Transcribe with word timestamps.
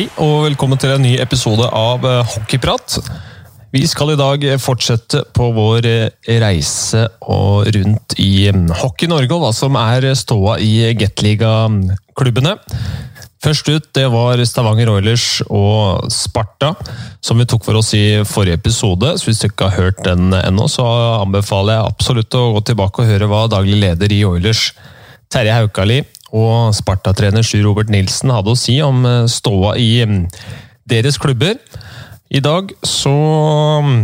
Hei 0.00 0.06
og 0.24 0.46
velkommen 0.46 0.78
til 0.80 0.94
en 0.94 1.02
ny 1.04 1.10
episode 1.20 1.66
av 1.76 2.06
eh, 2.08 2.30
Hockeyprat. 2.32 2.94
Vi 3.68 3.82
skal 3.84 4.14
i 4.14 4.16
dag 4.16 4.46
fortsette 4.56 5.26
på 5.36 5.50
vår 5.52 5.88
eh, 5.90 6.38
reise 6.40 7.02
rundt 7.20 8.14
i 8.16 8.46
mm, 8.48 8.70
Hockey 8.80 9.10
Norge 9.12 9.36
og 9.36 9.42
hva 9.42 9.50
som 9.52 9.76
er 9.76 10.06
ståa 10.16 10.54
i 10.64 10.94
Gateliga-klubbene. 10.96 12.54
Først 13.44 13.68
ut 13.68 13.90
det 13.98 14.06
var 14.14 14.40
Stavanger 14.48 14.88
Oilers 14.94 15.26
og 15.50 16.08
Sparta, 16.08 16.72
som 17.20 17.36
vi 17.36 17.50
tok 17.52 17.68
for 17.68 17.82
oss 17.82 17.92
i 17.92 18.22
forrige 18.24 18.56
episode. 18.56 19.12
Så 19.20 19.28
hvis 19.28 19.44
du 19.44 19.50
ikke 19.50 19.68
har 19.68 19.84
hørt 19.84 20.00
den 20.08 20.32
ennå, 20.32 20.64
så 20.72 20.86
anbefaler 21.18 21.76
jeg 21.76 21.92
absolutt 21.92 22.40
å 22.40 22.46
gå 22.56 22.64
tilbake 22.72 23.04
og 23.04 23.12
høre 23.12 23.28
hva 23.28 23.44
daglig 23.52 23.76
leder 23.84 24.16
i 24.16 24.24
Oilers, 24.32 24.70
Terje 25.28 25.60
Haukali, 25.60 26.00
og 26.36 26.74
Sparta-trener 26.76 27.44
Sjur 27.46 27.64
Robert 27.66 27.90
Nilsen 27.92 28.32
hadde 28.32 28.54
å 28.54 28.58
si 28.58 28.78
om 28.84 29.04
eh, 29.06 29.26
ståa 29.30 29.76
i 29.80 29.92
mm, 30.06 30.24
deres 30.90 31.18
klubber. 31.20 31.58
I 32.30 32.42
dag 32.44 32.70
så 32.86 33.12
mm, 33.82 33.96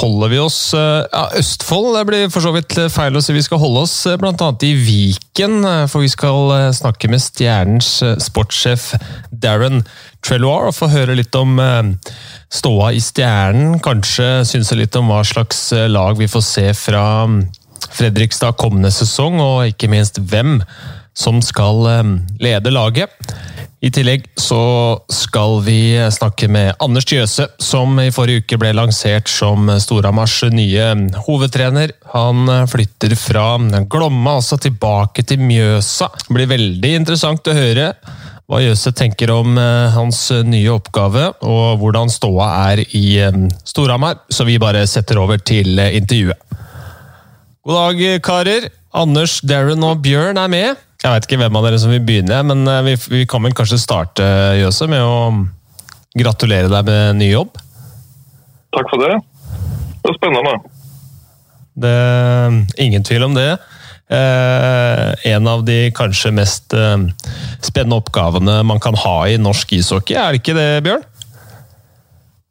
holder 0.00 0.32
vi 0.32 0.40
oss 0.42 0.58
eh, 0.76 1.06
ja, 1.08 1.24
Østfold 1.40 1.94
det 1.96 2.04
blir 2.10 2.28
for 2.32 2.44
så 2.44 2.52
vidt 2.56 2.76
feil 2.92 3.16
å 3.16 3.24
si. 3.24 3.32
Vi 3.36 3.44
skal 3.46 3.62
holde 3.62 3.86
oss 3.86 3.96
eh, 4.10 4.18
bl.a. 4.20 4.50
i 4.68 4.74
Viken, 4.76 5.64
for 5.88 6.04
vi 6.04 6.12
skal 6.12 6.52
snakke 6.76 7.08
med 7.12 7.24
Stjernens 7.24 7.96
sportssjef 8.26 8.92
Darren 9.32 9.86
Treloir 10.24 10.68
og 10.68 10.76
få 10.76 10.90
høre 10.92 11.16
litt 11.16 11.36
om 11.36 11.56
ståa 12.52 12.92
i 12.96 13.00
Stjernen. 13.02 13.78
Kanskje 13.84 14.44
synse 14.48 14.76
litt 14.76 14.96
om 15.00 15.08
hva 15.12 15.24
slags 15.24 15.70
lag 15.88 16.20
vi 16.20 16.28
får 16.28 16.44
se 16.44 16.70
fra 16.76 17.04
mm, 17.28 17.44
Fredrikstad 17.94 18.56
kommende 18.58 18.90
sesong, 18.90 19.36
og 19.40 19.68
ikke 19.70 19.88
minst 19.92 20.18
hvem 20.18 20.58
som 21.14 21.42
skal 21.42 21.86
eh, 21.90 22.14
lede 22.42 22.72
laget. 22.74 23.10
I 23.84 23.90
tillegg 23.92 24.24
så 24.40 24.96
skal 25.12 25.58
vi 25.66 25.92
snakke 26.12 26.48
med 26.48 26.78
Anders 26.80 27.04
Tjøse, 27.04 27.50
som 27.60 27.98
i 28.00 28.08
forrige 28.14 28.40
uke 28.40 28.56
ble 28.56 28.70
lansert 28.72 29.28
som 29.28 29.68
Storhamars 29.82 30.38
nye 30.54 30.86
hovedtrener. 31.26 31.92
Han 32.14 32.48
flytter 32.70 33.12
fra 33.20 33.58
Glomma, 33.92 34.38
altså 34.38 34.56
tilbake 34.56 35.26
til 35.28 35.44
Mjøsa. 35.44 36.08
Det 36.22 36.32
blir 36.32 36.48
veldig 36.54 36.94
interessant 37.02 37.52
å 37.52 37.58
høre 37.58 37.90
hva 38.48 38.60
Jøse 38.60 38.92
tenker 38.96 39.30
om 39.32 39.58
eh, 39.60 39.92
hans 39.94 40.26
nye 40.44 40.72
oppgave, 40.72 41.30
og 41.44 41.80
hvordan 41.80 42.12
ståa 42.12 42.48
er 42.70 42.84
i 42.86 43.04
eh, 43.20 43.38
Storhamar. 43.68 44.24
Så 44.32 44.48
vi 44.48 44.56
bare 44.62 44.86
setter 44.88 45.20
over 45.20 45.40
til 45.44 45.76
intervjuet. 45.76 46.40
God 47.64 47.78
dag, 47.80 48.02
karer. 48.24 48.68
Anders, 48.94 49.40
Darren 49.42 49.82
og 49.82 50.02
Bjørn 50.04 50.38
er 50.38 50.50
med. 50.52 50.82
Jeg 51.04 51.12
vet 51.12 51.26
ikke 51.28 51.36
hvem 51.42 51.56
av 51.58 51.66
dere 51.66 51.78
som 51.82 51.90
vil 51.92 52.00
begynne, 52.00 52.38
men 52.48 52.64
eh, 52.64 52.80
vi, 52.86 52.94
vi 53.12 53.26
kan 53.28 53.44
vel 53.44 53.52
kanskje 53.56 53.76
starte 53.82 54.24
Jøse, 54.56 54.88
med 54.88 55.04
å 55.04 55.44
gratulere 56.16 56.70
deg 56.72 56.86
med 56.88 57.18
ny 57.20 57.28
jobb? 57.28 57.58
Takk 58.72 58.88
for 58.88 59.04
det. 59.04 59.18
Det 60.00 60.08
er 60.08 60.16
spennende. 60.16 60.54
Det 61.84 61.92
er 61.92 62.56
ingen 62.86 63.04
tvil 63.04 63.26
om 63.28 63.36
det. 63.36 63.50
Eh, 64.14 65.12
en 65.34 65.52
av 65.52 65.66
de 65.68 65.78
kanskje 65.96 66.32
mest 66.32 66.72
eh, 66.72 66.96
spennende 67.60 68.00
oppgavene 68.00 68.62
man 68.64 68.80
kan 68.80 68.96
ha 69.04 69.16
i 69.28 69.36
norsk 69.36 69.76
ishockey, 69.76 70.16
er 70.16 70.32
det 70.32 70.40
ikke 70.40 70.56
det, 70.56 70.68
Bjørn? 70.88 71.04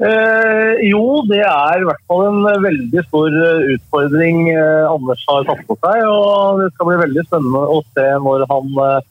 Eh, 0.03 0.81
jo, 0.89 1.21
det 1.29 1.39
er 1.45 1.79
i 1.79 1.85
hvert 1.87 2.01
fall 2.09 2.25
en 2.27 2.63
veldig 2.63 3.03
stor 3.05 3.35
eh, 3.39 3.67
utfordring 3.75 4.49
eh, 4.51 4.89
Anders 4.89 5.21
har 5.29 5.45
tatt 5.47 5.61
på 5.69 5.77
seg. 5.79 6.01
og 6.09 6.59
Det 6.59 6.71
skal 6.73 6.89
bli 6.89 6.97
veldig 7.03 7.23
spennende 7.29 7.61
å 7.71 7.77
se 7.93 8.07
når 8.25 8.43
han 8.49 8.81
eh, 8.83 9.05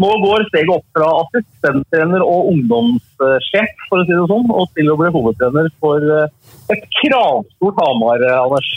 nå 0.00 0.10
går 0.22 0.44
steget 0.48 0.70
opp 0.72 0.84
fra 0.96 1.08
assistenttrener 1.24 2.22
og 2.24 2.52
ungdomssjef 2.52 3.82
for 3.88 4.00
å 4.00 4.04
si 4.06 4.14
det 4.14 4.28
sånn, 4.30 4.46
og 4.54 4.70
til 4.78 4.92
å 4.92 4.98
bli 5.00 5.10
hovedtrener 5.16 5.72
for 5.82 6.06
eh, 6.20 6.54
et 6.76 6.86
kravstort 7.00 7.82
Hamar, 7.82 8.22
eh, 8.22 8.38
Anders. 8.44 8.70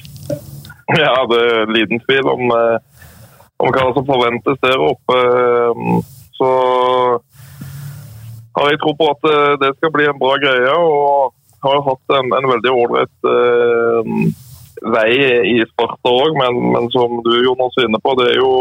Ja, 0.98 1.14
det 1.30 1.44
er 1.52 1.72
liten 1.76 2.02
tvil 2.08 2.32
om, 2.34 2.50
om 2.50 3.78
hva 3.78 3.86
som 3.94 4.10
forventes 4.10 4.58
der 4.66 4.82
oppe. 4.84 5.22
Så 6.36 6.50
har 8.58 8.74
jeg 8.74 8.82
tro 8.82 8.92
på 9.00 9.08
at 9.14 9.32
det 9.62 9.72
skal 9.78 9.94
bli 9.96 10.10
en 10.12 10.20
bra 10.20 10.36
greie. 10.44 10.76
og 10.76 11.32
har 11.64 11.78
jo 11.78 11.86
hatt 11.90 12.16
en, 12.20 12.32
en 12.38 12.50
veldig 12.52 12.74
ålreit 12.74 13.30
eh, 13.32 14.14
vei 14.94 15.10
i 15.54 15.58
Sparta 15.72 16.12
òg, 16.12 16.38
men, 16.40 16.60
men, 16.76 16.90
som 16.94 17.20
du 17.26 17.34
Jonas 17.44 17.78
er 17.80 17.88
inne 17.88 18.02
på, 18.04 18.16
det 18.20 18.32
er 18.34 18.40
jo 18.42 18.54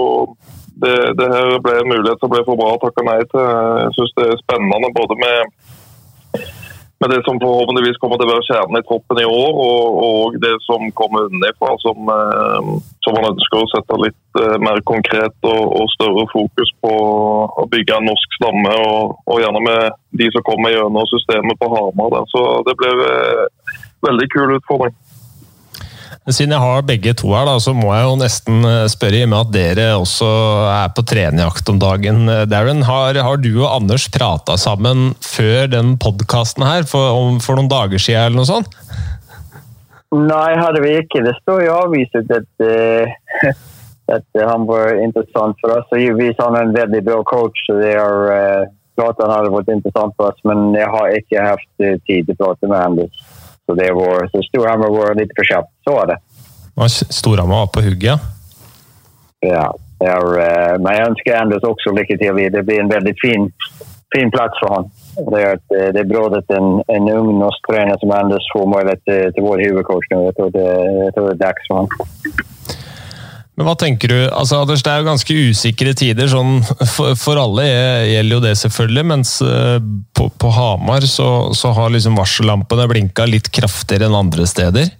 det, 0.82 0.94
det 1.18 1.28
her 1.30 1.56
ble 1.64 1.78
en 1.80 1.90
mulighet 1.90 2.22
som 2.22 2.32
ble 2.32 2.42
for 2.46 2.58
bra 2.58 2.74
å 2.74 2.82
takke 2.82 3.04
nei 3.06 3.18
til. 3.32 3.42
Jeg 3.82 3.94
syns 3.98 4.14
det 4.18 4.28
er 4.28 4.42
spennende 4.42 4.92
både 4.96 5.18
med 5.20 6.46
med 7.02 7.10
det 7.10 7.20
som 7.26 7.40
forhåpentligvis 7.42 7.98
kommer 8.00 8.18
til 8.18 8.28
å 8.28 8.32
være 8.32 8.46
kjernen 8.46 8.78
i 8.78 8.84
troppen 8.86 9.20
i 9.22 9.26
år, 9.26 9.56
og, 9.66 9.96
og 10.06 10.36
det 10.44 10.52
som 10.62 10.84
kommer 10.98 11.26
unnifra, 11.26 11.72
som, 11.82 12.12
eh, 12.14 12.68
som 13.02 13.16
man 13.18 13.30
ønsker 13.32 13.58
å 13.58 13.70
sette 13.72 13.98
litt 14.04 14.40
eh, 14.42 14.56
mer 14.62 14.78
konkret 14.86 15.34
og, 15.50 15.62
og, 15.80 15.90
større 15.96 16.26
fokus 16.30 16.70
på 16.84 16.92
å 17.62 17.66
bygge 17.74 17.98
en 17.98 18.06
norsk 18.10 18.38
stamme, 18.38 18.74
og, 18.86 19.16
og 19.26 19.42
gjerne 19.42 19.64
med 19.66 19.98
de 20.22 20.30
som 20.34 20.46
kommer 20.46 20.76
gjennom 20.76 21.08
systemet 21.10 21.58
på 21.58 21.72
Hamar. 21.74 22.20
Så 22.30 22.44
det 22.68 22.76
blir 22.78 23.04
eh, 23.08 23.74
veldig 24.06 24.30
kul 24.36 24.56
utfordring. 24.60 24.94
Siden 26.30 26.52
jeg 26.54 26.62
har 26.62 26.84
begge 26.86 27.12
to 27.18 27.32
her, 27.34 27.48
da, 27.48 27.56
så 27.58 27.72
må 27.74 27.88
jeg 27.90 28.04
jo 28.06 28.18
nesten 28.20 28.62
eh, 28.62 28.84
spørre, 28.90 29.18
i 29.18 29.24
og 29.26 29.30
med 29.32 29.40
at 29.40 29.54
dere 29.56 29.86
også 29.98 30.28
er 30.70 30.92
på 30.94 31.02
trenerjakt 31.10 31.72
om 31.72 31.80
dagen. 31.82 32.20
Eh, 32.30 32.44
Darren, 32.46 32.84
har, 32.86 33.18
har 33.26 33.40
du 33.42 33.50
og 33.56 33.72
Anders 33.72 34.04
prata 34.14 34.54
sammen 34.54 35.16
før 35.18 35.66
den 35.72 35.96
podkasten 35.98 36.62
her, 36.62 36.86
for, 36.86 37.40
for, 37.42 37.58
noen 37.58 37.72
dager 37.72 37.98
siden 37.98 38.28
eller 38.28 38.38
noe 38.38 38.50
sånt? 38.52 38.78
Nei, 40.14 40.52
hadde 40.60 40.84
vi 40.84 40.94
ikke. 41.00 41.24
Det 41.26 41.34
står 41.40 41.64
i 41.64 41.72
avisen 41.72 42.30
at, 42.36 42.48
uh, 42.62 43.50
at 44.20 44.42
han 44.46 44.68
var 44.68 44.94
interessant 45.02 45.58
for 45.58 45.74
oss. 45.74 45.90
Givetvis 45.90 46.38
han 46.38 46.54
er 46.54 46.68
en 46.68 46.76
veldig 46.76 47.02
bra 47.08 47.18
coach. 47.26 47.66
så 47.66 47.80
det 47.80 47.96
er 47.96 48.30
uh, 48.30 48.72
klart 48.94 49.24
han 49.24 49.32
hadde 49.40 49.54
vært 49.56 49.74
interessant 49.74 50.14
for 50.14 50.30
oss, 50.30 50.46
men 50.46 50.70
jeg 50.78 50.86
har 50.94 51.18
ikke 51.18 51.50
hatt 51.50 51.86
tid 52.06 52.28
til 52.28 52.36
å 52.36 52.42
prate 52.44 52.70
med 52.70 52.78
Anders. 52.78 53.21
Så, 53.66 53.74
det 53.78 53.92
var, 53.94 54.26
så 54.32 54.42
Storhamar 54.48 54.90
var 54.90 55.14
litt 55.18 55.32
for 55.36 55.46
kjapt. 55.46 55.70
Så 55.86 55.94
var 55.96 56.10
det. 56.12 56.18
Storhamar 56.90 57.64
var 57.64 57.72
på 57.74 57.84
hugget? 57.84 58.28
Ja. 59.42 59.66
ja 60.02 60.16
uh, 60.18 60.74
men 60.82 60.90
jeg 60.96 61.08
ønsker 61.10 61.38
Anders 61.38 61.66
også 61.66 61.94
lykke 61.94 62.18
til. 62.18 62.42
Det 62.54 62.64
blir 62.66 62.82
en 62.82 62.92
veldig 62.92 63.14
fin, 63.22 63.48
fin 64.14 64.32
plass 64.34 64.58
for 64.62 64.76
han. 64.76 64.90
Det 65.12 65.40
er, 65.44 65.58
eh, 65.76 65.90
det 65.92 66.00
er 66.00 66.08
bra 66.08 66.22
at 66.38 66.54
en, 66.56 66.68
en 66.96 67.08
ung 67.12 67.34
norsk 67.36 67.66
trener 67.68 67.98
som 68.00 68.14
Anders 68.16 68.46
får 68.54 68.70
mulighet 68.74 69.02
til, 69.08 69.26
til 69.36 69.44
vår 69.44 69.60
hovedcoach 69.66 70.08
nå. 70.12 70.22
Jeg 70.28 70.36
tror 70.38 70.54
det, 70.56 70.68
jeg 71.04 71.14
tror 71.16 71.28
det 71.28 71.34
er 71.34 71.42
dags 71.46 71.68
for 71.68 71.82
ham. 71.82 72.51
Men 73.62 73.68
hva 73.70 73.78
tenker 73.78 74.10
du? 74.10 74.16
Altså, 74.34 74.58
Anders, 74.58 74.82
Det 74.82 74.90
er 74.90 74.98
jo 74.98 75.06
ganske 75.06 75.34
usikre 75.46 75.92
tider. 75.94 76.26
sånn 76.26 76.64
For, 76.90 77.14
for 77.14 77.38
alle 77.38 77.62
gjelder 78.10 78.34
jo 78.34 78.40
det, 78.42 78.54
selvfølgelig. 78.58 79.04
Mens 79.06 79.36
uh, 79.46 79.78
på, 80.18 80.26
på, 80.34 80.48
Hamar 80.50 81.06
så, 81.06 81.28
så 81.54 81.70
har 81.76 81.92
liksom 81.94 82.18
varsellampene 82.18 82.88
blinka 82.90 83.28
litt 83.30 83.52
kraftigere 83.54 84.08
enn 84.08 84.18
andre 84.18 84.48
steder. 84.50 84.90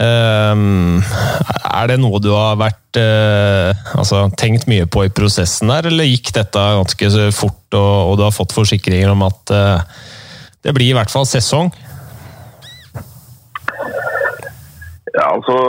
Um, 0.00 1.02
er 1.04 1.90
det 1.90 1.98
noe 2.00 2.20
du 2.24 2.30
har 2.32 2.56
vært 2.60 2.98
uh, 3.00 3.76
altså, 4.00 4.22
tenkt 4.40 4.64
mye 4.68 4.88
på 4.88 5.04
i 5.04 5.12
prosessen 5.12 5.68
der, 5.72 5.90
eller 5.90 6.08
gikk 6.08 6.32
dette 6.36 6.62
ganske 6.80 7.26
fort, 7.36 7.66
og, 7.76 7.92
og 8.12 8.16
du 8.16 8.24
har 8.24 8.32
fått 8.32 8.56
forsikringer 8.56 9.12
om 9.12 9.26
at 9.28 9.52
det 10.64 10.72
blir 10.76 10.88
i 10.88 10.96
hvert 10.96 11.12
fall 11.12 11.28
sesong? 11.28 11.68
Ja, 15.12 15.28
altså 15.34 15.60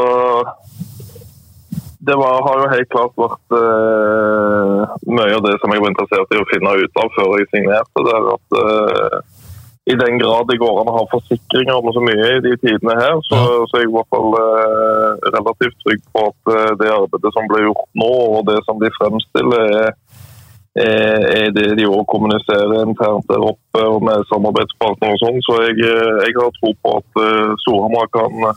det 2.07 2.15
var, 2.15 2.38
har 2.48 2.62
jo 2.62 2.69
helt 2.71 2.92
klart 2.94 3.18
vært 3.19 3.56
uh, 3.56 4.95
mye 5.12 5.33
av 5.36 5.44
det 5.44 5.57
som 5.59 5.74
jeg 5.74 5.83
var 5.83 5.92
interessert 5.92 6.31
i 6.31 6.39
å 6.39 6.48
finne 6.51 6.75
ut 6.80 7.01
av 7.04 7.12
før 7.18 7.33
jeg 7.42 7.50
signerte. 7.51 8.04
Det 8.07 8.13
er 8.15 8.30
at 8.31 8.57
uh, 8.62 9.18
I 9.92 9.98
den 10.00 10.19
grad 10.21 10.48
det 10.48 10.59
går 10.62 10.80
an 10.81 10.92
å 10.92 10.95
ha 10.98 11.04
forsikringer 11.12 11.75
om 11.75 11.92
så 11.95 12.04
mye 12.04 12.30
i 12.38 12.42
de 12.45 12.54
tidene 12.63 12.95
her, 12.95 13.19
så, 13.27 13.42
så 13.68 13.80
er 13.80 13.83
jeg 13.83 13.92
i 13.92 13.95
hvert 13.98 14.12
fall 14.15 14.39
uh, 14.39 15.27
relativt 15.36 15.77
trygg 15.83 16.04
på 16.15 16.25
at 16.31 16.54
det 16.80 16.94
arbeidet 16.95 17.33
som 17.36 17.51
ble 17.51 17.65
gjort 17.65 17.88
nå, 18.00 18.12
og 18.38 18.48
det 18.53 18.60
som 18.69 18.80
de 18.83 18.94
fremstiller, 19.00 19.75
er, 19.83 19.95
er 20.77 21.53
det 21.56 21.71
de 21.79 21.88
òg 21.89 22.03
kommuniserer 22.12 22.83
internt 22.83 23.25
der 23.29 23.44
oppe 23.44 23.81
og 23.81 24.03
med 24.06 24.25
samarbeidspartnere 24.29 25.15
og 25.15 25.21
sånn. 25.24 25.39
Så 25.45 25.62
jeg, 25.65 25.79
jeg, 25.81 26.35
har 26.38 26.53
tro 26.59 26.74
på 26.83 26.97
at 27.00 27.24
Storhamar 27.63 28.12
kan 28.13 28.51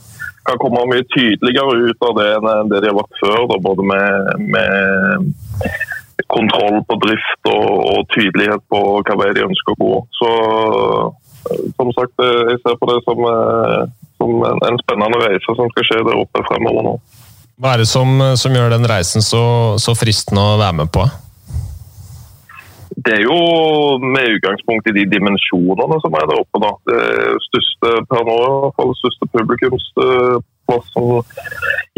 kan 0.51 0.59
komme 0.59 0.87
mye 0.91 1.05
tydeligere 1.15 1.91
ut 1.91 2.07
av 2.09 2.19
det 2.19 2.29
enn 2.37 2.71
det 2.73 2.83
de 2.83 2.91
har 2.91 2.99
vært 2.99 3.23
før. 3.23 3.41
Da, 3.51 3.59
både 3.69 3.87
med, 3.93 4.45
med, 4.57 5.31
kontroll 6.31 6.79
på 6.87 6.99
drift 7.05 7.51
og, 7.51 7.71
og, 7.93 8.05
tydelighet 8.15 8.63
på 8.71 8.81
hva 9.07 9.17
vei 9.23 9.33
de 9.37 9.47
ønsker 9.47 9.75
å 9.75 9.81
gå. 9.81 9.95
Så 10.19 10.31
som 11.79 11.91
sagt, 11.97 12.21
jeg 12.21 12.61
ser 12.61 12.77
på 12.79 12.91
det 12.91 13.01
som, 13.07 13.25
som 14.21 14.45
en, 14.51 14.61
en, 14.69 14.79
spennende 14.85 15.23
reise 15.25 15.57
som 15.57 15.73
skal 15.73 15.89
skje 15.89 16.05
der 16.07 16.21
oppe 16.21 16.45
fremover 16.47 16.87
nå. 16.87 16.95
Hva 17.61 17.75
er 17.75 17.83
det 17.83 17.91
som, 17.91 18.13
som 18.41 18.55
gjør 18.57 18.73
den 18.73 18.87
reisen 18.89 19.25
så, 19.25 19.43
så 19.81 19.97
fristende 19.99 20.45
å 20.53 20.61
være 20.61 20.79
med 20.83 20.93
på? 20.93 21.09
Det 23.07 23.13
er 23.17 23.23
jo 23.25 23.37
med 24.15 24.35
utgangspunkt 24.37 24.89
i 24.91 24.97
de 24.99 25.05
dimensjonene 25.15 25.97
som 26.03 26.17
er 26.19 26.27
der 26.29 26.41
oppe. 26.43 26.59
da. 26.65 26.71
Det 26.91 27.03
største 27.49 27.89
per 28.11 28.23
nå, 28.29 28.37
i 28.41 28.49
hvert 28.65 28.77
fall 28.79 28.93
største 28.99 29.29
publikumsplassen 29.37 31.07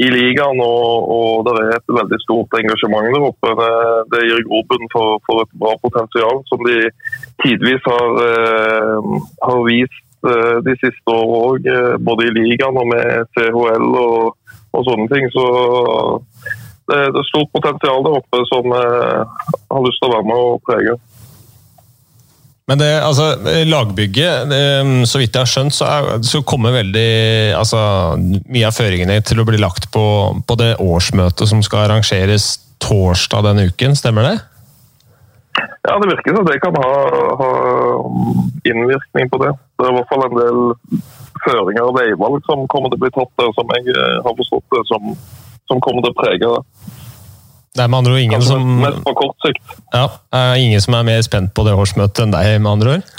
i 0.05 0.09
ligaen. 0.15 0.63
Og, 0.63 1.11
og 1.17 1.33
det 1.49 1.55
er 1.63 1.73
et 1.79 1.97
veldig 1.99 2.21
stort 2.27 2.59
engasjement 2.61 3.09
der 3.09 3.29
oppe. 3.31 3.55
Det, 3.63 3.73
det 4.15 4.23
gir 4.29 4.47
grobunn 4.51 4.87
for, 4.95 5.19
for, 5.27 5.43
et 5.43 5.53
bra 5.65 5.75
potensial, 5.83 6.37
som 6.51 6.61
de 6.69 6.79
tidvis 7.43 7.83
har, 7.89 8.09
eh, 8.29 8.99
har 9.49 9.61
vist 9.67 10.29
eh, 10.29 10.59
de 10.69 10.77
siste 10.85 11.09
årene 11.17 11.41
òg. 11.41 11.73
Eh, 11.73 11.95
både 12.11 12.29
i 12.29 12.37
ligaen 12.39 12.79
og 12.79 12.87
med 12.95 13.33
CHL 13.35 13.89
og, 14.07 14.37
og 14.71 14.87
sånne 14.91 15.11
ting. 15.11 15.27
Så 15.35 15.47
det, 16.91 17.01
det 17.15 17.23
er 17.23 17.31
stort 17.31 17.51
potensial 17.55 18.05
der 18.07 18.19
oppe 18.19 18.43
som 18.51 18.77
eh, 18.77 19.41
har 19.73 19.85
lyst 19.87 20.03
til 20.03 20.11
å 20.11 20.15
være 20.17 20.29
med 20.29 20.45
og 20.51 20.63
prege. 20.69 20.99
Men 22.71 22.79
det, 22.79 22.91
altså, 23.03 23.33
lagbygget, 23.67 24.53
så 25.11 25.19
vidt 25.19 25.35
jeg 25.35 25.43
har 25.43 25.51
skjønt, 25.51 25.75
så, 25.75 25.89
er, 25.89 26.23
så 26.23 26.45
kommer 26.47 26.77
veldig 26.77 27.09
altså, 27.59 27.81
Mye 28.47 28.69
av 28.69 28.77
føringene 28.77 29.19
til 29.27 29.43
å 29.43 29.47
bli 29.49 29.59
lagt 29.61 29.91
på, 29.93 30.05
på 30.47 30.57
det 30.61 30.77
årsmøtet 30.81 31.51
som 31.51 31.61
skal 31.67 31.89
arrangeres 31.89 32.55
torsdag 32.83 33.49
denne 33.49 33.67
uken, 33.71 33.99
stemmer 33.99 34.31
det? 34.31 34.37
Ja, 35.83 35.99
det 35.99 36.13
virker 36.13 36.37
som 36.37 36.47
det 36.47 36.61
kan 36.63 36.79
ha, 36.79 36.93
ha, 37.41 37.51
innvirkning 38.71 39.31
på 39.33 39.43
det. 39.43 39.51
Det 39.79 39.87
er 39.87 39.93
i 39.93 39.97
hvert 39.99 40.13
fall 40.13 40.27
en 40.29 40.39
del 40.39 40.61
føringer 41.43 41.89
og 41.89 41.97
veivalg 41.99 42.45
som 42.47 42.69
kommer 42.71 42.93
til 42.93 43.01
å 43.01 43.03
bli 43.03 43.13
tatt 43.17 43.33
der, 43.41 43.51
som 43.59 43.73
jeg 43.75 43.97
har 43.99 44.37
forstått 44.39 44.77
det, 44.77 44.83
som, 44.91 45.17
som 45.71 45.81
kommer 45.85 46.05
til 46.05 46.15
å 46.15 46.19
prege 46.19 46.53
det. 46.55 46.63
Det 47.73 47.81
er 47.81 47.89
med 47.89 48.03
andre 48.03 48.13
ord 48.13 48.21
ingen 48.21 48.43
som 48.45 48.65
Mest 48.83 49.05
på 49.07 49.15
kort 49.17 49.45
sikt. 49.47 49.77
Ja, 49.95 50.07
er 50.37 50.61
ingen 50.61 50.83
som 50.85 50.97
er 50.99 51.07
mer 51.09 51.23
spent 51.25 51.55
på 51.57 51.65
det 51.65 51.73
årsmøtet 51.73 52.27
enn 52.27 52.35
deg, 52.35 52.57
med 52.61 52.73
andre 52.75 52.97
ord? 52.99 53.13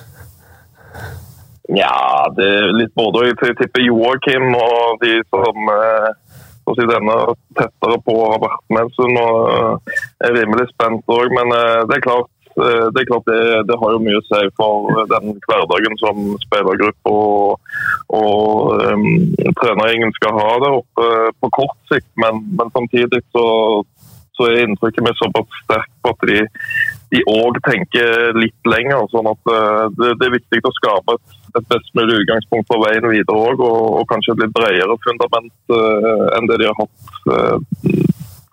Ja, 1.74 2.28
det 2.38 2.46
er 2.46 2.74
litt 2.76 2.92
både 2.94 3.30
Jeg 3.32 3.56
tipper 3.58 3.82
Joakim 3.82 4.52
og 4.60 5.00
de 5.02 5.16
som 5.32 5.72
eh, 5.74 6.10
si 6.76 6.86
denne 6.88 7.16
tettere 7.58 7.98
på 8.06 8.18
har 8.20 8.42
vært 8.44 8.62
med, 8.70 8.84
en 8.84 8.94
stund, 8.94 9.18
og 9.20 9.96
er 10.28 10.36
rimelig 10.38 10.70
spent 10.72 11.10
òg. 11.12 11.34
Men 11.34 11.56
eh, 11.56 11.82
det 11.90 11.98
er 11.98 12.06
klart 12.06 12.30
det, 12.58 13.02
er 13.02 13.10
klart 13.10 13.28
det, 13.30 13.40
det, 13.70 13.78
har 13.82 13.96
jo 13.96 14.02
mye 14.04 14.20
å 14.20 14.26
si 14.28 14.42
for 14.60 15.04
den 15.12 15.36
hverdagen 15.48 15.98
som 16.02 16.22
spillergruppe 16.44 17.14
og, 17.14 17.74
og 18.14 18.84
um, 18.84 19.08
trenergjengen 19.62 20.14
skal 20.20 20.38
ha 20.38 20.50
der 20.64 20.80
oppe 20.80 21.10
på 21.42 21.52
kort 21.60 21.78
sikt. 21.92 22.10
Men, 22.20 22.44
men 22.58 22.72
samtidig 22.76 23.24
så, 23.36 23.46
så 24.38 24.50
er 24.50 24.64
inntrykket 24.64 25.06
mitt 25.06 25.20
såpass 25.22 25.60
sterkt 25.64 25.94
på 26.04 26.14
at 26.14 26.28
de 27.14 27.22
òg 27.30 27.60
tenker 27.68 28.34
litt 28.38 28.70
lenger. 28.70 29.06
sånn 29.14 29.30
at 29.30 29.52
uh, 29.52 29.86
det, 29.98 30.16
det, 30.20 30.28
er 30.28 30.38
viktig 30.38 30.64
å 30.66 30.76
skape 30.80 31.18
et, 31.18 31.38
et, 31.54 31.68
best 31.70 31.94
mulig 31.98 32.24
utgangspunkt 32.24 32.70
for 32.72 32.82
veien 32.86 33.10
videre 33.12 33.38
òg, 33.50 33.62
og, 33.62 33.82
og, 34.00 34.06
kanskje 34.10 34.36
et 34.36 34.46
litt 34.46 34.56
bredere 34.58 35.00
fundament 35.06 35.54
uh, 35.74 36.28
enn 36.38 36.50
det 36.50 36.62
de 36.62 36.70
har 36.72 36.80
hatt 36.82 37.14
uh, 37.30 37.58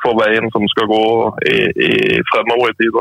for 0.01 0.17
veien 0.21 0.49
som 0.53 0.65
skal 0.73 0.89
gå 0.89 1.05
i, 1.49 1.59
i 1.89 1.93
fremover 2.33 2.73
i 2.73 2.79
tid. 2.81 3.01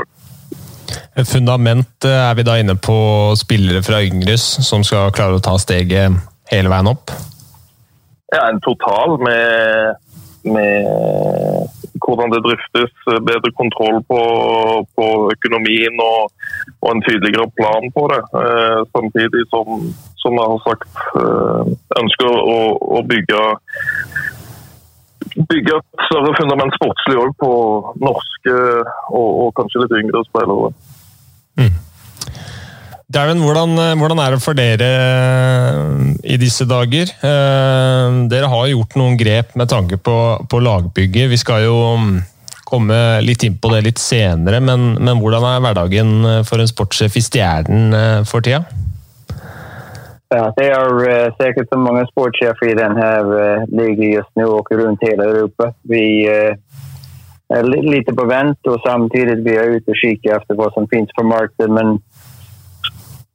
Fundament 1.27 2.06
er 2.07 2.36
vi 2.38 2.45
da 2.48 2.57
inne 2.62 2.75
på 2.80 2.95
spillere 3.39 3.81
fra 3.83 4.01
Yngres 4.06 4.45
som 4.66 4.86
skal 4.86 5.12
klare 5.16 5.39
å 5.39 5.44
ta 5.44 5.56
steget 5.60 6.16
hele 6.51 6.71
veien 6.71 6.92
opp? 6.92 7.12
Ja, 8.30 8.45
en 8.45 8.62
total 8.62 9.18
med, 9.25 9.98
med 10.45 10.86
hvordan 12.06 12.31
det 12.33 12.44
driftes, 12.45 12.94
bedre 13.25 13.51
kontroll 13.57 14.00
på, 14.12 14.21
på 14.95 15.07
økonomien 15.33 15.98
og, 16.06 16.30
og, 16.80 16.89
en 16.94 17.04
tydeligere 17.07 17.50
plan 17.57 17.89
på 17.95 18.06
det. 18.13 18.22
Eh, 18.44 18.80
samtidig 18.95 19.44
som, 19.54 19.89
som 20.22 20.38
jeg 20.39 20.54
har 20.54 20.62
sagt, 20.68 21.01
eh, 21.24 21.74
ønsker 22.01 22.31
å, 22.38 22.60
å 23.00 23.04
bygge 23.10 23.44
bygge 25.50 25.75
et 25.77 26.06
større 26.07 26.31
fundament 26.38 26.74
sportslig 26.77 27.18
òg 27.19 27.33
på 27.42 27.51
norske 28.01 28.56
og, 28.56 29.30
og, 29.30 29.50
kanskje 29.60 29.83
litt 29.83 29.98
yngre 30.00 30.24
spillere. 30.30 30.72
Mm. 31.60 31.78
Darren, 33.10 33.40
hvordan, 33.42 33.72
hvordan, 33.98 34.20
er 34.22 34.36
det 34.36 34.44
for 34.44 34.54
dere 34.54 34.88
eh, 34.88 35.78
i 36.30 36.36
disse 36.38 36.68
dager? 36.70 37.10
Eh, 37.10 38.18
dere 38.30 38.50
har 38.52 38.68
gjort 38.70 38.94
noen 39.02 39.16
grep 39.18 39.56
med 39.58 39.72
tanke 39.72 39.98
på, 39.98 40.18
på 40.46 40.60
lagbygget. 40.62 41.32
Vi 41.32 41.40
skal 41.42 41.66
jo 41.66 41.80
mm, 41.98 42.20
komme 42.70 43.00
litt 43.26 43.48
inn 43.48 43.56
på 43.58 43.72
det 43.74 43.82
litt 43.88 44.02
senere, 44.02 44.62
men, 44.62 44.92
men 45.02 45.24
hvordan 45.24 45.48
er 45.56 45.66
hverdagen 45.66 46.14
eh, 46.22 46.44
for 46.46 46.62
en 46.62 46.70
sportssjef 46.70 47.18
i 47.18 47.26
Stjernen 47.26 47.98
for 48.30 48.46
tida? 48.46 48.62
Ja, 50.30 50.52
det 50.54 50.68
er 50.70 51.34
sikkert 51.40 51.74
som 51.74 51.82
mange 51.90 52.06
sportssjefer 52.12 52.70
i 52.70 52.78
denne 52.78 53.08
ligan 53.74 54.12
just 54.20 54.30
nå 54.38 54.52
og 54.60 54.70
rundt 54.70 55.02
hele 55.02 55.26
Europa. 55.26 55.72
Vi 55.90 56.04
er 57.50 57.66
litt 57.66 58.10
på 58.16 58.25
vent 58.30 58.69
og 58.69 58.81
samtidig 58.86 59.40
vi 59.46 59.56
er 59.57 59.75
ute 59.78 59.94
og 59.94 60.01
kikker 60.01 60.38
etter 60.38 60.57
hva 60.57 60.69
som 60.75 60.88
finnes 60.92 61.13
på 61.18 61.25
markedet. 61.25 61.69
Men 61.74 61.98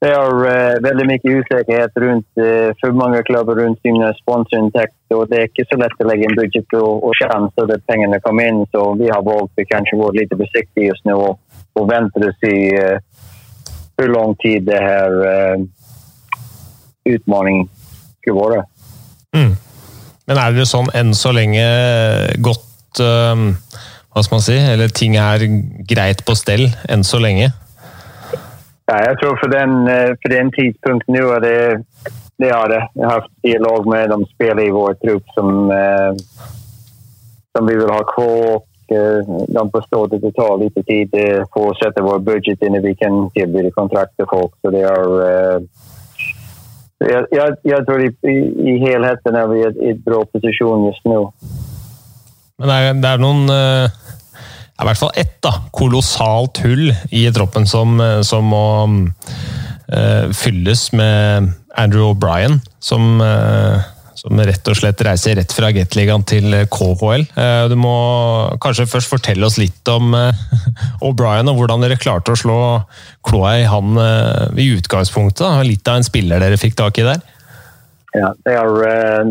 det 0.04 0.10
er 0.12 0.34
uh, 0.36 0.82
veldig 0.84 1.06
mye 1.08 1.34
usikkerhet 1.38 1.96
rundt 2.02 2.42
uh, 2.42 2.70
for 2.80 2.96
mange 2.98 3.22
klubber 3.26 3.58
rundt 3.62 3.80
sine 3.82 4.10
sponsorinntekt 4.20 5.14
og 5.16 5.30
det 5.30 5.38
er 5.38 5.48
ikke 5.48 5.66
så 5.70 5.78
lett 5.80 6.02
å 6.02 6.08
legge 6.08 6.28
en 6.28 6.36
budsjett 6.38 6.76
og, 6.78 7.06
og 7.08 7.16
sjanse 7.18 7.64
at 7.64 7.86
pengene 7.88 8.20
kommer 8.24 8.50
inn. 8.50 8.62
Så 8.74 8.84
vi 9.00 9.08
har 9.10 9.24
valgt 9.24 9.62
å 9.62 9.66
kanskje 9.70 10.00
være 10.00 10.18
litt 10.20 10.36
forsiktige 10.36 10.90
just 10.90 11.10
og, 11.14 11.38
og 11.78 11.88
vente 11.90 12.22
og 12.22 12.36
se 12.42 12.52
uh, 12.76 12.98
hvor 13.94 14.10
lang 14.10 14.36
tid 14.42 14.68
det 14.68 14.82
uh, 14.82 15.64
utfordringen 17.14 17.66
skal 18.20 18.38
være. 18.38 18.62
Mm. 19.34 19.54
Men 20.28 20.40
er 20.40 20.54
det 20.56 20.68
sånn 20.70 20.88
enn 20.96 21.12
så 21.16 21.34
lenge 21.36 21.64
godt 22.44 22.70
hva 24.14 24.22
skal 24.22 24.38
man 24.38 24.44
si, 24.46 24.56
eller 24.56 24.92
ting 24.94 25.16
er 25.18 25.42
greit 25.90 26.22
på 26.26 26.36
stell 26.38 26.68
enn 26.90 27.02
så 27.06 27.18
lenge? 27.18 27.48
Ja, 28.86 28.98
jeg 29.08 29.16
tror 29.20 29.40
for 29.40 29.50
den, 29.50 29.88
eh, 29.88 30.12
for 30.22 30.30
den 30.30 30.52
tidspunkt 30.54 31.08
nå 31.08 31.24
er 31.34 31.40
det 31.42 31.56
det 32.38 32.50
har 32.50 32.68
det. 32.68 32.82
Jeg 32.98 33.06
har 33.06 33.20
hatt 33.20 33.30
dialog 33.46 33.86
med 33.86 34.10
de 34.10 34.26
spillere 34.26 34.66
i 34.66 34.74
vår 34.74 34.94
trupp 35.02 35.34
som, 35.34 35.70
eh, 35.70 36.12
som 37.56 37.66
vi 37.66 37.76
vil 37.78 37.90
ha 37.90 38.02
kvar. 38.10 38.62
Eh, 38.90 39.20
de 39.56 39.62
forstår 39.74 40.04
at 40.04 40.20
det 40.22 40.32
tar 40.34 40.58
litt 40.58 40.78
tid 40.86 41.14
å 41.14 41.66
sette 41.78 42.02
vår 42.02 42.18
budsjett 42.26 42.58
før 42.58 42.82
vi 42.82 42.94
kan 42.94 43.30
tilby 43.34 43.70
kontrakt 43.70 44.16
til 44.18 44.26
folk. 44.30 44.52
Så 44.62 44.70
det 44.74 44.82
er, 44.82 45.62
jeg, 47.00 47.26
jeg, 47.32 47.56
jeg 47.64 47.86
tror 47.86 48.02
i, 48.02 48.10
i, 48.30 48.74
helheten 48.82 49.36
er 49.36 49.46
vi 49.50 49.62
i 49.62 49.90
en 49.92 50.02
bra 50.04 50.24
posisjon 50.32 50.86
just 50.90 51.06
nå. 51.08 51.20
Men 52.60 52.70
det 52.70 52.74
er, 52.78 52.98
det 53.02 53.10
er 53.10 53.22
noen 53.22 53.48
i 54.74 54.86
hvert 54.86 54.98
fall 54.98 55.14
ett 55.18 55.38
da, 55.42 55.52
kolossalt 55.74 56.58
hull 56.64 56.88
i 57.14 57.24
troppen 57.34 57.66
som, 57.66 57.98
som 58.26 58.46
må 58.50 58.64
uh, 59.92 60.30
fylles 60.34 60.88
med 60.96 61.50
Andrew 61.78 62.12
O'Brien, 62.12 62.60
som, 62.82 63.20
uh, 63.22 63.82
som, 64.18 64.40
rett 64.46 64.70
og 64.70 64.78
slett 64.78 65.02
reiser 65.06 65.38
rett 65.38 65.54
fra 65.54 65.70
Gateligaen 65.74 66.24
til 66.28 66.56
KHL. 66.72 67.26
Uh, 67.36 67.64
du 67.70 67.76
må 67.80 67.94
kanskje 68.62 68.88
først 68.90 69.12
fortelle 69.12 69.46
oss 69.46 69.58
litt 69.60 69.92
om 69.92 70.14
O'Brien 71.04 71.50
og 71.50 71.60
hvordan 71.60 71.84
dere 71.84 72.00
klarte 72.00 72.34
å 72.34 72.40
slå 72.40 72.58
kloa 73.24 73.56
i 73.60 73.68
han 73.68 73.98
i 74.60 74.70
utgangspunktet. 74.74 75.62
Litt 75.68 75.88
av 75.88 76.00
en 76.00 76.06
spiller 76.06 76.42
dere 76.42 76.60
fikk 76.60 76.78
tak 76.80 77.00
i 77.00 77.06
der? 77.06 77.22
Ja, 78.14 78.28
det 78.46 78.52
er, 78.54 79.30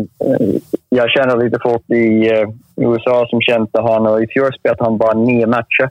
jeg 0.92 1.12
kjenner 1.14 1.38
litt 1.40 1.54
folk 1.62 1.94
i 1.96 2.28
USA 2.76 3.22
som 3.30 3.40
kjente 3.40 3.80
han. 3.80 4.08
og 4.10 4.20
I 4.20 4.28
fjor 4.32 4.52
spilte 4.52 4.84
han 4.84 4.98
bare 5.00 5.16
ni 5.22 5.38
matcher 5.48 5.88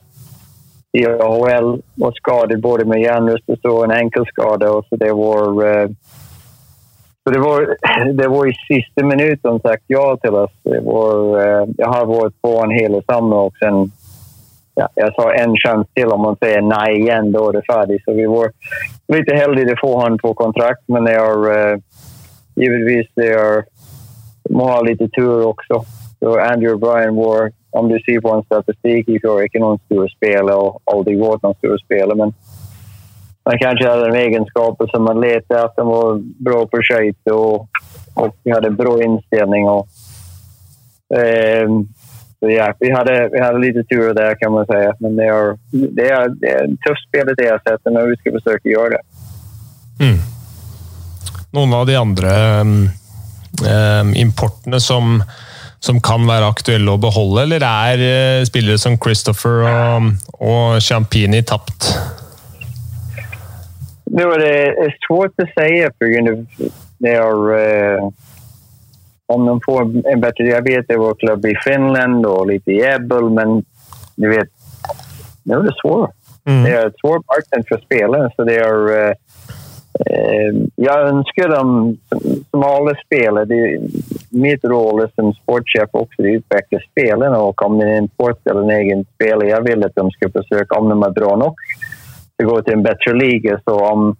i 0.94 1.06
AHL. 1.06 1.82
og 2.02 2.14
skadet 2.16 2.62
både 2.62 2.86
med 2.86 3.02
hjernerystelse 3.02 3.70
og 3.70 3.86
en 3.86 3.96
enkelskade. 3.98 4.70
Så 4.90 5.00
det 5.02 5.12
var, 5.18 5.66
eh, 5.68 5.90
så 7.24 7.34
det 7.34 7.42
var, 7.42 7.76
det 8.20 8.30
var 8.30 8.48
i 8.48 8.58
siste 8.68 9.06
minutt 9.06 9.42
de 9.44 9.60
sagt 9.66 9.84
ja 9.88 10.06
til 10.22 10.38
oss. 10.44 10.56
Eh, 10.66 11.66
jeg 11.78 11.90
har 11.96 12.10
vært 12.10 12.38
på 12.42 12.60
han 12.60 12.78
hele 12.78 13.02
sammen. 13.10 13.34
og 13.34 13.54
sen, 13.64 13.92
ja, 14.78 14.88
jeg 14.98 15.14
sa 15.18 15.32
en 15.34 15.58
sjanse 15.58 15.90
til 15.98 16.14
om 16.14 16.22
man 16.28 16.38
sier 16.44 16.62
nei 16.62 16.90
igjen, 17.00 17.34
da 17.34 17.48
er 17.48 17.58
det 17.58 17.66
ferdig. 17.70 18.00
Så 18.06 18.14
vi 18.14 18.30
var 18.30 18.54
litt 19.14 19.34
heldige 19.34 19.74
å 19.78 19.82
få 19.82 19.94
han 20.02 20.22
på 20.22 20.34
kontrakt, 20.38 20.86
men 20.88 21.10
det 21.10 21.18
er 21.18 21.82
givetvis 22.60 23.10
det 23.20 23.30
er, 23.34 23.66
må 24.52 24.70
ha 24.70 24.80
litt 24.86 25.04
tur 25.16 25.50
også. 25.50 25.84
Så 26.20 26.38
Andrew 26.40 26.78
Bryan 26.80 27.16
var, 27.16 27.52
om 27.76 27.90
du 27.90 27.98
ser 28.06 28.22
på 28.24 28.32
en 28.34 28.46
statistikk, 28.48 29.10
i 29.10 29.20
fjor 29.20 29.44
ikke 29.44 29.62
noen 29.64 29.82
store 29.88 30.10
spiller 30.14 30.56
og 30.56 30.82
aldri 30.92 31.18
vært 31.20 31.44
noen 31.44 31.58
store 31.60 31.80
spiller. 31.84 32.16
men 32.16 32.36
han 33.44 33.60
kanskje 33.60 33.90
hadde 33.90 34.06
en 34.08 34.16
egenskap 34.16 34.80
som 34.92 35.04
man 35.04 35.20
lette 35.20 35.52
etter. 35.52 35.82
Han 35.84 35.90
var 35.92 36.22
bra 36.48 36.62
på 36.72 36.80
skøyter 36.88 37.36
og, 37.36 37.82
og 38.16 38.32
hadde 38.48 38.72
bra 38.78 38.94
innstilling. 39.04 39.68
Og, 39.68 39.88
eh, 41.18 41.68
Så 42.44 42.50
ja, 42.52 42.74
vi 42.80 42.90
hadde, 42.92 43.30
vi 43.32 43.40
hadde 43.40 43.60
lite 43.60 43.84
tur 43.88 44.14
der, 44.14 44.36
kan 44.36 44.52
man 44.52 44.66
säga. 44.66 44.94
Men 45.00 45.16
det 45.16 45.26
er, 45.26 45.58
det 45.72 46.08
er, 46.12 46.30
det 46.42 46.50
er 46.52 46.64
en 46.64 46.78
tøff 46.84 47.00
spel 47.08 47.30
det 47.30 47.46
jeg 47.46 47.54
har 47.56 47.62
sett 47.64 47.88
når 47.88 48.10
vi 48.10 48.18
skal 48.20 48.36
forsøke 48.36 48.68
å 48.68 48.74
gjøre 48.74 48.98
det. 48.98 49.04
Mm. 50.02 50.18
Noen 51.54 51.74
av 51.74 51.86
de 51.86 51.96
andre 51.96 52.30
um, 52.62 52.90
um, 53.62 54.14
importene 54.18 54.80
som, 54.82 55.20
som 55.78 56.00
kan 56.02 56.26
være 56.26 56.48
aktuelle 56.50 56.96
å 56.96 56.98
beholde, 56.98 57.44
eller 57.44 57.62
er 57.62 58.02
uh, 58.02 58.46
spillere 58.50 58.82
som 58.82 58.98
Christopher 58.98 59.62
og, 59.70 60.08
og 60.40 60.80
Champini 60.82 61.44
tapt? 61.46 61.92
No, 64.10 64.32
är 64.32 64.40
det 64.40 64.94
svårt 65.08 65.32
att 65.38 65.54
säga 65.54 65.92
på 66.00 66.06
grund 66.06 66.30
av 66.30 66.46
det 66.98 67.10
är, 67.10 67.54
uh, 67.54 68.10
om 69.26 69.46
de 69.46 69.62
får 69.66 69.82
en 70.12 70.22
bättre... 70.22 70.44
Jag 70.44 70.62
vet 70.62 70.88
det 70.88 70.98
var 70.98 71.16
klubb 71.16 71.46
i 71.46 71.56
Finland 71.64 72.26
och 72.26 72.48
lite 72.48 72.72
i 72.72 72.94
Ebbel, 72.96 73.30
men 73.30 73.64
du 74.16 74.30
vet, 74.30 74.50
nu 75.44 75.54
är 75.54 75.64
det 75.64 75.76
svårt. 75.82 76.12
Mm. 76.46 76.64
Det 76.64 76.70
är 76.70 76.86
en 76.86 76.94
svår 77.02 77.16
marknad 77.16 77.68
för 77.68 77.86
spelare, 77.86 78.32
så 78.36 78.44
det 78.44 78.56
är... 78.56 79.16
Uh, 80.00 80.68
jag 80.76 81.08
önskar 81.08 81.50
dem, 81.50 81.98
som 82.52 82.64
alla 82.64 82.96
spelare, 83.06 83.46
det, 83.46 83.80
mitt 84.30 84.64
roll 84.64 85.08
som 85.16 85.34
sportchef 85.34 85.90
också 85.92 86.22
att 86.22 86.26
utveckla 86.26 86.80
spelarna 86.92 87.40
om 87.40 87.78
det 87.78 87.86
är 87.86 87.98
en 87.98 88.08
sport 88.08 88.48
eller 88.48 88.62
en 88.62 88.70
egen 88.70 89.06
spelare, 89.16 89.50
jag 89.50 89.62
vill 89.62 89.84
att 89.84 89.96
de 89.96 90.12
ska 90.12 90.30
försöka, 90.30 90.80
om 90.80 90.90
de 90.90 91.04
är 91.04 91.10
bra 91.10 91.36
nog, 91.36 91.56
att 92.38 92.50
gå 92.50 92.62
till 92.62 92.74
en 92.74 92.84
bättre 92.84 93.14
liga. 93.14 93.62
Så 93.66 93.80
om, 93.80 94.16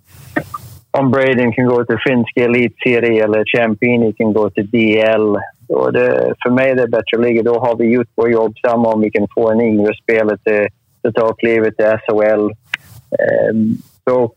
om 0.92 1.12
Braden 1.12 1.54
kan 1.54 1.66
gå 1.66 1.86
till 1.86 1.98
finsk 2.08 2.38
elitserie 2.38 3.24
eller 3.24 3.46
Champini 3.46 4.14
kan 4.14 4.34
gå 4.34 4.50
till 4.50 4.70
DL. 4.70 5.38
Då 5.68 5.90
det, 5.92 6.34
för 6.44 6.50
mig 6.50 6.72
är 6.72 6.76
det 6.76 6.88
bättre 6.88 7.18
liga. 7.18 7.44
Då 7.44 7.60
har 7.60 7.76
vi 7.76 7.86
gjort 7.86 8.10
vår 8.16 8.32
jobb. 8.32 8.54
Samma 8.68 8.94
om 8.94 9.02
vi 9.02 9.12
kan 9.12 9.28
få 9.36 9.52
en 9.52 9.62
yngre 9.62 9.94
spelare 10.04 10.38
till, 10.38 10.68
att 11.08 11.16
ta 11.16 11.34
klivet 11.34 11.78
till 11.78 11.86
SHL. 11.86 12.52
Um, 13.52 13.78
så 14.10 14.32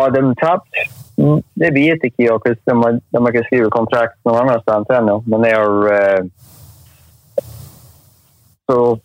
har 0.00 0.10
de 0.16 0.34
tapt? 0.40 0.82
Mm, 1.20 1.42
det 1.60 1.70
vet 1.76 2.04
ikke 2.06 2.24
jeg 2.24 2.42
för 2.42 2.56
de, 2.64 2.76
har, 2.82 3.00
de 3.12 3.24
har 3.24 3.44
skrivit 3.44 3.72
kontrakt 3.72 4.16
någon 4.24 4.40
annanstans 4.40 4.90
ennå, 4.90 5.22
Men 5.26 5.42
det 5.42 5.54
har 5.56 5.92
Uh, 5.92 6.24
så 8.70 8.98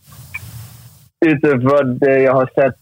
utöver 1.26 1.84
det 1.84 2.20
jeg 2.22 2.34
har 2.34 2.50
sett 2.56 2.80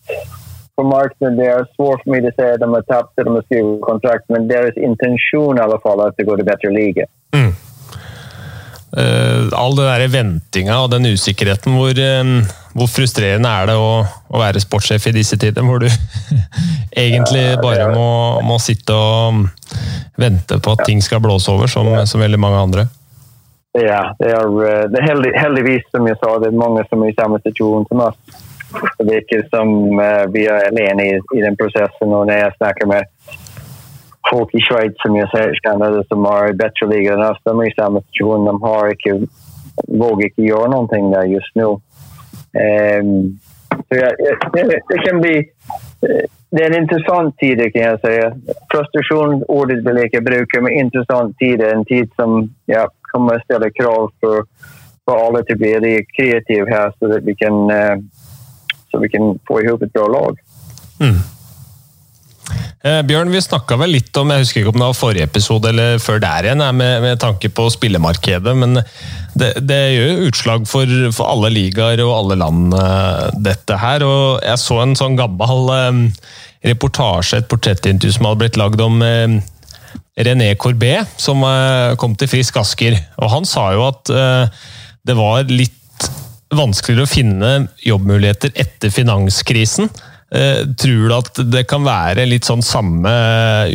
på 0.75 0.83
marknaden, 0.83 1.37
det 1.37 1.45
er 1.47 1.67
svårt 1.75 2.01
for 2.03 2.11
meg 2.11 2.25
å 2.27 2.31
si 2.33 2.45
at 2.49 2.59
de 2.59 2.67
har 2.73 2.85
tappat, 2.89 3.25
de 3.25 3.35
har 3.35 3.45
skrivit 3.45 3.83
kontrakt, 3.85 4.25
men 4.33 4.49
deres 4.49 4.77
intention 4.77 5.59
i 5.59 5.63
alle 5.63 5.77
fall 5.83 6.01
er 6.01 6.11
at 6.11 6.17
det 6.17 6.25
går 6.27 6.41
til 6.41 6.49
bedre 6.49 6.71
liga. 6.73 7.05
Mm. 7.37 7.53
Uh, 8.93 9.49
all 9.57 9.73
den 9.73 9.87
der 9.89 10.03
ventinga 10.13 10.75
og 10.83 10.91
den 10.93 11.07
usikkerheten, 11.09 11.73
hvor, 11.73 11.97
uh, 11.97 12.51
hvor 12.77 12.89
frustrerende 12.91 13.49
er 13.49 13.71
det 13.71 13.77
å, 13.81 14.03
å, 14.05 14.35
være 14.37 14.61
sportssjef 14.61 15.07
i 15.09 15.15
disse 15.15 15.39
tider? 15.41 15.65
Hvor 15.65 15.81
du 15.81 15.87
egentlig 17.05 17.45
bare 17.63 17.87
må, 17.89 18.09
må, 18.45 18.59
sitte 18.61 18.93
og 18.93 19.47
vente 20.21 20.59
på 20.61 20.75
at 20.75 20.85
ting 20.85 21.01
skal 21.01 21.23
blåse 21.25 21.49
over, 21.49 21.71
som, 21.71 21.89
som 22.05 22.21
veldig 22.21 22.41
mange 22.41 22.61
andre? 22.67 22.85
Ja, 23.73 24.13
det 24.19 24.29
er, 24.29 24.45
eh, 24.67 24.83
det 24.93 25.01
er 25.01 25.39
heldigvis, 25.41 25.87
som 25.89 26.05
jeg 26.05 26.19
sa, 26.21 26.35
det 26.37 26.51
er 26.51 26.59
mange 26.61 26.83
som 26.91 27.01
er 27.01 27.09
i 27.09 27.17
samme 27.17 27.39
situasjon 27.41 27.87
som 27.89 28.03
oss. 28.05 28.19
Det 28.99 29.05
virker 29.05 29.41
som 29.49 29.73
uh, 29.97 30.25
vi 30.33 30.45
er 30.49 30.69
alene 30.69 31.05
i, 31.05 31.17
i 31.37 31.41
den 31.41 31.57
prosessen, 31.57 32.13
og 32.13 32.27
når 32.29 32.39
jeg 32.39 32.53
snakker 32.59 32.89
med 32.89 33.09
folk 34.29 34.55
i 34.55 34.61
Schweiz 34.61 34.93
som 34.95 35.15
jag 35.15 35.29
känner 35.63 36.03
som 36.03 36.25
har 36.25 36.53
bedre 36.53 36.87
liga 36.87 37.13
enn 37.13 37.25
oss, 37.25 37.41
de 37.43 37.59
er 37.59 37.71
i 37.71 37.75
samme 37.75 38.01
situasjon. 38.01 38.45
De 38.45 38.53
har 38.61 38.91
ikke, 38.93 39.15
vågar 39.87 40.27
ikke 40.29 40.47
gjøre 40.47 40.69
noe 40.71 41.01
der 41.15 41.31
just 41.31 41.55
nå. 41.59 41.73
Um, 42.53 43.39
så 43.89 43.99
ja, 43.99 44.11
det, 44.53 44.63
det, 44.89 44.97
kan 45.05 45.21
bli... 45.21 45.37
Eh, 46.05 46.25
det 46.53 46.61
er 46.61 46.69
en 46.69 46.83
interessant 46.83 47.33
tid 47.41 47.61
kan 47.73 47.81
jeg 47.81 47.99
si. 48.03 48.53
Frustration, 48.71 49.39
ordet 49.49 49.79
jeg 49.81 50.11
ikke 50.11 50.25
bruke, 50.27 50.61
men 50.61 50.75
interessant 50.85 51.33
tid 51.41 51.61
er 51.61 51.73
en 51.73 51.85
tid 51.89 52.11
som 52.19 52.43
ja, 52.69 52.85
kommer 53.09 53.39
å 53.39 53.45
stille 53.47 53.71
krav 53.73 54.11
for 54.21 55.17
alle 55.17 55.41
til 55.47 55.57
å 55.57 55.61
bli 55.63 55.95
kreative 56.13 56.69
her, 56.69 56.93
så 56.99 57.17
vi 57.25 57.33
kan, 57.41 57.57
uh, 57.73 57.97
så 58.91 59.01
vi 59.01 59.09
kan 59.09 59.33
få 59.49 59.63
ihop 59.63 59.81
et 59.81 59.95
bra 59.97 60.05
lag. 60.13 60.37
Mm. 61.01 61.32
Eh, 62.83 62.99
Bjørn, 63.07 63.29
vi 63.31 63.39
snakka 63.39 63.77
vel 63.79 63.93
litt 63.95 64.17
om 64.19 64.31
jeg 64.33 64.43
husker 64.43 64.59
ikke 64.59 64.73
om 64.73 64.81
det 64.81 64.87
var 64.89 64.97
forrige 64.97 65.27
episode 65.29 65.69
eller 65.71 66.01
før 66.03 66.17
der 66.19 66.49
igjen, 66.49 66.63
med, 66.75 66.97
med 67.05 67.21
tanke 67.21 67.47
på 67.55 67.69
spillemarkedet. 67.71 68.55
Men 68.59 68.81
det, 69.39 69.53
det 69.63 69.79
gjør 69.93 70.25
utslag 70.27 70.67
for, 70.67 70.91
for, 71.15 71.29
alle 71.31 71.53
ligaer 71.55 72.03
og 72.03 72.11
alle 72.17 72.39
land, 72.43 72.75
uh, 72.75 73.29
dette 73.39 73.79
her. 73.79 74.03
Og 74.03 74.43
jeg 74.43 74.59
så 74.59 74.81
en 74.83 74.97
sånn 74.99 75.15
gammel 75.19 75.71
eh, 75.77 76.01
reportasje, 76.73 77.39
et 77.39 77.47
portrettintervju 77.51 78.17
som 78.17 78.27
hadde 78.27 78.43
blitt 78.43 78.59
lagd 78.59 78.83
om 78.83 78.99
uh, 78.99 79.39
René 80.19 80.51
Corbet, 80.59 81.15
som 81.17 81.41
kom 81.97 82.13
til 82.19 82.29
Frisk 82.29 82.59
Asker. 82.61 82.99
Og 83.17 83.31
han 83.31 83.47
sa 83.49 83.71
jo 83.73 83.87
at 83.87 84.11
det 85.01 85.15
var 85.17 85.49
litt 85.49 86.05
vanskeligere 86.53 87.07
å 87.07 87.09
finne 87.09 87.51
jobbmuligheter 87.81 88.53
etter 88.61 88.93
finanskrisen. 88.93 89.89
Eh, 90.33 90.63
tror 90.81 91.09
du 91.09 91.13
at 91.13 91.41
det 91.53 91.67
kan 91.69 91.83
være 91.85 92.25
litt 92.25 92.47
sånn 92.47 92.63
samme 92.65 93.11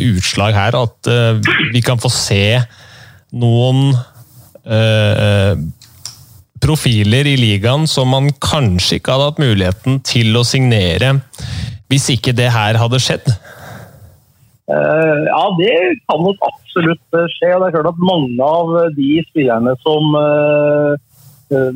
utslag 0.09 0.57
her? 0.57 0.75
At 0.75 1.07
eh, 1.07 1.39
vi 1.71 1.81
kan 1.85 2.01
få 2.01 2.11
se 2.11 2.59
noen 3.39 3.93
eh, 4.67 5.53
profiler 6.59 7.29
i 7.31 7.37
ligaen 7.39 7.85
som 7.87 8.11
man 8.11 8.27
kanskje 8.43 8.97
ikke 8.99 9.15
hadde 9.15 9.29
hatt 9.29 9.39
muligheten 9.43 10.01
til 10.03 10.35
å 10.35 10.43
signere 10.43 11.21
hvis 11.89 12.09
ikke 12.11 12.35
det 12.35 12.51
her 12.53 12.79
hadde 12.81 12.99
skjedd? 13.01 13.31
ja, 14.69 15.45
det 15.57 15.71
kan 16.05 16.19
nok 16.21 16.43
absolutt 16.45 17.15
skje. 17.33 17.47
og 17.55 17.63
det 17.63 17.69
er 17.69 17.73
klart 17.73 17.87
at 17.89 18.03
Mange 18.05 18.45
av 18.45 18.75
de 18.93 19.15
spillerne 19.25 19.71
som 19.81 20.13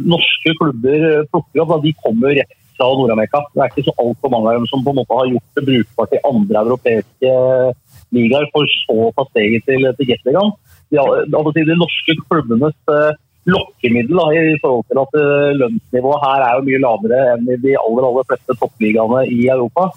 norske 0.05 0.53
klubber 0.59 1.07
plukker 1.31 1.63
opp, 1.63 1.73
de 1.81 1.95
kommer 2.03 2.37
rett 2.37 2.53
fra 2.77 2.89
Nord-Amerika. 2.97 3.43
Det 3.53 3.63
er 3.63 3.71
ikke 3.71 3.87
så 3.87 3.95
altfor 4.01 4.31
mange 4.33 4.51
av 4.51 4.59
dem 4.59 4.69
som 4.69 4.83
på 4.85 4.93
en 4.93 4.99
måte 5.01 5.17
har 5.17 5.31
gjort 5.31 5.59
det 5.59 5.65
brukbart 5.69 6.15
i 6.15 6.23
andre 6.29 6.63
europeiske 6.65 7.33
ligaer, 8.13 8.47
for 8.53 8.69
så 8.85 8.97
å 9.07 9.11
ta 9.17 9.25
steget 9.31 9.67
til, 9.67 9.85
til 9.97 10.09
Gateligaen. 10.09 10.55
De, 10.93 11.63
de 11.69 11.77
norske 11.79 12.17
klubbenes 12.27 12.75
uh, 12.91 13.13
lokkemiddel 13.49 14.19
da, 14.19 14.27
i 14.37 14.57
forhold 14.61 14.85
til 14.89 15.01
at 15.01 15.15
uh, 15.17 15.53
lønnsnivået 15.61 16.25
her 16.25 16.45
er 16.45 16.57
jo 16.57 16.67
mye 16.67 16.81
lavere 16.83 17.21
enn 17.33 17.47
i 17.49 17.57
de 17.63 17.73
aller, 17.79 18.09
aller 18.09 18.27
fleste 18.29 18.57
toppligaene 18.59 19.23
i 19.33 19.47
Europa, 19.47 19.89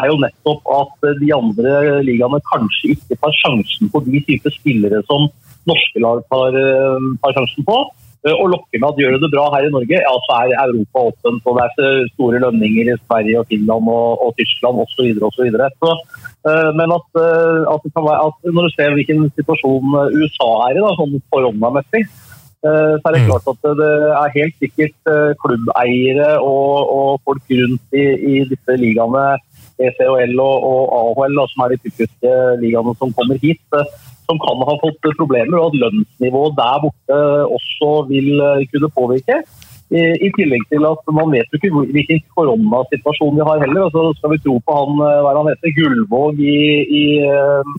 er 0.00 0.10
jo 0.10 0.18
nettopp 0.22 0.74
at 0.74 1.06
uh, 1.06 1.14
de 1.22 1.30
andre 1.36 2.02
ligaene 2.08 2.42
kanskje 2.50 2.96
ikke 2.96 3.20
tar 3.22 3.38
sjansen 3.44 3.92
på 3.92 4.02
de 4.08 4.24
typer 4.26 4.54
spillere 4.56 5.04
som 5.06 5.30
norske 5.68 6.02
lag 6.02 6.22
tar, 6.32 6.56
tar 7.20 7.34
sjansen 7.36 7.66
på. 7.68 7.76
Eh, 8.20 8.36
og 8.36 8.50
lokker 8.52 8.80
med 8.80 8.90
at 8.90 8.98
gjør 9.00 9.14
du 9.16 9.22
det 9.24 9.32
bra 9.32 9.46
her 9.54 9.66
i 9.66 9.72
Norge, 9.72 9.96
ja, 9.96 10.14
så 10.26 10.40
er 10.42 10.56
Europa 10.60 11.04
åpent. 11.08 11.46
og 11.48 11.56
Det 11.56 11.84
er 11.88 12.08
store 12.12 12.40
lønninger 12.44 12.90
i 12.92 12.96
Sverige 13.06 13.40
og 13.40 13.46
Finland 13.48 13.88
og, 13.88 14.08
og 14.26 14.34
Tyskland 14.36 14.82
osv. 14.84 15.06
osv. 15.28 15.46
Uh, 16.40 16.70
men 16.76 16.92
at, 16.98 17.08
uh, 17.16 17.62
at, 17.72 17.80
det 17.84 17.92
kan 17.96 18.04
være, 18.08 18.26
at 18.28 18.52
når 18.56 18.68
du 18.68 18.74
ser 18.74 18.96
hvilken 18.96 19.30
situasjon 19.38 19.96
USA 20.20 20.50
er 20.66 20.76
i, 20.76 20.84
da, 20.84 20.92
sånn 21.00 21.16
koronamessig, 21.32 22.04
så 22.60 22.68
er 23.08 23.14
det 23.14 23.22
mm. 23.22 23.28
klart 23.30 23.46
at 23.48 23.62
det 23.78 23.92
er 24.12 24.34
helt 24.34 24.56
sikkert 24.60 25.10
klubbeiere 25.40 26.26
og, 26.44 26.90
og 26.92 27.22
folk 27.24 27.54
rundt 27.56 27.96
i, 27.96 28.02
i 28.04 28.42
disse 28.50 28.76
ligaene, 28.76 29.22
ECHL 29.80 30.34
og, 30.44 30.66
og 30.68 30.92
AHL, 30.98 31.38
da, 31.40 31.46
som 31.48 31.64
er 31.64 31.72
de 31.72 31.78
typiske 31.86 32.34
ligaene 32.60 32.92
som 33.00 33.16
kommer 33.16 33.40
hit 33.40 33.64
som 34.30 34.38
kan 34.42 34.62
ha 34.68 34.76
fått 34.82 35.10
problemer, 35.18 35.58
og 35.58 35.72
at 35.72 35.80
lønnsnivået 35.82 36.56
der 36.58 36.82
borte 36.84 37.18
også 37.58 37.90
vil 38.10 38.30
eh, 38.38 38.66
kunne 38.72 38.94
påvirke. 38.98 39.42
I, 39.90 40.28
tillegg 40.36 40.62
til 40.70 40.84
at 40.86 41.08
man 41.10 41.32
vet 41.34 41.50
jo 41.50 41.58
ikke 41.58 41.80
hvilken 41.90 42.20
koronasituasjon 42.36 43.34
vi 43.34 43.46
har 43.48 43.62
heller. 43.64 43.88
Altså, 43.88 44.04
skal 44.20 44.30
vi 44.36 44.42
tro 44.44 44.60
på 44.62 44.76
han, 44.76 45.00
eh, 45.06 45.22
hva 45.26 45.32
han 45.34 45.50
heter, 45.50 45.74
Gullvåg 45.74 46.38
i, 46.38 46.60
i, 47.00 47.02
eh, 47.26 47.72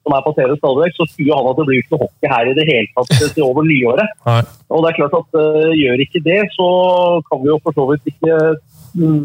som 0.00 0.16
er 0.16 0.24
på 0.24 0.32
TV 0.38 0.54
stadig 0.56 0.86
vekk, 0.86 0.96
så 0.96 1.08
sier 1.12 1.36
han 1.36 1.50
at 1.50 1.60
det 1.60 1.66
blir 1.68 1.82
ikke 1.82 1.92
noe 1.92 2.06
hockey 2.06 2.32
her 2.32 2.48
i 2.48 2.56
det 2.56 2.66
hele 2.70 2.88
tatt 2.94 3.12
til 3.36 3.44
over 3.50 3.68
nyåret. 3.68 4.16
Og 4.72 4.80
det 4.80 4.94
er 4.94 4.98
klart 5.02 5.18
at 5.18 5.36
uh, 5.36 5.76
Gjør 5.76 6.00
ikke 6.06 6.24
det, 6.24 6.40
så 6.54 6.68
kan 7.28 7.44
vi 7.44 7.52
jo 7.52 7.60
for 7.60 7.76
så 7.76 7.84
vidt 7.90 8.08
ikke 8.14 8.40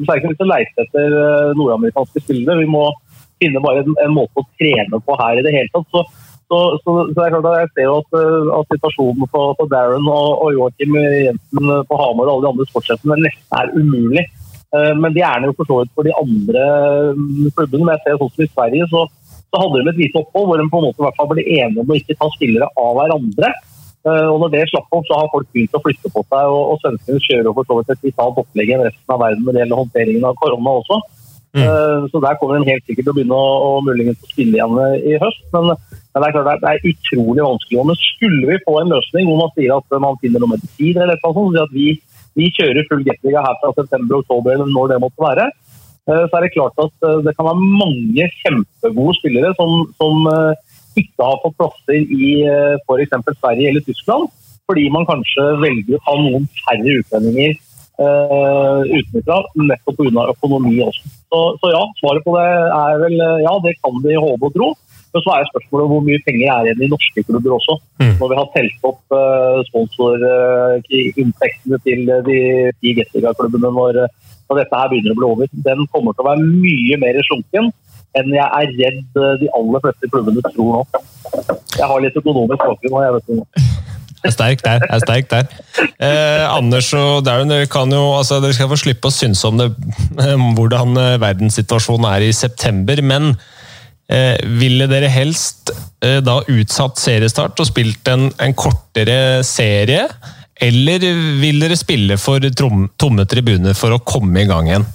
særlig 0.03 0.33
ikke 0.35 0.49
leite 0.49 0.83
etter 0.83 1.15
nordamerikanske 1.55 2.25
spillere. 2.25 2.59
Vi 2.59 2.67
må 2.67 2.89
finne 3.43 3.63
bare 3.63 3.83
en, 3.83 3.95
en, 4.03 4.15
måte 4.15 4.41
å 4.41 4.47
trene 4.59 4.99
på 5.03 5.17
her 5.19 5.39
i 5.39 5.45
det 5.45 5.53
hele 5.55 5.71
tatt. 5.73 5.87
Så 5.93 6.03
så, 6.53 6.59
så, 6.83 6.93
så 7.09 7.17
det 7.17 7.25
er 7.25 7.33
klart 7.33 7.49
at 7.49 7.59
Jeg 7.63 7.71
ser 7.73 7.89
at, 7.95 8.15
eh, 8.19 8.51
at 8.59 8.71
situasjonen 8.75 9.29
for, 9.33 9.55
for 9.57 9.71
Darren 9.71 10.05
og, 10.11 10.29
og 10.45 10.53
Joakim 10.53 10.95
Jensen 11.01 11.73
på 11.89 11.99
Hamar 11.99 12.29
og 12.29 12.35
alle 12.35 12.45
de 12.45 12.51
andre 12.53 12.69
sportsjefene 12.69 13.19
nesten 13.25 13.57
er 13.59 13.73
umulig. 13.73 14.25
Eh, 14.73 14.93
men 15.01 15.17
de 15.17 15.25
er 15.25 15.49
jo 15.49 15.57
for 15.57 15.69
så 15.69 15.81
vidt 15.81 15.93
for 15.97 16.07
de 16.07 16.13
andre 16.21 16.63
klubbene. 17.57 17.83
Men 17.83 17.93
jeg 17.95 18.05
ser 18.05 18.21
sånn 18.21 18.33
som 18.37 18.45
i 18.45 18.51
Sverige, 18.53 18.89
så, 18.93 19.03
så 19.49 19.61
hadde 19.63 19.81
de 19.81 19.93
et 19.93 20.01
lite 20.05 20.21
opphold 20.21 20.49
hvor 20.49 20.61
de 20.61 20.69
på 20.69 20.81
en 20.81 20.87
måte 20.89 21.01
i 21.01 21.07
hvert 21.07 21.19
fall 21.19 21.31
ble 21.33 21.45
enige 21.57 21.83
om 21.83 21.93
å 21.93 21.99
ikke 21.99 22.17
ta 22.21 22.29
spillere 22.37 22.69
av 22.85 22.93
hverandre. 22.99 23.51
Eh, 24.03 24.27
og 24.27 24.37
Når 24.43 24.53
det 24.55 24.63
slapp 24.71 24.95
opp, 24.95 25.05
så 25.07 25.19
har 25.19 25.33
folk 25.33 25.49
begynt 25.55 25.77
å 25.77 25.83
flytte 25.83 26.11
på 26.13 26.23
seg. 26.27 26.53
og, 26.53 26.63
og 26.73 26.81
Svenskene 26.83 27.25
kjører 27.27 27.49
jo 27.49 27.57
for 27.59 27.69
så 27.69 27.79
vidt 27.79 27.93
et 27.95 28.07
vitalt 28.09 28.39
opplegg 28.43 28.73
enn 28.75 28.87
resten 28.87 29.15
av 29.15 29.21
verden 29.23 29.45
når 29.45 29.55
det 29.55 29.63
gjelder 29.63 29.83
håndteringen 29.83 30.29
av 30.29 30.39
korona 30.41 30.77
også. 30.81 31.01
Mm. 31.53 31.67
Uh, 31.69 32.09
så 32.09 32.17
Der 32.23 32.37
kommer 32.39 32.57
en 32.57 32.65
helt 32.65 32.85
sikkert 32.87 33.05
til 33.05 33.13
å 33.13 33.17
begynne 33.17 33.37
å, 33.37 33.49
å 33.67 33.81
muligens 33.85 34.21
spille 34.31 34.57
igjen 34.57 34.79
i 35.05 35.19
høst. 35.21 35.43
Men, 35.53 35.73
men, 35.75 36.17
det 36.17 36.29
er 36.29 36.35
klart 36.37 36.63
det 36.63 36.71
er 36.71 36.87
utrolig 36.91 37.45
vanskelig. 37.45 37.85
Men 37.89 38.01
skulle 38.01 38.49
vi 38.49 38.63
få 38.65 38.79
en 38.81 38.93
løsning 38.95 39.29
hvor 39.29 39.41
man 39.43 39.53
sier 39.57 39.75
at 39.75 39.97
man 40.01 40.19
finner 40.23 40.41
noe 40.43 40.55
medisin, 40.55 40.97
eller 40.97 41.19
noe 41.21 41.35
sånt, 41.37 41.61
at 41.61 41.75
vi, 41.75 41.91
vi 42.39 42.49
kjører 42.57 42.89
full 42.89 43.05
Gatliga 43.05 43.45
her 43.45 43.59
fra 43.61 43.73
september-oktober 43.77 44.55
eller 44.55 44.73
når 44.73 44.93
det 44.93 45.01
måtte 45.05 45.27
være, 45.27 45.49
uh, 46.09 46.23
så 46.25 46.39
er 46.39 46.47
det 46.47 46.53
klart 46.57 46.85
at 46.87 47.09
det 47.27 47.35
kan 47.37 47.51
være 47.51 47.71
mange 47.83 48.29
kjempegode 48.41 49.17
spillere 49.21 49.53
som, 49.59 49.83
som 50.01 50.25
ikke 50.99 51.25
har 51.25 51.41
fått 51.41 51.57
plasser 51.57 52.01
i 52.13 52.31
eh, 52.45 52.75
f.eks. 52.85 53.13
Sverige 53.39 53.69
eller 53.71 53.85
Tyskland, 53.85 54.27
fordi 54.69 54.87
man 54.93 55.07
kanskje 55.09 55.45
velger 55.61 55.97
å 55.97 56.03
ta 56.05 56.17
noen 56.21 56.49
færre 56.63 56.97
utlendinger 57.01 57.55
utenfra, 57.93 59.35
nettopp 59.69 59.99
pga. 59.99 60.23
økonomi 60.33 60.79
også. 60.81 61.11
Så, 61.33 61.39
så, 61.57 61.71
ja, 61.73 61.81
svaret 61.97 62.21
på 62.21 62.35
det 62.37 62.43
er 62.45 62.99
vel 63.01 63.15
ja, 63.41 63.53
det 63.65 63.71
kan 63.81 63.95
vi 64.03 64.13
håpe 64.21 64.51
og 64.51 64.53
tro. 64.53 64.67
Men 65.13 65.21
så 65.21 65.29
er 65.33 65.49
spørsmålet 65.49 65.89
hvor 65.91 66.01
mye 66.05 66.21
penger 66.25 66.47
er 66.49 66.67
igjen 66.67 66.85
i 66.85 66.87
norske 66.89 67.23
klubber 67.25 67.51
også. 67.57 67.73
Mm. 68.01 68.15
Når 68.19 68.27
vi 68.31 68.37
har 68.39 68.47
telt 68.55 68.79
opp 68.89 69.03
uh, 69.13 69.59
sponsorinntektene 69.69 71.75
uh, 71.77 71.83
til 71.85 71.99
de 72.29 72.39
ti 72.79 72.89
Gatliga-klubbene 72.97 73.69
når, 73.77 73.93
når, 74.49 74.55
dette 74.61 74.79
her 74.79 74.89
begynner 74.89 75.13
å 75.13 75.19
bli 75.19 75.27
over. 75.29 75.45
Den 75.69 75.79
kommer 75.93 76.11
til 76.13 76.23
å 76.25 76.29
være 76.31 76.49
mye 76.65 76.95
mer 77.01 77.15
slunken 77.29 77.65
enn 78.13 78.29
jeg 78.29 78.45
er 78.45 78.69
redd 78.77 79.09
eh, 79.17 79.39
de 79.41 79.47
aller 79.57 79.81
fleste 79.81 80.05
klubbene 80.13 80.37
tror 80.53 80.69
nå. 80.69 80.81
Jeg 81.79 81.87
har 81.89 81.99
litt 82.03 82.19
økonomisk 82.21 82.61
bakgrunn 82.61 83.05
jeg 83.07 83.15
vet 83.15 83.25
det. 83.31 83.72
Jeg 84.23 84.31
er 84.31 84.35
sterk 84.37 84.61
der. 84.63 84.83
jeg 84.87 84.95
er 84.95 85.01
sterk 85.03 85.25
der. 85.31 85.47
Eh, 85.99 86.43
Anders 86.47 86.93
og 86.95 87.25
Darren, 87.27 87.49
dere, 87.51 87.67
jo, 87.67 88.03
altså, 88.15 88.37
dere 88.39 88.55
skal 88.55 88.69
få 88.71 88.77
slippe 88.79 89.09
å 89.09 89.11
synse 89.11 89.49
om 89.49 89.59
det, 89.59 89.67
hvordan 90.55 90.95
eh, 90.95 91.17
verdenssituasjonen 91.19 92.07
er 92.07 92.23
i 92.23 92.31
september. 92.31 93.01
Men 93.03 93.33
eh, 94.07 94.39
ville 94.61 94.87
dere 94.87 95.11
helst 95.11 95.73
eh, 95.99 96.21
da 96.23 96.39
utsatt 96.39 97.03
seriestart 97.03 97.59
og 97.59 97.67
spilt 97.67 98.07
en, 98.13 98.29
en, 98.39 98.55
kortere 98.55 99.43
serie? 99.43 100.07
Eller 100.55 101.03
vil 101.43 101.59
dere 101.59 101.75
spille 101.75 102.15
for 102.21 102.39
trom, 102.55 102.87
tomme 102.95 103.27
tribuner 103.27 103.75
for 103.75 103.91
å 103.91 104.03
komme 104.07 104.45
i 104.45 104.47
gang 104.47 104.71
igjen? 104.71 104.87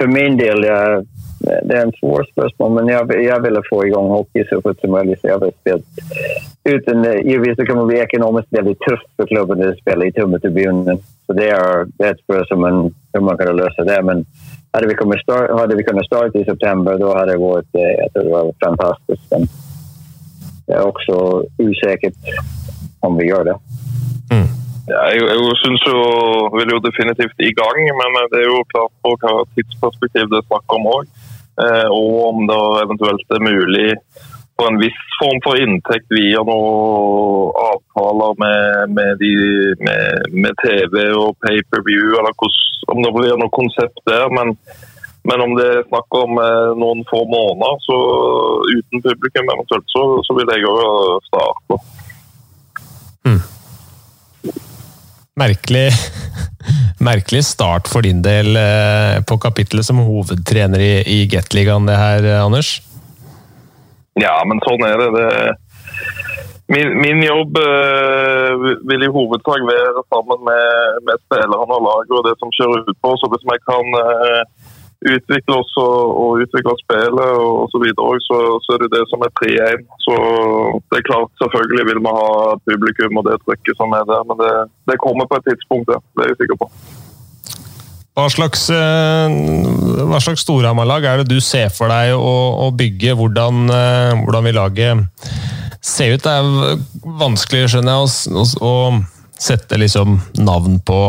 For 0.00 0.08
min 0.08 0.40
del, 0.40 0.64
jag, 0.64 1.04
det 1.40 1.76
er 1.76 1.86
en 1.86 1.94
svår 1.96 2.26
spørsmål, 2.32 2.72
men 2.76 2.90
jeg, 2.92 3.16
jeg 3.24 3.42
ville 3.44 3.62
få 3.68 3.78
i 3.86 3.92
gang 3.94 4.08
hockey 4.12 4.44
så 4.48 4.58
fort 4.64 4.80
som 4.80 4.92
mulig. 4.92 5.16
så 5.20 5.30
jeg 5.30 5.40
vil 5.40 5.54
spille. 5.60 5.82
Uten, 6.72 7.06
givetvis 7.28 7.56
så 7.56 7.64
kan 7.68 7.78
man 7.80 7.88
bli 7.88 8.02
økonomisk 8.04 8.48
veldig 8.58 8.74
tøff 8.84 9.06
for 9.16 9.30
klubben 9.32 9.64
å 9.64 9.70
spille 9.78 10.08
i 10.08 10.14
tummetribunen. 10.18 11.00
Så 11.26 11.36
det 11.38 11.48
er, 11.56 11.88
det 12.02 12.18
spørsmål 12.20 12.90
hur 13.14 13.24
man 13.24 13.40
kan 13.40 13.56
løse 13.56 13.86
det. 13.88 13.98
Men 14.04 14.24
hadde 14.74 14.90
vi, 14.90 14.98
kunnat 15.00 15.24
start, 15.24 15.54
hadde 15.60 15.80
vi 15.80 15.86
kunnet 15.88 16.08
starte 16.10 16.42
i 16.42 16.48
september, 16.50 17.00
da 17.00 17.16
hadde 17.22 17.32
det 17.32 17.42
vært 17.42 17.80
jeg 17.80 18.12
tror 18.12 18.28
det 18.28 18.36
var 18.36 18.52
fantastisk. 18.66 19.24
Men 19.32 19.48
det 20.68 20.76
er 20.76 20.86
også 20.92 21.18
usikkert 21.64 22.34
om 23.06 23.16
vi 23.16 23.30
gjør 23.30 23.48
det. 23.48 23.56
Mm. 24.30 24.48
Jeg, 24.90 25.24
jeg 25.24 25.56
synes 25.64 25.82
jo, 25.88 25.98
vil 26.58 26.72
jo 26.74 26.84
definitivt 26.84 27.42
i 27.48 27.52
gang, 27.56 27.80
men 27.98 28.22
det 28.32 28.44
er 28.44 28.48
jo 28.50 28.62
klart 28.74 28.94
på 29.02 29.16
hva 29.22 29.34
tidsperspektiv 29.56 30.28
det 30.30 30.42
er 30.42 30.48
snakk 30.50 30.76
om 30.76 30.88
òg. 30.92 31.10
Eh, 31.60 31.88
og 31.92 32.12
om 32.30 32.44
det 32.48 32.60
eventuelt 32.84 33.34
er 33.36 33.42
mulig 33.44 33.88
for 34.60 34.68
en 34.70 34.80
viss 34.80 35.00
form 35.18 35.40
for 35.44 35.60
inntekt 35.60 36.08
via 36.12 36.42
noen 36.44 37.52
avtaler 37.64 38.36
med, 38.42 38.94
med, 38.96 39.12
de, 39.22 39.32
med, 39.80 40.30
med 40.44 40.56
TV 40.60 41.06
og 41.16 41.36
pay-per-view, 41.44 42.16
eller 42.20 42.34
om 42.92 43.02
det 43.04 43.12
blir 43.16 43.38
noe 43.40 43.52
konsept 43.56 44.02
der. 44.08 44.28
Men, 44.36 44.52
men 45.28 45.44
om 45.46 45.56
det 45.56 45.68
er 45.68 45.88
snakk 45.88 46.18
om 46.22 46.40
eh, 46.44 46.74
noen 46.80 47.04
få 47.12 47.22
måneder 47.28 47.80
så 47.86 48.00
uten 48.74 49.06
publikum, 49.06 49.54
eventuelt, 49.56 49.88
så, 49.94 50.04
så 50.28 50.36
vil 50.40 50.52
jeg 50.56 50.68
òg 50.68 51.30
starte. 51.30 51.80
Mm 53.28 53.49
merkelig, 55.40 55.88
merkelig 57.10 57.42
start 57.48 57.88
for 57.90 58.04
din 58.06 58.20
del 58.24 58.54
eh, 58.60 59.16
på 59.26 59.40
kapittelet 59.42 59.88
som 59.88 60.02
hovedtrener 60.04 60.84
i, 60.84 60.92
i 61.16 61.18
Gateligaen, 61.30 61.88
det 61.88 61.98
her, 61.98 62.30
Anders? 62.44 62.78
Ja, 64.20 64.36
men 64.44 64.60
sånn 64.66 64.84
er 64.84 65.00
det. 65.00 65.10
det 65.16 65.30
min, 66.70 66.90
min, 67.02 67.22
jobb 67.26 67.56
øh, 67.58 68.52
vil 68.90 69.02
i 69.02 69.14
hovedsak 69.16 69.62
være 69.70 70.02
sammen 70.12 70.38
med, 70.48 70.66
med 71.06 71.16
spillerne 71.24 71.76
og 71.76 71.82
laget 71.86 72.12
og 72.18 72.26
det 72.28 72.34
som 72.38 72.52
skjer 72.54 72.76
utpå. 72.78 73.14
Så 73.18 73.30
hvis 73.32 73.48
jeg 73.50 73.60
kan 73.70 73.86
uh, 73.98 74.42
utvikle 75.08 75.56
oss 75.56 75.72
og, 75.80 75.98
og 76.22 76.42
utvikle 76.44 76.74
spillet 76.82 77.30
og 77.40 77.70
så 77.72 77.80
videre, 77.80 78.20
så, 78.26 78.38
så 78.64 78.74
er 78.74 78.82
det 78.84 78.90
det 78.92 79.04
som 79.08 79.22
er 79.24 79.32
3-1. 79.40 79.84
Så 80.04 80.16
det 80.92 81.00
er 81.00 81.06
klart, 81.08 81.30
selvfølgelig 81.40 81.86
vil 81.88 82.02
vi 82.04 82.16
ha 82.18 82.56
publikum 82.68 83.20
og 83.20 83.28
det 83.28 83.38
trykket 83.46 83.80
som 83.80 83.94
er 83.96 84.08
der, 84.10 84.26
men 84.28 84.40
det, 84.42 84.50
det 84.92 85.00
kommer 85.04 85.30
på 85.30 85.40
et 85.40 85.48
tidspunkt, 85.48 85.92
ja. 85.92 86.00
Det 86.16 86.26
er 86.26 86.34
jeg 86.34 86.40
sikker 86.42 86.60
på. 86.60 86.68
Hva 88.18 88.26
slags, 88.28 88.66
eh, 88.74 89.36
hva 90.10 90.18
slags 90.20 90.42
Storhamar-lag 90.44 91.06
er 91.08 91.22
det 91.22 91.30
du 91.30 91.38
ser 91.40 91.70
for 91.72 91.88
deg 91.92 92.12
å, 92.18 92.34
å 92.66 92.68
bygge? 92.76 93.14
Hvordan, 93.16 93.70
eh, 93.72 94.12
hvordan 94.20 94.48
vil 94.48 94.58
laget 94.58 95.30
se 95.80 96.10
ut? 96.12 96.26
Det 96.26 96.34
er 96.34 96.82
vanskelig, 97.22 97.70
skjønner 97.72 98.02
jeg, 98.02 98.34
å, 98.34 98.44
å 98.66 98.74
sette 99.40 99.78
liksom 99.80 100.18
navn 100.44 100.76
på 100.84 101.00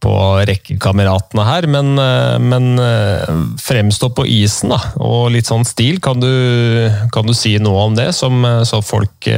på 0.00 0.12
rekkekameratene 0.48 1.44
her, 1.46 1.66
men, 1.70 1.92
eh, 2.00 2.36
men 2.40 2.78
eh, 2.80 3.32
fremstå 3.60 4.10
på 4.16 4.26
isen 4.28 4.72
da, 4.72 4.80
og 4.96 5.30
litt 5.34 5.50
sånn 5.50 5.66
stil. 5.68 6.00
Kan 6.04 6.22
du, 6.22 6.30
kan 7.14 7.28
du 7.28 7.34
si 7.36 7.56
noe 7.62 7.86
om 7.88 7.98
det, 7.98 8.10
som, 8.16 8.40
eh, 8.46 8.62
så 8.68 8.82
folk 8.84 9.28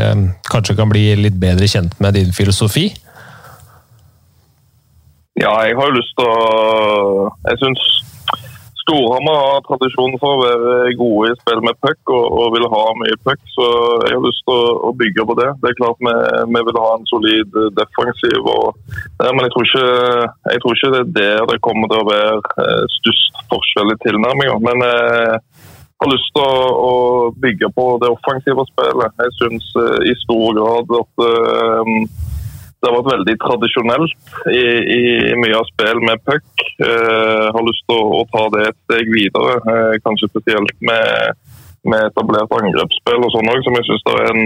kanskje 0.48 0.76
kan 0.78 0.92
bli 0.92 1.10
litt 1.18 1.38
bedre 1.42 1.68
kjent 1.70 1.98
med 2.02 2.14
din 2.18 2.32
filosofi? 2.34 2.90
Ja, 5.40 5.52
jeg 5.66 5.74
har 5.78 5.88
jo 5.88 5.96
lyst 5.96 6.12
til 6.18 6.28
å 6.28 7.30
Jeg 7.48 7.56
syns 7.62 7.84
Storhamar 8.82 9.36
har 9.46 9.60
tradisjon 9.66 10.16
for 10.18 10.34
å 10.34 10.42
være 10.42 10.94
gode 10.98 11.30
i 11.30 11.36
spill 11.38 11.60
med 11.62 11.78
puck 11.84 12.10
og, 12.10 12.24
og, 12.26 12.46
vil 12.56 12.66
ha 12.72 12.82
mye 12.98 13.18
puck, 13.22 13.38
så 13.54 13.66
jeg 14.08 14.16
har 14.16 14.24
lyst 14.24 14.42
til 14.48 14.56
å, 14.58 14.72
å, 14.88 14.90
bygge 14.98 15.26
på 15.28 15.36
det. 15.38 15.50
Det 15.62 15.70
er 15.70 15.78
klart 15.78 16.02
vi, 16.02 16.14
vi 16.56 16.62
vil 16.68 16.80
ha 16.82 16.88
en 16.96 17.06
solid 17.10 17.58
defensiv, 17.78 18.48
og, 18.50 18.80
men 19.22 19.44
jeg 19.46 19.54
tror, 19.54 19.68
ikke, 19.68 19.86
jeg 20.50 20.64
tror, 20.64 20.78
ikke, 20.78 20.92
det 20.96 21.02
er 21.02 21.14
der 21.20 21.46
det 21.52 21.60
kommer 21.68 21.92
til 21.92 22.02
å 22.02 22.08
være 22.10 22.64
eh, 22.64 22.82
størst 22.98 23.40
forskjell 23.52 23.94
i 23.94 24.00
tilnærminga. 24.02 24.58
Men 24.66 24.84
jeg 24.88 25.38
har 26.02 26.10
lyst 26.10 26.34
til 26.34 26.42
å, 26.42 26.66
å, 26.90 26.92
bygge 27.44 27.70
på 27.78 27.86
det 28.02 28.10
offensive 28.10 28.66
spillet. 28.72 29.18
Jeg 29.22 29.38
syns 29.38 29.72
eh, 29.78 29.98
i 30.10 30.18
stor 30.24 30.58
grad 30.58 30.96
at 30.98 31.26
det 32.82 32.90
har 32.90 32.98
vært 32.98 33.12
veldig 33.14 33.34
tradisjonelt 33.44 34.14
i, 34.50 34.62
i 34.98 35.00
mye 35.38 35.58
av 35.58 35.68
spill 35.70 36.00
med 36.02 36.22
puck. 36.26 36.64
Eh, 36.82 37.44
har 37.54 37.66
lyst 37.68 37.84
til 37.86 37.98
å, 37.98 38.06
å, 38.18 38.22
ta 38.32 38.48
det 38.56 38.64
et 38.68 38.78
steg 38.88 39.10
videre, 39.12 39.58
eh, 39.70 39.98
kanskje 40.02 40.30
spesielt 40.32 40.74
med, 40.82 41.38
med 41.86 42.08
etablert 42.08 42.56
angrepsspill 42.58 43.22
og 43.22 43.30
sånn 43.34 43.52
òg, 43.52 43.62
som 43.62 43.78
jeg 43.78 43.86
syns 43.86 44.08
er 44.16 44.30
en, 44.32 44.42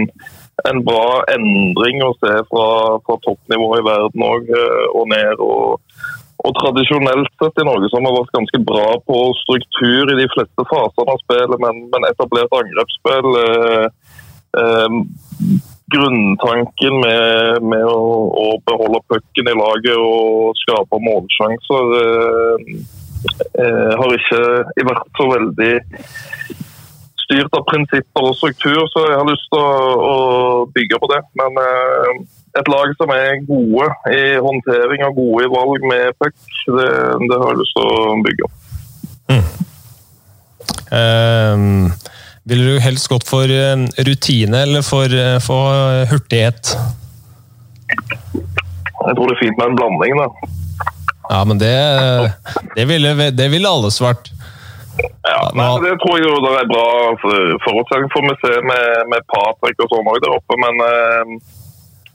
en, 0.69 0.83
bra 0.85 1.23
endring 1.33 2.03
å 2.05 2.13
se 2.19 2.35
fra, 2.51 2.67
fra 3.07 3.17
toppnivået 3.25 3.81
i 3.81 3.87
verden 3.89 4.27
òg, 4.29 4.53
eh, 4.53 4.85
og 4.93 5.09
ned. 5.15 5.41
og, 5.41 5.97
og 6.45 6.53
tradisjonelt 6.53 7.31
sett 7.41 7.57
i 7.57 7.65
Norge 7.65 7.89
som 7.89 8.05
har 8.05 8.13
vært 8.19 8.35
ganske 8.35 8.59
bra 8.69 8.89
på 9.09 9.21
struktur 9.39 10.11
i 10.13 10.19
de 10.19 10.27
fleste 10.35 10.65
fasene 10.69 11.15
av 11.15 11.23
spillet, 11.23 11.57
men, 11.63 11.87
men 11.89 12.05
etablert 12.11 12.53
angrepsspill 12.59 13.39
eh, 13.41 13.87
eh, 14.61 15.01
grunntanken 15.93 16.99
med, 16.99 17.63
med 17.63 17.83
å, 17.87 17.99
å, 18.27 18.47
beholde 18.67 19.03
pucken 19.07 19.49
i 19.51 19.55
laget 19.55 19.95
og 19.95 20.57
skape 20.63 20.99
målsjanser 21.03 21.93
eh, 21.99 22.71
eh, 23.63 23.91
har 23.95 24.15
ikke 24.17 24.87
vært 24.89 25.19
så 25.19 25.27
veldig 25.31 25.73
styrt 27.27 27.55
av 27.59 27.63
prinsipper 27.67 28.27
og 28.29 28.35
struktur, 28.39 28.81
så 28.91 29.05
jeg 29.05 29.19
har 29.19 29.29
lyst 29.29 29.47
til 29.51 29.63
å, 29.63 29.69
å 30.11 30.17
bygge 30.75 30.99
på 31.03 31.09
det. 31.11 31.21
Men 31.39 31.61
eh, 31.63 32.11
et 32.59 32.71
lag 32.71 32.91
som 32.99 33.11
er 33.15 33.43
gode 33.47 33.87
i 34.11 34.21
håndtering 34.43 35.07
og 35.07 35.19
gode 35.21 35.47
i 35.47 35.53
valg 35.55 35.87
med 35.91 36.19
puck, 36.19 36.37
det, 36.67 36.91
det, 37.27 37.39
har 37.39 37.51
jeg 37.51 37.61
lyst 37.63 37.79
til 37.79 37.87
å 37.87 38.19
bygge. 38.27 38.51
Mm. 39.31 39.47
Um 40.87 41.91
ville 42.47 42.63
du 42.63 42.79
helst 42.79 43.09
gått 43.11 43.27
for 43.27 43.51
eh, 43.51 43.75
rutine 44.07 44.61
eller 44.63 44.85
for, 44.85 45.11
eh, 45.11 45.39
for 45.43 46.05
hurtighet? 46.11 46.77
Jeg 47.87 49.15
tror 49.15 49.27
det 49.27 49.35
er 49.35 49.41
fint 49.41 49.59
med 49.59 49.67
en 49.67 49.75
blanding, 49.79 50.21
da. 50.21 50.53
Ja, 51.27 51.41
men 51.43 51.59
det, 51.59 51.75
det, 52.75 52.85
ville, 52.87 53.31
det 53.35 53.47
ville 53.51 53.69
alle 53.69 53.91
svart. 53.91 54.31
Ja, 55.27 55.41
nei, 55.53 55.67
Det 55.83 55.97
tror 56.01 56.15
jeg 56.17 56.25
jo 56.25 56.37
det 56.41 56.53
er 56.55 56.69
bra 56.71 56.87
forutsetning 57.65 58.11
for. 58.15 58.31
Ser 58.41 58.63
med, 58.65 58.85
med 59.11 59.27
Patrick 59.33 59.83
og 59.83 59.91
sånn 59.91 60.07
òg 60.07 60.21
der 60.23 60.37
oppe, 60.37 60.59
men 60.63 60.79
eh, 60.87 61.35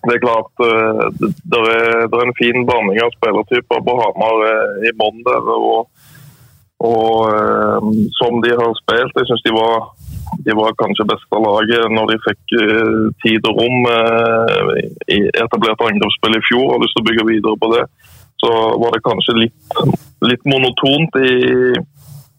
det 0.08 0.16
er 0.16 0.24
klart 0.24 0.50
det, 0.58 1.58
er, 1.60 2.08
det 2.08 2.16
er 2.16 2.24
en 2.24 2.38
fin 2.40 2.64
blanding 2.66 2.98
av 3.04 3.12
spillertyper 3.18 3.84
på 3.84 3.98
Hamar 4.00 4.48
i 4.82 4.90
bånn 4.98 5.20
der. 5.28 5.52
Og, 5.54 6.08
og 6.82 8.08
som 8.16 8.40
de 8.42 8.56
har 8.56 8.72
spilt, 8.80 9.20
jeg 9.20 9.28
syns 9.28 9.44
de 9.46 9.54
var 9.54 9.76
de 10.38 10.54
var 10.56 10.76
kanskje 10.80 11.08
beste 11.10 11.40
laget 11.46 11.92
når 11.96 12.10
de 12.10 12.18
fikk 12.26 12.54
uh, 12.58 13.08
tid 13.24 13.48
og 13.50 13.60
rom 13.60 13.88
uh, 13.88 14.72
i 15.12 15.20
etablert 15.44 15.84
angrepsspill 15.88 16.38
i 16.38 16.44
fjor. 16.48 16.64
og 16.66 16.74
har 16.76 16.84
lyst 16.84 16.96
til 16.96 17.04
å 17.04 17.08
bygge 17.10 17.28
videre 17.28 17.60
på 17.62 17.72
det. 17.74 17.82
Så 18.42 18.52
var 18.82 18.94
det 18.94 19.04
kanskje 19.06 19.36
litt, 19.38 19.74
litt 20.26 20.48
monotont 20.50 21.20
i, 21.22 21.34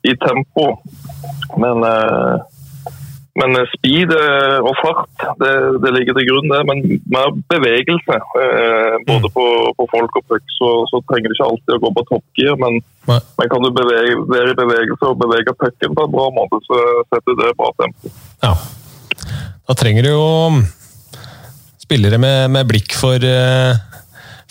i 0.10 0.16
tempo. 0.26 0.68
Men, 1.62 1.86
uh, 1.86 2.53
men 3.40 3.58
speed 3.72 4.12
og 4.14 4.74
fart, 4.78 5.24
det, 5.42 5.52
det, 5.82 5.94
ligger 5.96 6.18
til 6.18 6.28
grunn, 6.30 6.52
det. 6.52 6.60
Men 6.70 6.84
mer 7.16 7.32
bevegelse. 7.50 8.18
både 9.08 9.32
på, 9.34 9.46
på 9.80 9.88
folk 9.90 10.20
og 10.20 10.28
puck, 10.30 10.44
så, 10.58 10.70
så, 10.92 11.02
trenger 11.10 11.32
det 11.32 11.38
ikke 11.40 11.48
alltid 11.50 11.78
å 11.78 11.82
gå 11.82 11.92
på 11.98 12.06
toppgir. 12.12 12.54
Men, 12.62 12.78
men 13.10 13.50
kan 13.50 13.66
du 13.66 13.72
bevege, 13.74 14.20
være 14.30 14.54
i 14.54 14.60
bevegelse 14.62 15.10
og 15.10 15.24
bevege 15.24 15.56
pucken 15.58 15.98
på 15.98 16.06
en 16.06 16.14
bra 16.14 16.28
måte, 16.38 16.62
så 16.68 16.84
setter 17.10 17.40
det 17.42 17.56
bra 17.58 17.74
tempo. 17.82 18.14
Ja. 18.46 18.54
Da 19.64 19.78
trenger 19.80 20.06
du 20.06 20.12
jo 20.14 20.30
spillere 21.82 22.22
med, 22.22 22.52
med 22.54 22.70
blikk 22.70 22.94
for 23.00 23.18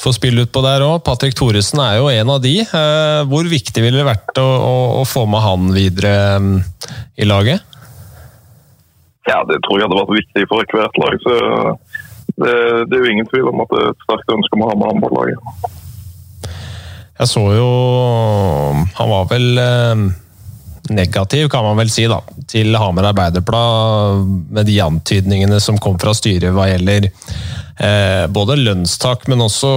få 0.02 0.12
spille 0.14 0.46
utpå 0.46 0.62
der 0.64 0.84
òg. 0.84 1.02
Patrick 1.06 1.36
Thoresen 1.38 1.80
er 1.82 2.00
jo 2.00 2.10
en 2.10 2.32
av 2.34 2.40
de. 2.42 2.56
Eh, 2.64 3.20
hvor 3.30 3.48
viktig 3.48 3.84
ville 3.84 4.00
det 4.00 4.08
vært 4.08 4.40
å, 4.42 4.46
å, 4.46 4.74
å 5.00 5.04
få 5.08 5.24
med 5.30 5.44
han 5.44 5.68
videre 5.74 6.14
mm, 6.42 6.56
i 7.22 7.28
laget? 7.28 7.71
Ja, 9.30 9.42
det 9.46 9.60
tror 9.62 9.78
jeg 9.78 9.86
hadde 9.86 10.00
vært 10.00 10.16
viktig 10.18 10.48
for 10.50 10.74
hvert 10.78 10.98
lag. 11.02 11.20
så 11.22 11.36
det, 12.36 12.54
det, 12.88 12.96
er 12.96 13.04
jo 13.04 13.12
ingen 13.12 13.28
tvil 13.28 13.50
om 13.50 13.62
at 13.64 13.70
det 13.72 13.82
er 13.82 13.92
et 13.92 14.04
sterkt 14.06 14.34
ønske 14.34 14.56
om 14.56 14.64
å 14.64 14.70
ha 14.70 14.78
med 14.78 14.90
han 14.90 15.02
på 15.04 15.12
laget. 15.12 15.70
Jeg 17.20 17.28
så 17.30 17.42
jo 17.54 17.66
Han 18.96 19.10
var 19.12 19.26
vel 19.30 19.58
eh, 19.60 20.04
negativ, 20.90 21.48
kan 21.52 21.66
man 21.66 21.78
vel 21.78 21.90
si, 21.92 22.06
da, 22.10 22.18
til 22.50 22.74
Hamar 22.78 23.12
Arbeiderblad 23.12 24.24
med 24.56 24.66
de 24.66 24.80
antydningene 24.82 25.60
som 25.62 25.78
kom 25.78 26.00
fra 26.02 26.14
styret 26.16 26.54
hva 26.56 26.66
gjelder 26.72 27.06
eh, 27.06 28.24
både 28.32 28.58
lønnstak, 28.58 29.28
men 29.30 29.44
også 29.44 29.70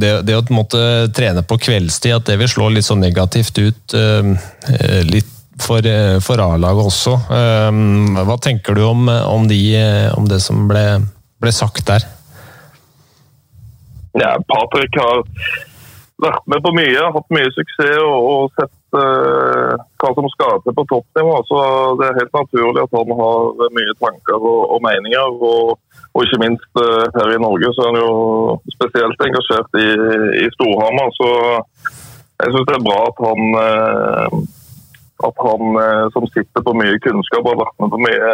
det, 0.00 0.12
det, 0.26 0.40
å 0.40 0.56
måtte 0.56 0.80
trene 1.14 1.44
på 1.46 1.60
kveldstid, 1.68 2.16
at 2.18 2.26
det 2.32 2.40
vil 2.42 2.50
slå 2.50 2.72
litt 2.74 2.88
sånn 2.88 3.04
negativt 3.04 3.60
ut. 3.62 3.96
Eh, 3.96 4.34
litt 5.06 5.35
for, 5.62 5.86
eh, 5.86 6.18
for 6.24 6.42
A-laget 6.42 6.90
også. 6.90 7.14
Eh, 7.36 7.80
hva 8.26 8.36
tenker 8.42 8.76
du 8.76 8.84
om, 8.86 9.08
om, 9.08 9.48
de, 9.48 9.60
om 10.16 10.28
det 10.28 10.40
som 10.44 10.66
ble, 10.70 10.84
ble 11.42 11.54
sagt 11.54 11.86
der? 11.88 12.06
Ja, 14.16 14.36
Patrick 14.48 14.96
har 14.96 15.24
vært 16.24 16.46
med 16.48 16.62
på 16.64 16.72
mye, 16.76 17.08
hatt 17.12 17.34
mye 17.34 17.50
suksess 17.52 17.98
og, 18.00 18.28
og 18.32 18.54
sett 18.56 18.96
uh, 18.96 19.74
hva 20.00 20.12
som 20.16 20.28
skal 20.32 20.62
til 20.64 20.76
på 20.76 20.86
toppnivå. 20.88 21.34
Så 21.48 21.58
det 22.00 22.08
er 22.08 22.20
helt 22.22 22.38
naturlig 22.38 22.84
at 22.84 22.96
han 22.96 23.12
har 23.20 23.66
mye 23.76 23.96
tanker 24.00 24.38
og, 24.40 24.62
og 24.72 24.80
meninger. 24.86 25.36
Og, 25.50 25.76
og 26.16 26.24
ikke 26.24 26.40
minst 26.40 26.80
uh, 26.80 27.04
her 27.18 27.34
i 27.34 27.42
Norge 27.42 27.72
så 27.76 27.84
er 27.84 27.92
han 27.92 28.00
jo 28.00 28.12
spesielt 28.78 29.26
engasjert 29.28 29.80
i, 29.82 29.88
i 30.44 30.48
Storhamar. 30.56 31.12
Så 31.18 31.30
jeg 32.40 32.54
syns 32.54 32.68
det 32.70 32.78
er 32.78 32.86
bra 32.88 32.98
at 33.10 33.22
han, 33.26 33.44
uh, 33.60 34.40
at 35.24 35.38
han 35.40 35.78
som 36.12 36.26
sitter 36.28 36.60
på 36.60 36.74
mye 36.76 36.98
kunnskap, 37.00 37.46
har 37.48 37.56
vært 37.56 37.78
med 37.80 37.92
på 37.94 38.00
mye, 38.04 38.32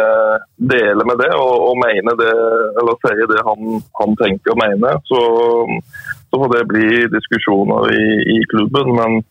deler 0.73 1.07
med 1.07 1.21
det 1.23 1.29
og, 1.37 1.53
og 1.69 1.79
mener 1.79 2.17
det, 2.19 2.33
eller 2.81 2.99
sier 3.05 3.29
det 3.31 3.45
han, 3.47 3.79
han 4.01 4.17
tenker 4.19 4.51
og 4.51 4.59
mener. 4.59 4.99
Så, 5.07 5.21
så 6.27 6.41
får 6.41 6.51
det 6.57 6.69
bli 6.73 6.89
diskusjoner 7.13 7.87
i, 7.95 8.05
i 8.35 8.39
klubben. 8.51 8.95
men 8.99 9.21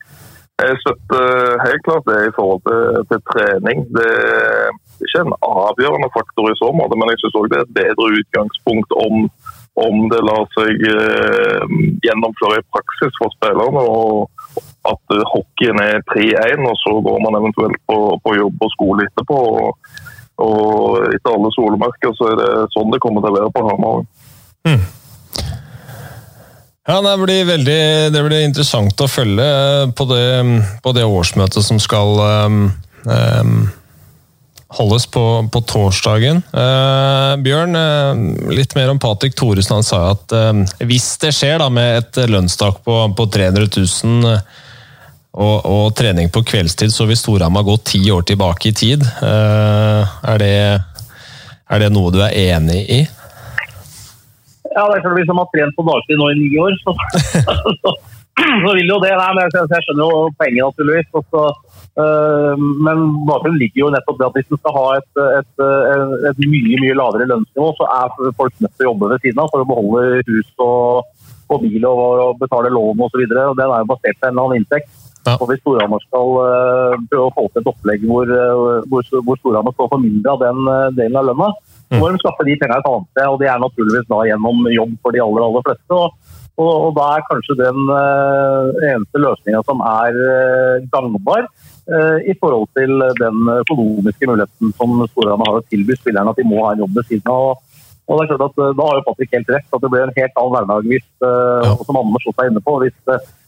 jeg 0.63 0.79
støtter 0.83 1.27
helt 1.67 1.85
klart 1.87 2.09
det 2.11 2.19
i 2.29 2.35
forhold 2.37 2.61
til, 2.69 2.83
til 3.11 3.21
trening. 3.33 3.79
Det 3.97 4.11
er 4.11 5.07
ikke 5.07 5.23
en 5.25 5.37
avgjørende 5.65 6.11
faktor 6.17 6.51
i 6.51 6.59
så 6.61 6.69
måte, 6.79 6.99
men 6.99 7.11
jeg 7.11 7.21
syns 7.23 7.39
òg 7.41 7.49
det 7.51 7.59
er 7.59 7.67
et 7.67 7.79
bedre 7.81 8.11
utgangspunkt 8.21 8.95
om, 9.07 9.27
om 9.81 10.09
det 10.13 10.21
lar 10.21 10.45
seg 10.53 10.83
eh, 10.85 11.77
gjennomføre 12.05 12.61
i 12.61 12.67
praksis 12.75 13.15
for 13.21 13.33
spillerne. 13.37 13.83
og 13.83 14.29
At 14.89 15.15
hockeyen 15.33 15.81
er 15.81 16.03
3-1, 16.13 16.65
og 16.69 16.77
så 16.83 16.97
går 17.07 17.21
man 17.25 17.39
eventuelt 17.41 17.79
på, 17.89 18.01
på, 18.25 18.35
jobb 18.37 18.67
og 18.67 18.73
skole 18.75 19.07
etterpå. 19.09 19.39
Og, 19.63 19.95
og 20.43 20.99
etter 21.09 21.33
alle 21.33 21.53
solemerker 21.57 22.17
så 22.19 22.33
er 22.33 22.41
det 22.43 22.51
sånn 22.75 22.93
det 22.93 23.01
kommer 23.05 23.25
til 23.25 23.33
å 23.33 23.39
være 23.39 23.55
på 23.55 23.65
Hamar. 23.71 24.05
Mm. 24.69 24.83
Ja, 26.83 26.99
Det 27.03 27.19
blir 27.23 27.45
veldig 27.47 27.83
det 28.11 28.23
blir 28.27 28.43
interessant 28.43 29.01
å 29.01 29.11
følge 29.11 29.45
på 29.95 30.07
det, 30.11 30.25
på 30.83 30.93
det 30.97 31.05
årsmøtet 31.07 31.63
som 31.63 31.79
skal 31.81 32.19
um, 32.19 32.65
um, 33.07 33.61
holdes 34.77 35.07
på, 35.07 35.23
på 35.53 35.61
torsdagen. 35.69 36.43
Uh, 36.55 37.37
Bjørn, 37.45 37.77
uh, 37.77 38.53
litt 38.53 38.75
mer 38.79 38.93
om 38.93 39.01
Patrick 39.03 39.37
Thoresen. 39.39 39.79
Han 39.79 39.87
sa 39.87 40.03
at 40.15 40.35
uh, 40.35 40.53
hvis 40.89 41.15
det 41.23 41.33
skjer 41.37 41.61
da 41.63 41.69
med 41.73 42.03
et 42.03 42.21
lønnstak 42.31 42.83
på, 42.87 42.99
på 43.17 43.29
300 43.37 43.69
000 43.77 44.37
og, 45.33 45.59
og, 45.65 45.87
trening 45.97 46.29
på 46.33 46.45
kveldstid, 46.45 46.93
så 46.93 47.07
vil 47.09 47.17
Storhamar 47.17 47.65
gå 47.65 47.79
ti 47.89 48.03
år 48.13 48.25
tilbake 48.29 48.69
i 48.69 48.77
tid. 48.77 49.05
Er 49.25 50.43
det, 50.43 50.57
er 51.73 51.81
det 51.81 51.89
noe 51.95 52.13
du 52.13 52.19
er 52.21 52.37
enig 52.37 52.83
i? 52.85 52.99
Ja, 54.73 54.85
det 54.89 54.99
er 54.99 55.03
klart 55.05 55.17
Hvis 55.17 55.31
han 55.33 55.41
har 55.41 55.49
trent 55.53 55.77
på 55.77 55.85
dagtid 55.89 56.21
nå 56.21 56.29
i 56.33 56.37
ni 56.37 56.51
år, 56.61 56.77
så, 56.85 56.93
så, 58.65 58.71
vil 58.77 58.89
jo 58.89 58.99
det. 59.03 59.13
Nei, 59.19 59.29
men 59.37 59.45
jeg, 59.45 59.67
jeg 59.75 59.85
skjønner 59.87 60.09
jo 60.09 60.21
poenget, 60.39 60.63
naturligvis. 60.65 61.11
Også, 61.21 61.43
øh, 62.03 62.65
men 62.87 63.05
bakgrunnen 63.29 63.61
ligger 63.61 63.85
jo 63.85 63.93
nettopp 63.93 64.21
det 64.21 64.29
at 64.29 64.39
hvis 64.39 64.51
man 64.55 64.63
skal 64.63 64.77
ha 64.79 64.87
et, 65.01 65.23
et, 65.41 65.53
et, 65.67 66.27
et, 66.31 66.43
mye 66.55 66.81
mye 66.85 66.97
lavere 66.99 67.29
lønnsnivå, 67.29 67.69
så 67.79 67.91
er 67.99 68.35
folk 68.41 68.57
nødt 68.65 68.75
til 68.77 68.87
å 68.87 68.91
jobbe 68.91 69.13
ved 69.13 69.27
siden 69.27 69.45
av 69.45 69.53
for 69.53 69.65
å 69.65 69.69
beholde 69.69 70.25
hus 70.31 70.51
og, 70.65 71.25
og 71.53 71.65
bil 71.67 71.89
og, 71.91 72.03
og 72.25 72.41
betale 72.41 72.73
lån 72.73 73.07
osv. 73.07 73.25
Den 73.29 73.39
er 73.43 73.85
jo 73.85 73.91
basert 73.93 74.21
på 74.21 74.29
en 74.29 74.33
eller 74.33 74.47
annen 74.47 74.63
inntekt. 74.63 74.93
Ja. 75.23 75.37
Og 75.37 75.47
Hvis 75.53 75.61
Storhamar 75.63 76.01
skal 76.03 76.33
øh, 76.43 76.97
prøve 77.13 77.29
å 77.29 77.35
få 77.37 77.45
til 77.53 77.61
et 77.61 77.69
opplegg 77.71 78.09
hvor, 78.11 78.33
hvor, 78.91 79.13
hvor 79.29 79.39
Storhamar 79.39 79.77
står 79.77 79.93
for 79.93 80.03
mindre 80.03 80.33
av 80.33 80.43
den 80.43 80.73
delen 80.97 81.21
av 81.21 81.29
lønna, 81.29 81.53
så 81.93 82.01
må 82.01 82.09
de 82.09 82.19
skaffe 82.23 82.47
de 82.49 82.57
pengene 82.57 82.81
et 82.81 82.89
annet 82.89 83.09
sted, 83.13 83.27
og 83.29 83.39
det 83.39 83.49
er 83.53 83.61
naturligvis 83.61 84.09
da 84.09 84.23
gjennom 84.25 84.67
jobb 84.73 84.97
for 85.05 85.15
de 85.15 85.21
aller, 85.23 85.45
aller 85.45 85.65
fleste. 85.69 85.99
Og, 85.99 86.22
og, 86.61 86.73
og 86.87 86.91
da 86.99 87.05
er 87.17 87.27
kanskje 87.31 87.57
den 87.57 87.79
uh, 87.89 88.69
eneste 88.85 89.21
løsninga 89.25 89.63
som 89.65 89.81
er 89.89 90.19
uh, 90.21 90.85
gangbar 90.93 91.47
uh, 91.49 92.19
i 92.29 92.35
forhold 92.41 92.69
til 92.77 92.93
den 93.21 93.53
økonomiske 93.55 94.29
muligheten 94.29 94.75
som 94.77 94.99
Storhamar 95.15 95.49
har 95.49 95.61
å 95.63 95.69
tilby 95.73 95.97
spillerne, 95.97 96.35
at 96.35 96.41
de 96.41 96.49
må 96.49 96.61
ha 96.67 96.75
en 96.75 96.85
jobb 96.85 96.99
ved 96.99 97.09
siden 97.09 97.33
av. 97.33 97.63
Og 98.11 98.19
det 98.19 98.27
er 98.27 98.33
klart 98.33 98.45
at 98.51 98.77
Da 98.77 98.85
har 98.85 98.99
jo 98.99 99.05
Patrick 99.07 99.33
helt 99.33 99.51
rett, 99.55 99.69
at 99.73 99.81
det 99.81 99.91
blir 99.93 100.05
en 100.05 100.17
helt 100.17 100.39
annen 100.43 100.55
hverdag 100.57 100.89
hvis 100.91 101.07
ja. 101.23 101.75
som 101.87 101.99
Anders 102.01 102.27
også 102.27 102.43
er 102.43 102.51
inne 102.51 102.63
på, 102.67 102.75
hvis, 102.83 102.97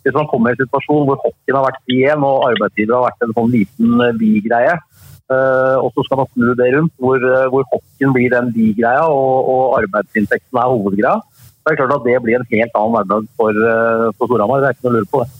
hvis 0.07 0.15
man 0.17 0.29
kommer 0.31 0.53
i 0.53 0.55
en 0.55 0.61
situasjon 0.63 1.09
hvor 1.09 1.19
hockeyen 1.25 1.59
har 1.59 1.67
vært 1.67 1.81
3-1 1.91 2.27
og 2.29 2.45
arbeidsgiver 2.53 2.95
har 2.95 3.09
vært 3.09 3.27
en 3.27 3.35
sånn 3.35 3.51
liten 3.53 4.05
bigreie. 4.21 4.77
Og 5.83 5.89
så 5.91 6.05
skal 6.07 6.23
man 6.23 6.31
snu 6.31 6.55
det 6.55 6.71
rundt, 6.77 6.95
hvor, 7.03 7.27
hvor 7.51 7.67
hockeyen 7.75 8.15
blir 8.15 8.31
den 8.33 8.53
bi-greia 8.55 9.05
og, 9.11 9.51
og, 9.51 9.65
arbeidsinntekten 9.83 10.63
er 10.63 10.71
hovedgreia. 10.71 11.19
Det 11.65 11.73
er 11.73 11.81
klart 11.81 11.97
at 11.97 12.05
det 12.05 12.19
blir 12.25 12.37
en 12.37 12.51
helt 12.51 12.77
annen 12.77 12.99
hverdag 12.99 13.31
for, 13.39 13.57
uh, 13.57 14.11
for 14.19 14.29
Storhamar. 14.29 14.61
Det 14.61 14.69
er 14.69 14.77
ikke 14.77 14.87
noe 14.87 14.93
å 14.93 14.99
lure 14.99 15.11
på 15.13 15.23
det. 15.25 15.31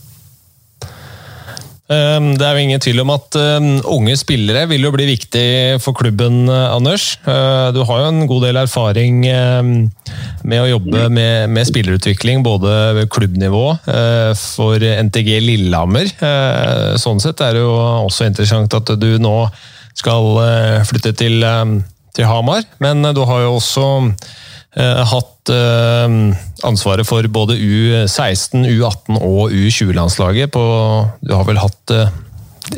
Ehm, 1.85 2.31
det 2.33 2.41
er 2.41 2.55
jo 2.57 2.61
ingen 2.65 2.81
tvil 2.81 3.03
om 3.03 3.11
at 3.13 3.35
ehm, 3.37 3.67
unge 3.93 4.15
spillere 4.17 4.63
vil 4.71 4.87
jo 4.87 4.89
bli 4.95 5.05
viktig 5.05 5.43
for 5.83 5.93
klubben, 5.93 6.49
Anders. 6.49 7.11
Du 7.21 7.77
har 7.85 8.01
jo 8.01 8.07
en 8.09 8.25
god 8.25 8.41
del 8.47 8.57
erfaring 8.57 9.19
ehm, 9.29 9.75
med 10.49 10.63
å 10.63 10.71
jobbe 10.71 11.03
med, 11.13 11.53
med 11.53 11.69
spillerutvikling, 11.69 12.41
både 12.41 12.73
ved 12.97 13.11
klubbnivå 13.13 13.63
for 14.41 14.81
NTG 14.81 15.29
Lillehammer. 15.45 16.09
Sånn 17.01 17.21
sett 17.21 17.45
er 17.45 17.53
det 17.53 17.61
jo 17.67 17.77
også 17.77 18.31
interessant 18.31 18.73
at 18.81 18.95
du 18.97 19.11
nå 19.21 19.37
skal 19.95 20.39
eh, 20.43 20.81
flytte 20.87 21.13
til, 21.17 21.39
eh, 21.43 21.65
til 22.15 22.29
Hamar. 22.29 22.65
Men 22.83 23.05
eh, 23.05 23.15
du 23.15 23.23
har 23.27 23.45
jo 23.45 23.55
også 23.59 23.87
hatt 24.75 25.51
ansvaret 26.67 27.07
for 27.07 27.23
både 27.31 27.55
U16, 27.55 28.65
U18 28.75 29.19
og 29.21 29.53
U20-landslaget. 29.55 30.51
Du 30.51 31.31
har 31.31 31.45
vel 31.47 31.61
hatt 31.61 31.93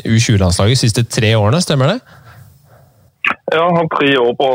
U20-landslaget 0.04 0.76
de 0.76 0.80
siste 0.82 1.04
tre 1.10 1.32
årene, 1.34 1.62
stemmer 1.64 1.94
det? 1.94 1.98
Ja, 3.52 3.62
jeg 3.64 3.76
har 3.76 3.86
tre 3.92 4.10
år 4.20 4.34
på, 4.36 4.48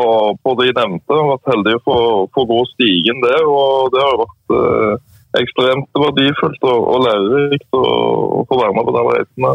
på 0.45 0.53
de 0.59 0.69
nevnte. 0.69 1.09
Jeg 1.09 1.21
har 1.21 1.31
vært 1.31 1.51
heldig 1.53 1.73
å 1.81 1.97
få 2.33 2.45
gå 2.49 2.59
stigen 2.73 3.23
der. 3.25 3.45
og 3.49 3.93
Det 3.93 4.03
har 4.03 4.19
vært 4.21 4.55
eh, 4.57 4.93
ekstremt 5.41 6.01
verdifullt 6.03 6.67
og, 6.69 6.89
og 6.93 7.07
lærerikt 7.07 7.79
å 7.79 8.43
få 8.49 8.59
være 8.59 8.75
med 8.77 8.87
på 8.89 8.95
den 8.97 9.09
reisen. 9.09 9.49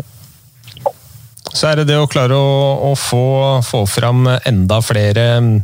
Så 1.55 1.71
er 1.71 1.81
det 1.81 1.89
det 1.91 1.99
å 2.01 2.09
klare 2.11 2.37
å, 2.37 2.91
å 2.91 2.93
få, 2.99 3.25
få, 3.65 3.85
fram 3.89 4.27
enda 4.29 4.81
flere 4.85 5.27
mm, 5.43 5.57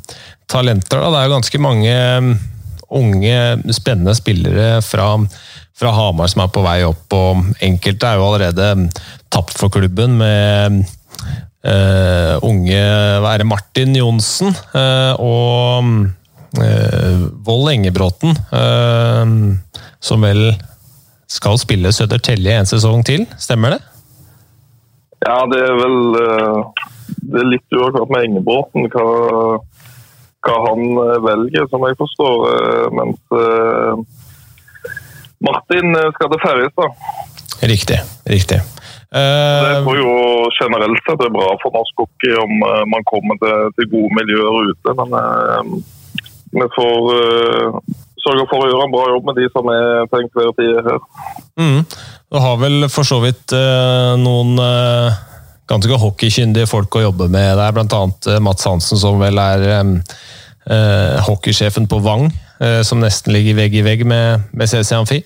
talenter. 0.51 1.01
Da. 1.01 1.11
Det 1.12 1.20
er 1.20 1.29
jo 1.29 1.35
ganske 1.37 1.61
mange 1.62 1.94
mm, 2.25 2.33
unge, 3.01 3.38
spennende 3.75 4.14
spillere 4.16 4.83
fra, 4.85 5.09
fra 5.77 5.94
Hamar 5.97 6.31
som 6.33 6.44
er 6.44 6.53
på 6.55 6.64
vei 6.64 6.81
opp, 6.87 7.07
og 7.16 7.64
enkelte 7.64 8.11
er 8.11 8.20
jo 8.20 8.29
allerede 8.29 8.68
mm, 8.81 8.85
tapt 9.35 9.57
for 9.61 9.73
klubben 9.75 10.18
med 10.20 10.83
uh, 11.66 12.37
unge 12.44 12.85
det, 13.38 13.49
Martin 13.49 13.97
Johnsen 13.99 14.55
uh, 14.77 15.14
og 15.18 15.90
uh, 16.61 17.25
Vold 17.44 17.73
Engebråten, 17.75 18.37
som 20.05 20.23
vel 20.23 20.53
skal 21.31 21.59
spille 21.59 21.90
Södertälje 21.92 22.55
en 22.61 22.68
sesong 22.68 23.03
til, 23.07 23.25
stemmer 23.40 23.75
det? 23.75 23.93
Ja, 25.25 25.39
det 25.49 25.61
er 25.65 25.79
vel 25.79 25.99
det 27.25 27.41
er 27.41 27.49
litt 27.49 27.77
uavklart 27.77 28.13
med 28.13 28.27
Engebråten 28.29 28.89
hva, 28.93 29.07
hva, 30.45 30.57
han 30.69 30.83
velger, 31.25 31.67
som 31.73 31.85
jeg 31.89 31.97
forstår. 32.01 32.45
Mens 32.99 33.21
Martin 35.45 35.97
skal 36.17 36.31
til 36.33 36.43
Færøystad. 36.45 37.03
Riktig. 37.65 37.99
riktig. 38.29 38.61
Det 39.15 39.75
tror 39.85 39.99
jo 40.01 40.15
generelt 40.59 41.01
sett 41.07 41.21
det 41.21 41.29
er 41.29 41.37
bra 41.37 41.51
for 41.63 41.77
norsk 41.77 42.03
hockey 42.03 42.35
om 42.41 42.65
man 42.91 43.05
kommer 43.09 43.39
til, 43.41 43.69
til, 43.79 43.91
gode 43.93 44.11
miljøer 44.19 44.73
ute. 44.73 44.97
Men 44.99 46.65
vi 46.65 46.69
får 46.75 47.13
uh, 48.25 48.31
sørge 48.31 48.47
for 48.51 48.65
å 48.65 48.71
gjøre 48.71 48.89
en 48.89 48.95
bra 48.95 49.05
jobb 49.13 49.31
med 49.31 49.39
de 49.41 49.47
som 49.53 49.71
er 49.73 50.09
til 50.11 50.25
enhver 50.25 50.51
tid 50.59 50.81
her. 50.89 50.99
Mm. 51.61 51.79
Du 52.35 52.41
har 52.43 52.59
vel 52.59 52.89
for 52.91 53.07
så 53.07 53.21
vidt 53.23 53.55
noen 54.19 54.57
ganske 55.71 55.99
hockeykyndige 56.03 56.67
folk 56.67 56.97
å 56.99 57.05
jobbe 57.05 57.29
med 57.31 57.53
der, 57.61 57.77
bl.a. 57.77 58.39
Mats 58.43 58.67
Hansen, 58.67 58.99
som 58.99 59.21
vel 59.23 59.39
er 59.39 59.93
hockeysjefen 61.29 61.87
på 61.87 62.01
Vang, 62.03 62.27
som 62.83 63.05
nesten 63.05 63.37
ligger 63.37 63.61
vegg 63.61 63.79
i 63.79 63.85
vegg 63.87 64.03
med, 64.09 64.49
med 64.51 64.73
CC 64.73 64.97
Amfi. 64.99 65.21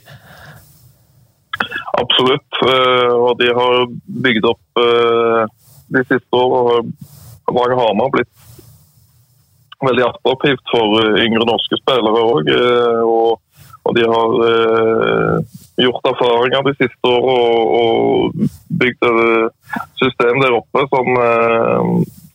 Absolutt. 1.99 2.61
Eh, 2.67 3.15
og 3.15 3.39
de 3.41 3.51
har 3.55 3.87
bygd 4.27 4.49
opp 4.49 4.83
eh, 4.83 5.43
de 5.95 6.05
siste 6.07 6.43
årene. 6.43 6.93
Har 7.49 7.73
Hamar 7.79 8.11
blitt 8.13 8.48
veldig 9.87 10.07
attraktivt 10.09 10.65
for 10.73 10.99
eh, 11.03 11.21
yngre 11.27 11.47
norske 11.49 11.79
spillere 11.81 12.25
òg. 12.25 12.51
Og, 13.05 13.39
og, 13.89 13.95
de 13.97 14.05
har 14.05 14.33
gjort 15.81 16.09
erfaringer 16.11 16.67
de 16.67 16.75
siste 16.77 17.09
årene 17.09 17.37
og, 17.41 17.71
og, 17.79 18.49
bygd 18.83 19.07
et 19.09 19.79
system 20.03 20.43
der 20.43 20.59
oppe 20.59 20.83
som, 20.93 21.09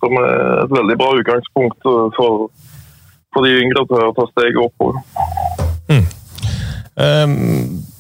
som 0.02 0.18
er 0.24 0.34
et 0.64 0.74
veldig 0.74 0.98
bra 0.98 1.12
utgangspunkt 1.20 1.86
for, 2.18 2.50
for 3.36 3.46
de 3.46 3.54
yngre 3.62 3.86
til 3.92 4.02
å 4.08 4.16
ta 4.18 4.26
steget 4.32 4.62
oppover. 4.66 4.98
Mm. 5.94 6.06
Um 6.98 7.93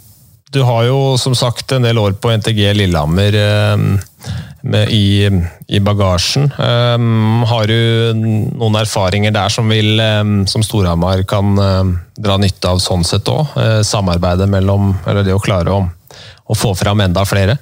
du 0.54 0.62
har 0.62 0.86
jo 0.86 1.18
som 1.18 1.36
sagt 1.36 1.72
en 1.72 1.86
del 1.86 1.98
år 1.98 2.14
på 2.22 2.32
NTG 2.38 2.74
Lillehammer 2.78 3.36
eh, 3.40 4.84
i, 4.94 5.30
i, 5.68 5.80
bagasjen. 5.80 6.46
Eh, 6.54 7.06
har 7.50 7.68
du 7.68 8.20
noen 8.20 8.78
erfaringer 8.80 9.34
der 9.34 9.54
som, 9.54 9.72
vil, 9.74 9.98
eh, 10.00 10.24
som 10.50 10.66
Storhamar 10.66 11.26
kan 11.30 11.58
dra 12.14 12.38
nytte 12.38 12.70
av 12.70 12.82
sånn 12.84 13.06
sett 13.08 13.30
òg? 13.34 13.58
Samarbeidet 13.84 14.50
mellom 14.50 14.94
Eller 15.08 15.26
det 15.26 15.34
å 15.36 15.42
klare 15.42 15.74
å, 15.74 15.86
å 16.46 16.58
få 16.58 16.76
fram 16.78 17.02
enda 17.02 17.26
flere? 17.26 17.58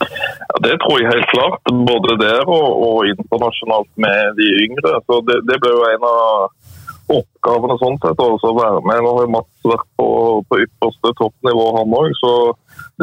Ja, 0.00 0.56
Det 0.64 0.78
tror 0.80 0.96
jeg 0.96 1.12
helt 1.12 1.28
klart. 1.34 1.60
Både 1.92 2.16
der 2.22 2.40
og, 2.48 2.70
og 2.88 3.10
internasjonalt 3.12 3.90
med 4.00 4.40
de 4.40 4.48
yngre. 4.64 4.96
Så 5.04 5.20
det, 5.28 5.42
det 5.50 5.60
ble 5.60 5.76
jo 5.76 5.84
en 5.92 6.08
av 6.08 6.48
oppgavene 7.10 7.76
sånn 7.80 7.98
sett, 8.02 8.20
og 8.22 8.36
også 8.36 8.52
være 8.56 8.82
med. 8.86 9.00
Nå 9.04 9.14
har 9.18 9.32
Mats 9.34 9.66
vært 9.66 9.86
på, 9.98 10.08
på 10.48 10.60
ypperste 10.64 11.12
toppnivå, 11.18 11.66
han 11.78 11.96
òg. 12.00 12.12
Så 12.20 12.32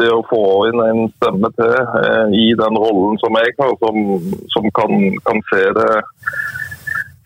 det 0.00 0.08
å 0.14 0.24
få 0.30 0.42
inn 0.68 0.82
en 0.84 1.02
stemme 1.16 1.50
til 1.58 1.74
eh, 1.74 2.36
i 2.38 2.46
den 2.58 2.78
rollen 2.84 3.18
som 3.22 3.36
jeg 3.40 3.56
har, 3.58 3.74
som, 3.82 4.30
som 4.54 4.70
kan, 4.78 4.94
kan, 5.26 5.42
se 5.50 5.64
det 5.78 5.90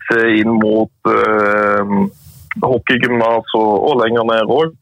se 0.09 0.23
inn 0.41 0.57
mot 0.59 1.11
eh, 1.13 1.93
hockeygymnas 2.63 3.53
og, 3.57 3.71
og, 3.77 4.01
lenger 4.01 4.27
ned 4.29 4.51
òg, 4.57 4.73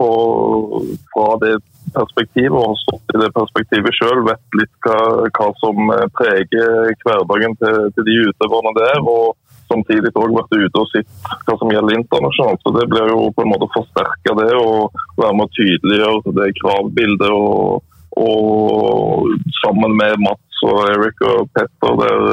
fra 1.14 1.28
det 1.44 1.58
perspektivet 1.92 2.56
og 2.56 2.72
har 2.72 2.80
stått 2.80 3.16
i 3.16 3.22
det 3.22 3.30
perspektivet 3.36 3.98
sjøl, 3.98 4.24
vet 4.28 4.60
litt 4.60 4.88
hva, 4.88 4.98
hva, 5.36 5.48
som 5.60 5.94
preger 6.16 6.92
hverdagen 7.04 7.58
til, 7.60 7.80
til 7.96 8.08
de 8.08 8.20
utøverne 8.32 8.76
der. 8.80 9.02
og 9.04 9.36
samtidig 9.72 10.12
òg 10.16 10.34
vært 10.36 10.58
ute 10.58 10.82
og 10.82 10.90
sett 10.92 11.30
hva 11.48 11.56
som 11.60 11.72
gjelder 11.74 12.00
internasjonalt. 12.00 12.62
Så 12.64 12.74
Det 12.78 12.90
blir 12.92 13.14
jo 13.14 13.30
på 13.36 13.46
en 13.46 13.54
måte 13.54 13.70
forsterka 13.76 14.36
det, 14.42 14.52
og 14.58 14.92
være 15.20 15.38
med 15.38 15.48
å 15.48 15.56
tydeliggjøre 15.58 16.36
det 16.40 16.50
kravbildet. 16.60 17.32
Og, 17.32 17.82
og, 18.22 19.32
sammen 19.62 19.96
med 20.00 20.20
Mats 20.26 20.66
og 20.68 20.84
Eric 20.92 21.24
og 21.26 21.50
Petter 21.56 21.98
der 22.02 22.28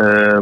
eh, 0.00 0.40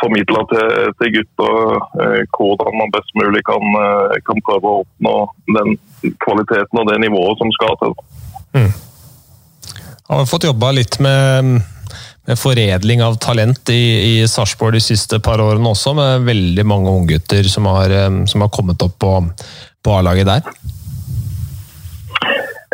formidle 0.00 0.46
til, 0.52 0.72
til 1.00 1.12
gutter 1.18 1.58
eh, 2.04 2.22
hvordan 2.36 2.80
man 2.80 2.94
best 2.94 3.12
mulig 3.18 3.42
kan, 3.48 3.64
eh, 3.82 4.16
kan, 4.28 4.40
prøve 4.46 4.70
å 4.70 4.82
oppnå 4.84 5.16
den 5.58 5.76
kvaliteten 6.24 6.80
og 6.80 6.90
det 6.90 7.00
nivået 7.02 7.40
som 7.42 7.52
skal 7.58 7.78
til. 7.82 7.96
Mm. 8.54 8.72
Har 10.04 10.28
fått 10.28 10.46
jobba 10.46 10.74
litt 10.76 11.00
med 11.02 11.64
med 12.24 12.40
foredling 12.40 13.02
av 13.04 13.18
talent 13.20 13.68
i, 13.72 13.82
i 14.20 14.28
Sarpsborg 14.28 14.78
de 14.78 14.84
siste 14.84 15.20
par 15.24 15.42
årene 15.44 15.74
også, 15.74 15.92
med 15.98 16.24
veldig 16.28 16.64
mange 16.66 16.92
unggutter 16.92 17.44
som, 17.50 17.68
som 18.30 18.44
har 18.46 18.52
kommet 18.54 18.82
opp 18.84 18.96
på, 19.02 19.12
på 19.84 19.98
A-laget 19.98 20.30
der? 20.30 20.54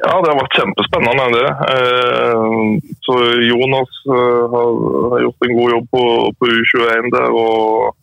Ja, 0.00 0.16
det 0.22 0.30
har 0.30 0.38
vært 0.38 0.56
kjempespennende. 0.56 1.26
det. 1.34 1.48
Eh, 1.74 2.44
så 3.04 3.16
Jonas 3.44 3.98
eh, 4.08 4.44
har, 4.54 5.18
gjort 5.26 5.46
en 5.46 5.56
god 5.58 5.74
jobb 5.74 5.88
på, 5.96 6.04
på 6.38 6.52
U21 6.54 7.10
der. 7.16 7.34
og 7.34 7.96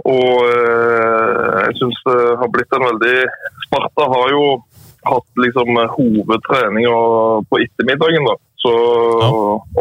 og 0.00 0.46
eh, 0.48 1.56
jeg 1.66 1.76
syns 1.76 1.98
det 2.06 2.20
har 2.40 2.48
blitt 2.48 2.72
en 2.72 2.86
veldig 2.86 3.16
Sparta 3.66 4.06
har 4.08 4.30
jo 4.32 4.44
hatt 5.10 5.42
liksom 5.44 5.76
hovedtrening 5.96 6.88
på 7.50 7.60
ettermiddagen. 7.60 8.26
da. 8.26 8.36
Så 8.60 8.72
ja. 9.22 9.28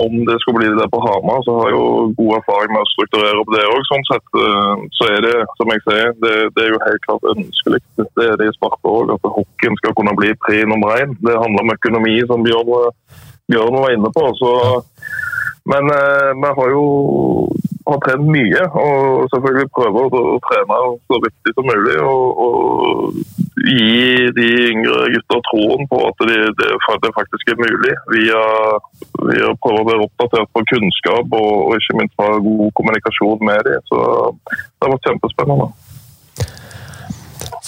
om 0.04 0.14
det 0.28 0.38
skulle 0.40 0.60
bli 0.62 0.70
det 0.80 0.88
på 0.94 1.00
Hamar, 1.04 1.42
så 1.44 1.56
har 1.58 1.66
jeg 1.68 1.76
jo 1.76 1.88
god 2.20 2.36
erfaring 2.38 2.72
med 2.72 2.86
å 2.86 2.92
strukturere 2.94 3.42
opp 3.42 3.52
det 3.52 3.66
òg. 3.68 3.82
Sånn 3.90 4.06
sett 4.08 4.38
eh, 4.40 4.86
så 4.96 5.10
er 5.16 5.26
det, 5.26 5.34
som 5.60 5.72
jeg 5.74 5.84
sier, 5.88 6.14
det, 6.24 6.36
det 6.56 6.64
er 6.64 6.72
jo 6.72 6.84
helt 6.86 7.04
klart 7.08 7.28
ønskelig. 7.34 7.82
Det 8.00 8.28
er 8.28 8.40
det 8.40 8.48
i 8.48 8.56
Sparta 8.56 8.94
òg, 8.94 9.12
at 9.18 9.28
hockeyen 9.36 9.76
skal 9.82 9.98
kunne 10.00 10.16
bli 10.20 10.32
pre 10.46 10.62
nummer 10.72 10.96
én. 10.96 11.18
Det 11.20 11.36
handler 11.36 11.66
om 11.66 11.74
økonomi, 11.76 12.16
som 12.32 12.46
Bjørn, 12.48 12.96
Bjørn 13.52 13.82
var 13.84 13.98
inne 13.98 14.14
på. 14.16 14.24
Så, 14.40 14.54
men 15.72 15.92
eh, 15.96 16.32
vi 16.42 16.54
har 16.60 16.76
jo 16.76 16.86
har 17.90 18.00
trent 18.06 18.28
mye, 18.30 18.64
og 18.84 19.28
selvfølgelig 19.34 19.70
prøver 19.76 20.16
å, 20.20 20.38
trene 20.46 20.80
så 21.10 21.20
riktig 21.26 21.54
som 21.56 21.70
mulig. 21.70 21.96
Og, 22.06 22.42
og 22.46 23.66
gi 23.66 24.30
de 24.38 24.48
yngre 24.70 25.10
gutta 25.16 25.40
troen 25.50 25.90
på 25.92 26.02
at 26.10 26.26
det, 26.30 26.40
det, 26.60 26.70
det 27.06 27.14
faktisk 27.18 27.54
er 27.54 27.62
mulig. 27.62 27.96
Via, 28.14 28.44
via 29.32 29.52
prøvd 29.64 29.84
å 29.84 29.88
være 29.92 30.08
oppdatert 30.08 30.54
på 30.56 30.66
kunnskap 30.74 31.38
og, 31.42 31.52
og 31.68 31.78
ikke 31.78 32.00
minst 32.02 32.22
ha 32.22 32.32
god 32.50 32.66
kommunikasjon 32.80 33.46
med 33.52 33.64
dem. 33.68 33.86
Så 33.92 34.02
det 34.54 34.86
har 34.86 34.96
vært 34.96 35.10
kjempespennende. 35.10 35.72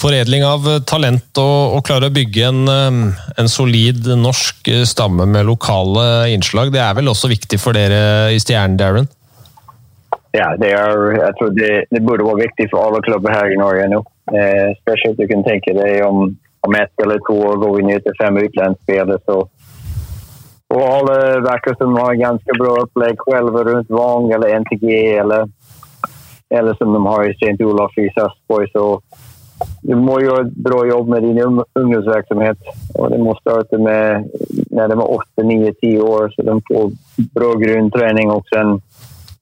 Foredling 0.02 0.42
av 0.48 0.66
talent 0.90 1.38
og, 1.38 1.76
og 1.78 1.84
klare 1.86 2.10
å 2.10 2.14
bygge 2.14 2.48
en, 2.48 2.62
en, 2.72 3.50
solid 3.52 4.08
norsk 4.18 4.72
stamme 4.90 5.28
med 5.30 5.46
lokale 5.46 6.32
innslag, 6.34 6.72
det 6.74 6.82
er 6.82 6.96
vel 6.98 7.12
også 7.12 7.30
viktig 7.30 7.60
for 7.62 7.78
dere 7.78 8.32
i 8.34 8.40
Stjernen, 8.42 8.80
Darren? 8.82 9.10
Ja, 10.34 10.54
det 10.58 10.72
er, 10.74 10.96
jeg 11.18 11.36
tror 11.38 11.54
det, 11.54 11.72
det 11.92 12.02
burde 12.08 12.26
være 12.26 12.48
viktig 12.48 12.70
for 12.72 12.88
alle 12.88 13.04
klubber 13.06 13.36
her 13.36 13.52
i 13.52 13.60
Norge 13.60 13.88
nå. 13.92 14.00
Eh, 14.32 14.70
spesielt 14.80 15.20
du 15.20 15.26
kan 15.28 15.44
tenke 15.44 15.74
deg 15.76 16.06
om, 16.08 16.30
om 16.66 16.78
ett 16.80 17.04
eller 17.04 17.20
to 17.28 17.36
år 17.50 17.60
går 17.62 17.74
vi 17.78 17.88
ned 17.90 18.06
til 18.06 18.16
fem 18.22 18.40
utenlandsspillere. 18.40 19.20
Og 20.72 20.84
alle 20.88 21.18
virker 21.44 21.76
som 21.78 21.98
har 22.00 22.16
ganske 22.16 22.56
bra 22.56 22.78
opplegg 22.86 23.20
selv 23.28 23.60
rundt 23.68 23.92
Vang 23.92 24.32
eller 24.32 24.56
NTG 24.64 24.86
eller, 25.20 25.50
eller 26.50 26.80
som 26.80 26.96
de 26.96 27.02
har 27.10 27.28
i 27.28 27.36
St. 27.36 27.58
Olaf 27.68 28.00
i 28.00 28.08
Sarpsborg. 28.16 28.72
Du 29.82 29.95
må 29.97 30.19
gjøre 30.21 30.45
et 30.45 30.56
bra 30.67 30.82
jobb 30.89 31.10
med 31.13 31.26
din 31.26 31.41
ungdomsvirksomhet. 31.43 32.71
Og 33.00 33.12
det 33.13 33.19
må 33.19 33.36
starte 33.39 33.80
med 33.82 34.30
når 34.71 34.93
de 34.93 34.97
er 34.97 35.13
åtte, 35.17 35.45
ni, 35.47 35.60
ti 35.82 35.95
år, 36.02 36.32
så 36.36 36.45
de 36.47 36.58
får 36.69 36.91
bra 37.36 37.52
grunntrening. 37.63 38.32
Og 38.32 38.47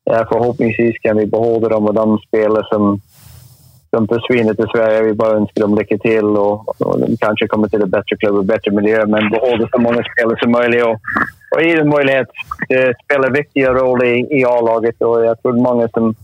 forhåpentligvis 0.06 1.02
kan 1.04 1.20
vi 1.20 1.30
beholde 1.30 1.70
dem 1.70 1.92
og 1.92 1.96
de 2.02 2.08
spillere 2.28 2.66
som 2.74 3.00
som 3.90 4.08
försvinner 4.08 4.54
til 4.54 4.68
Sverige. 4.70 5.06
Vi 5.06 5.14
bare 5.18 5.40
ønsker 5.42 5.64
dem 5.64 5.74
lykke 5.74 5.98
til, 5.98 6.26
og, 6.38 6.68
og 6.86 7.00
de 7.02 7.16
kanskje 7.18 7.48
kommer 7.50 7.72
til 7.74 7.82
et 7.82 7.90
bedre 7.90 8.18
klubb 8.22 8.36
og 8.44 8.46
bedre 8.52 8.74
miljø. 8.78 9.00
Men 9.10 9.32
beholde 9.34 9.66
så 9.72 9.80
mange 9.82 10.04
spillere 10.12 10.38
som 10.42 10.54
mulig 10.54 10.84
og, 10.86 11.00
och 11.52 11.62
i 11.62 11.72
en 11.72 11.90
möjlighet 11.90 12.28
det 12.70 12.96
spelar 13.04 13.30
viktige 13.30 13.70
roll 13.70 14.04
i, 14.06 14.40
i 14.40 14.46
A-laget 14.46 15.02
og 15.02 15.24
jeg 15.26 15.36
tror 15.42 15.64
mange 15.64 15.88
som, 15.94 16.16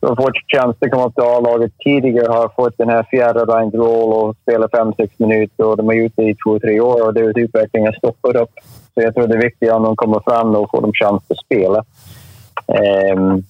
att 0.00 0.90
komma 0.90 1.06
upp 1.06 1.18
A-laget 1.18 1.72
tidigare 1.78 2.32
har 2.32 2.48
fått 2.48 2.78
den 2.78 2.88
här 2.88 3.02
fjärde 3.10 3.40
roll 3.78 4.12
och 4.12 4.36
spela 4.42 4.68
fem, 4.68 4.92
sex 4.96 5.18
minuter 5.18 5.66
och 5.66 5.76
de 5.76 5.96
gjort 5.96 6.12
det 6.16 6.22
i 6.22 6.34
två, 6.34 6.58
tre 6.58 6.80
år 6.80 7.06
och 7.06 7.14
det 7.14 7.20
er 7.20 7.84
har 7.84 7.92
stoppat 7.92 8.36
upp. 8.36 8.50
Så 8.94 9.00
jag 9.02 9.14
tror 9.14 9.26
det 9.26 9.34
är 9.34 9.42
viktigt 9.42 9.72
om 9.72 9.82
de 9.82 9.96
kommer 9.96 10.20
fram 10.20 10.56
och 10.56 10.70
får 10.70 10.80
de 10.80 10.92
chans 10.92 11.22
att 11.28 11.38
spela. 11.38 11.84
Um, 13.14 13.42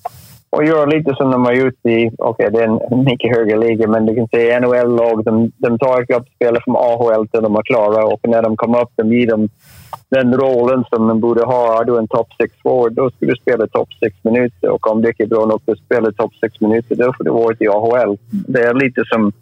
och 0.50 0.64
göra 0.64 0.86
lite 0.86 1.14
som 1.14 1.30
de 1.30 1.44
har 1.44 1.52
gjort 1.52 1.86
i, 1.86 2.10
okay, 2.18 2.50
det 2.50 2.58
är 2.58 2.64
en 2.64 3.04
mycket 3.04 3.36
högre 3.36 3.58
liga, 3.58 3.88
men 3.88 4.06
du 4.06 4.14
kan 4.14 4.28
se 4.28 4.60
NHL-lag, 4.60 5.24
de, 5.24 5.52
de 5.56 5.78
tar 5.78 6.12
upp 6.12 6.28
spelare 6.34 6.62
från 6.64 6.76
AHL 6.76 7.28
till 7.28 7.42
de 7.42 7.56
är 7.56 7.62
klara 7.62 8.04
och 8.04 8.20
när 8.22 8.42
de 8.42 8.56
kommer 8.56 8.82
upp, 8.82 8.92
de 8.96 9.12
ger 9.12 9.26
dem 9.26 9.48
den 10.08 10.34
rollen 10.34 10.84
som 10.88 11.08
de 11.08 11.20
borde 11.20 11.44
ha. 11.44 11.80
er 11.80 11.84
du 11.84 11.98
en 11.98 12.08
topp 12.08 12.28
6 12.42 12.54
forward, 12.62 12.92
då 12.92 13.10
ska 13.10 13.26
du 13.26 13.36
spela 13.36 13.66
topp 13.66 13.88
6 14.00 14.16
minuter. 14.22 14.68
Och 14.70 14.90
om 14.90 15.02
det 15.02 15.08
inte 15.08 15.22
är 15.22 15.26
bra 15.26 15.46
nog 15.46 15.60
att 15.66 15.78
spela 15.78 16.12
topp 16.12 16.32
6 16.40 16.60
minuter, 16.60 16.96
då 16.96 17.12
får 17.12 17.24
du 17.24 17.30
vara 17.30 17.56
i 17.60 17.68
AHL. 17.68 18.18
Det 18.30 18.60
är 18.60 18.74
lite 18.74 19.04
som 19.04 19.32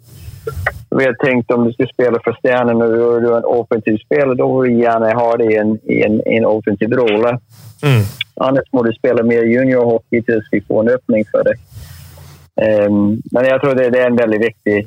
vi 0.89 1.05
har 1.05 1.13
tänkt 1.13 1.51
om 1.51 1.63
du 1.63 1.73
ska 1.73 1.85
spela 1.85 2.19
för 2.23 2.33
Stjärnen 2.33 2.81
och 2.81 3.21
du 3.21 3.33
är 3.33 3.37
en 3.37 3.45
offensiv 3.45 3.97
spelare, 3.97 4.35
då 4.35 4.59
vill 4.59 4.73
du 4.73 4.79
gärna 4.81 5.13
ha 5.13 5.37
det 5.37 5.43
i 5.43 5.57
en, 5.57 5.79
i 5.83 6.03
en, 6.03 6.21
en 6.25 6.45
offensiv 6.45 6.91
roll. 6.91 7.25
Mm. 7.25 8.03
Annars 8.35 8.65
må 8.71 8.83
du 8.83 8.93
spela 8.93 9.23
mer 9.23 9.43
juniorhockey 9.43 10.21
tills 10.21 10.45
vi 10.51 10.61
får 10.61 10.81
en 10.81 10.89
öppning 10.89 11.25
för 11.25 11.43
det. 11.43 11.53
Um, 12.57 13.19
men 13.35 13.45
jeg 13.45 13.61
tror 13.61 13.75
det, 13.77 13.91
er 13.93 14.07
en 14.09 14.17
veldig 14.17 14.39
viktig 14.41 14.77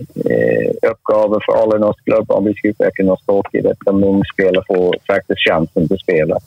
oppgave 0.90 1.38
for 1.44 1.59
alle 1.61 1.78
norske 1.78 2.02
klubber 2.09 2.40
om 2.40 2.48
vi 2.48 2.54
skal 2.59 2.90
kunne 2.96 3.14
stå 3.20 3.37
i 3.54 3.62
dette 3.62 3.94
de 3.94 4.09
og 4.11 4.64
få 4.66 4.74
får 4.74 4.96
faktiskt 5.06 5.44
chansen 5.46 5.87
till 5.87 5.94
att 5.94 6.02
spela. 6.02 6.38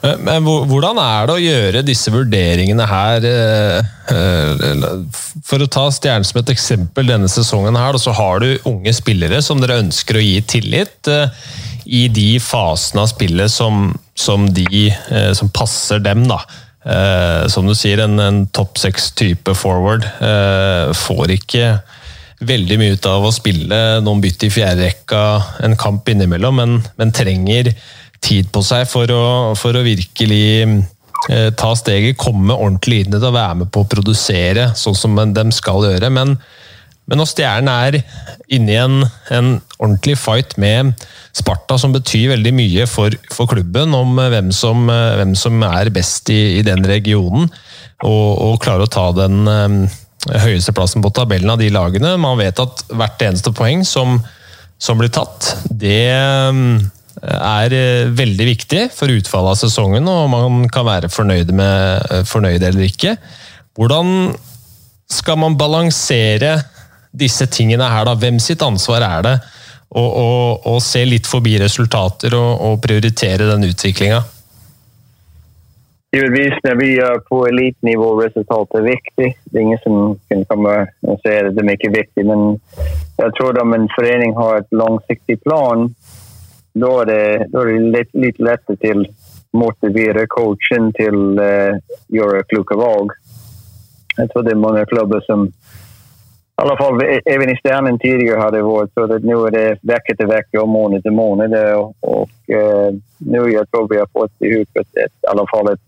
Men 0.00 0.46
hvordan 0.46 0.96
er 0.96 1.26
det 1.28 1.34
å 1.34 1.42
gjøre 1.42 1.82
disse 1.84 2.12
vurderingene 2.12 2.86
her? 2.88 3.26
For 5.44 5.60
å 5.60 5.68
ta 5.68 5.82
Stjernen 5.92 6.24
som 6.24 6.40
et 6.40 6.52
eksempel 6.54 7.10
denne 7.10 7.28
sesongen, 7.28 7.76
her, 7.76 7.98
så 8.00 8.14
har 8.16 8.40
du 8.40 8.54
unge 8.70 8.94
spillere 8.96 9.42
som 9.44 9.60
dere 9.60 9.80
ønsker 9.82 10.16
å 10.16 10.24
gi 10.24 10.40
tillit 10.48 11.10
i 11.84 12.06
de 12.08 12.30
fasene 12.40 13.04
av 13.04 13.10
spillet 13.12 13.52
som, 13.52 13.90
som, 14.16 14.48
de, 14.48 14.88
som 15.36 15.52
passer 15.52 16.00
dem. 16.00 16.24
da. 16.30 16.40
Som 17.52 17.66
du 17.68 17.74
sier, 17.76 18.00
en, 18.00 18.14
en 18.24 18.38
topp 18.56 18.78
seks-type 18.80 19.52
forward 19.58 20.06
får 20.96 21.34
ikke 21.34 21.64
veldig 22.46 22.78
mye 22.80 22.96
ut 22.96 23.08
av 23.08 23.26
å 23.26 23.32
spille 23.34 23.78
noen 24.04 24.22
bytt 24.24 24.46
i 24.46 24.52
fjerde 24.52 24.86
rekka, 24.86 25.24
en 25.66 25.76
kamp 25.80 26.08
innimellom, 26.08 26.56
men, 26.56 26.78
men 26.96 27.12
trenger 27.12 27.72
tid 28.24 28.48
på 28.52 28.62
seg 28.64 28.86
for 28.88 29.10
å, 29.12 29.24
for 29.58 29.76
å 29.76 29.84
virkelig 29.84 30.46
eh, 30.64 31.50
ta 31.56 31.74
steget, 31.76 32.18
komme 32.20 32.56
ordentlig 32.56 33.04
inn 33.04 33.14
i 33.14 33.18
det 33.18 33.28
og 33.28 33.36
være 33.36 33.62
med 33.62 33.72
på 33.72 33.84
å 33.84 33.90
produsere 33.90 34.70
sånn 34.76 34.96
som 34.96 35.20
de 35.34 35.46
skal 35.56 35.88
gjøre. 35.88 36.12
Men, 36.16 36.36
men 37.10 37.18
når 37.18 37.26
Stjernen 37.26 37.70
er 37.72 37.96
inne 38.54 38.70
i 38.70 38.78
en, 38.78 39.00
en, 39.34 39.48
ordentlig 39.80 40.14
fight 40.20 40.54
med 40.60 40.92
Sparta, 41.34 41.78
som 41.80 41.94
betyr 41.94 42.36
veldig 42.36 42.52
mye 42.54 42.86
for, 42.86 43.14
for 43.34 43.50
klubben, 43.50 43.96
om 43.96 44.14
hvem 44.20 44.52
som, 44.54 44.86
hvem 44.86 45.34
som, 45.38 45.58
er 45.66 45.90
best 45.94 46.30
i, 46.30 46.60
i 46.60 46.62
den 46.66 46.86
regionen, 46.86 47.50
og, 48.06 48.28
og 48.44 48.60
klarer 48.62 48.86
å 48.86 48.92
ta 48.92 49.08
den 49.16 49.42
um, 49.48 49.80
høyeste 50.44 50.74
plassen 50.76 51.02
på 51.02 51.10
tabellen 51.16 51.50
av 51.52 51.60
de 51.60 51.68
lagene 51.72 52.14
Man 52.20 52.38
vet 52.40 52.60
at 52.62 52.84
hvert 52.88 53.22
eneste 53.26 53.52
poeng 53.56 53.82
som, 53.88 54.18
som 54.80 55.00
blir 55.00 55.12
tatt, 55.12 55.50
det 55.68 56.06
um, 56.48 56.78
er 57.20 57.74
eh, 57.76 58.10
veldig 58.16 58.46
viktig 58.48 58.86
for 58.94 59.12
utfallet 59.12 59.56
av 59.56 59.58
sesongen, 59.60 60.06
og 60.08 60.28
man 60.32 60.68
kan 60.72 60.86
være 60.86 61.10
fornøyd, 61.12 61.50
med, 61.56 62.06
eh, 62.10 62.22
fornøyd 62.28 62.62
eller 62.62 62.86
ikke. 62.86 63.16
Hvordan 63.76 64.32
skal 65.10 65.40
man 65.40 65.58
balansere 65.58 66.60
disse 67.10 67.46
tingene 67.50 67.88
her, 67.90 68.04
da? 68.06 68.14
Hvem 68.18 68.38
sitt 68.42 68.62
ansvar 68.62 69.04
er 69.06 69.24
det 69.26 69.36
å, 69.90 70.76
se 70.82 71.02
litt 71.04 71.26
forbi 71.26 71.56
resultater 71.58 72.36
og, 72.38 72.50
og 72.66 72.82
prioritere 72.84 73.48
den 73.50 73.66
utviklinga? 73.70 74.20
Givetvis 76.10 76.56
når 76.66 76.78
vi 76.80 76.88
gjør 76.96 77.20
på 77.28 77.36
elitnivå 77.46 78.08
resultat 78.18 78.78
er 78.78 78.86
viktig. 78.88 79.28
Det 79.46 79.58
er 79.58 79.62
ingen 79.62 79.82
som 79.84 79.98
kan 80.30 80.42
komme 80.50 80.72
og 81.06 81.20
si 81.22 81.34
at 81.34 81.52
det 81.54 81.62
er 81.62 81.68
mycket 81.68 81.94
viktig, 81.94 82.24
Men 82.26 82.56
jeg 83.20 83.36
tror 83.38 83.60
om 83.62 83.74
en 83.76 83.86
forening 83.94 84.34
har 84.38 84.58
et 84.58 84.74
langsiktig 84.74 85.38
plan 85.44 85.86
da 86.72 86.90
er 87.02 87.06
det, 87.06 87.46
da 87.50 87.62
er 87.62 87.70
det 87.70 87.92
litt, 87.94 88.12
litt 88.14 88.38
lettere 88.42 88.78
til 88.78 89.02
å 89.02 89.58
motivere 89.58 90.26
coachen 90.30 90.92
til 90.94 91.16
å 91.34 91.46
uh, 91.74 91.96
gjøre 92.14 92.44
kloke 92.50 92.78
valg. 92.78 93.14
Jeg 94.18 94.30
tror 94.30 94.46
det 94.46 94.54
er 94.54 94.62
mange 94.62 94.84
klubber 94.90 95.22
som, 95.26 95.48
i 96.60 96.62
alla 96.62 96.76
fall 96.76 97.02
även 97.24 97.50
i 97.50 97.56
Stjärnen 97.56 97.98
tidigare 97.98 98.40
har 98.40 98.52
det 98.52 98.62
varit 98.62 98.92
så 98.94 99.04
att 99.04 99.24
nu 99.24 99.34
är 99.34 99.50
det 99.50 99.78
vecka 99.82 100.14
till 100.16 100.26
vecka 100.26 100.62
och 100.62 100.68
månad 100.68 101.02
till 101.02 101.12
månad. 101.12 101.54
Och, 101.74 101.94
och 102.00 102.50
eh, 102.50 102.94
nu 103.18 103.50
jag 103.50 103.70
tror 103.70 103.88
vi 103.88 103.98
har 103.98 104.06
fått 104.12 104.32
i 104.38 104.48
huvudet 104.48 104.96
ett, 105.04 105.12
i 105.22 105.26
alla 105.26 105.46
fall 105.46 105.72
ett, 105.72 105.80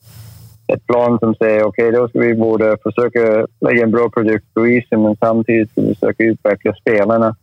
ett 0.66 0.86
plan 0.86 1.18
som 1.18 1.34
säger 1.34 1.64
okej, 1.64 1.88
okay, 1.88 2.00
då 2.00 2.08
ska 2.08 2.18
vi 2.18 2.34
både 2.34 2.76
försöka 2.82 3.46
lägga 3.60 3.82
en 3.82 3.90
bra 3.90 4.08
produkt 4.08 4.54
på 4.54 4.66
isen 4.66 5.02
men 5.02 5.16
samtidigt 5.16 5.70
ska 5.70 5.80
vi 5.80 5.94
försöka 5.94 6.24
utveckla 6.24 6.74
spelarna. 6.74 7.36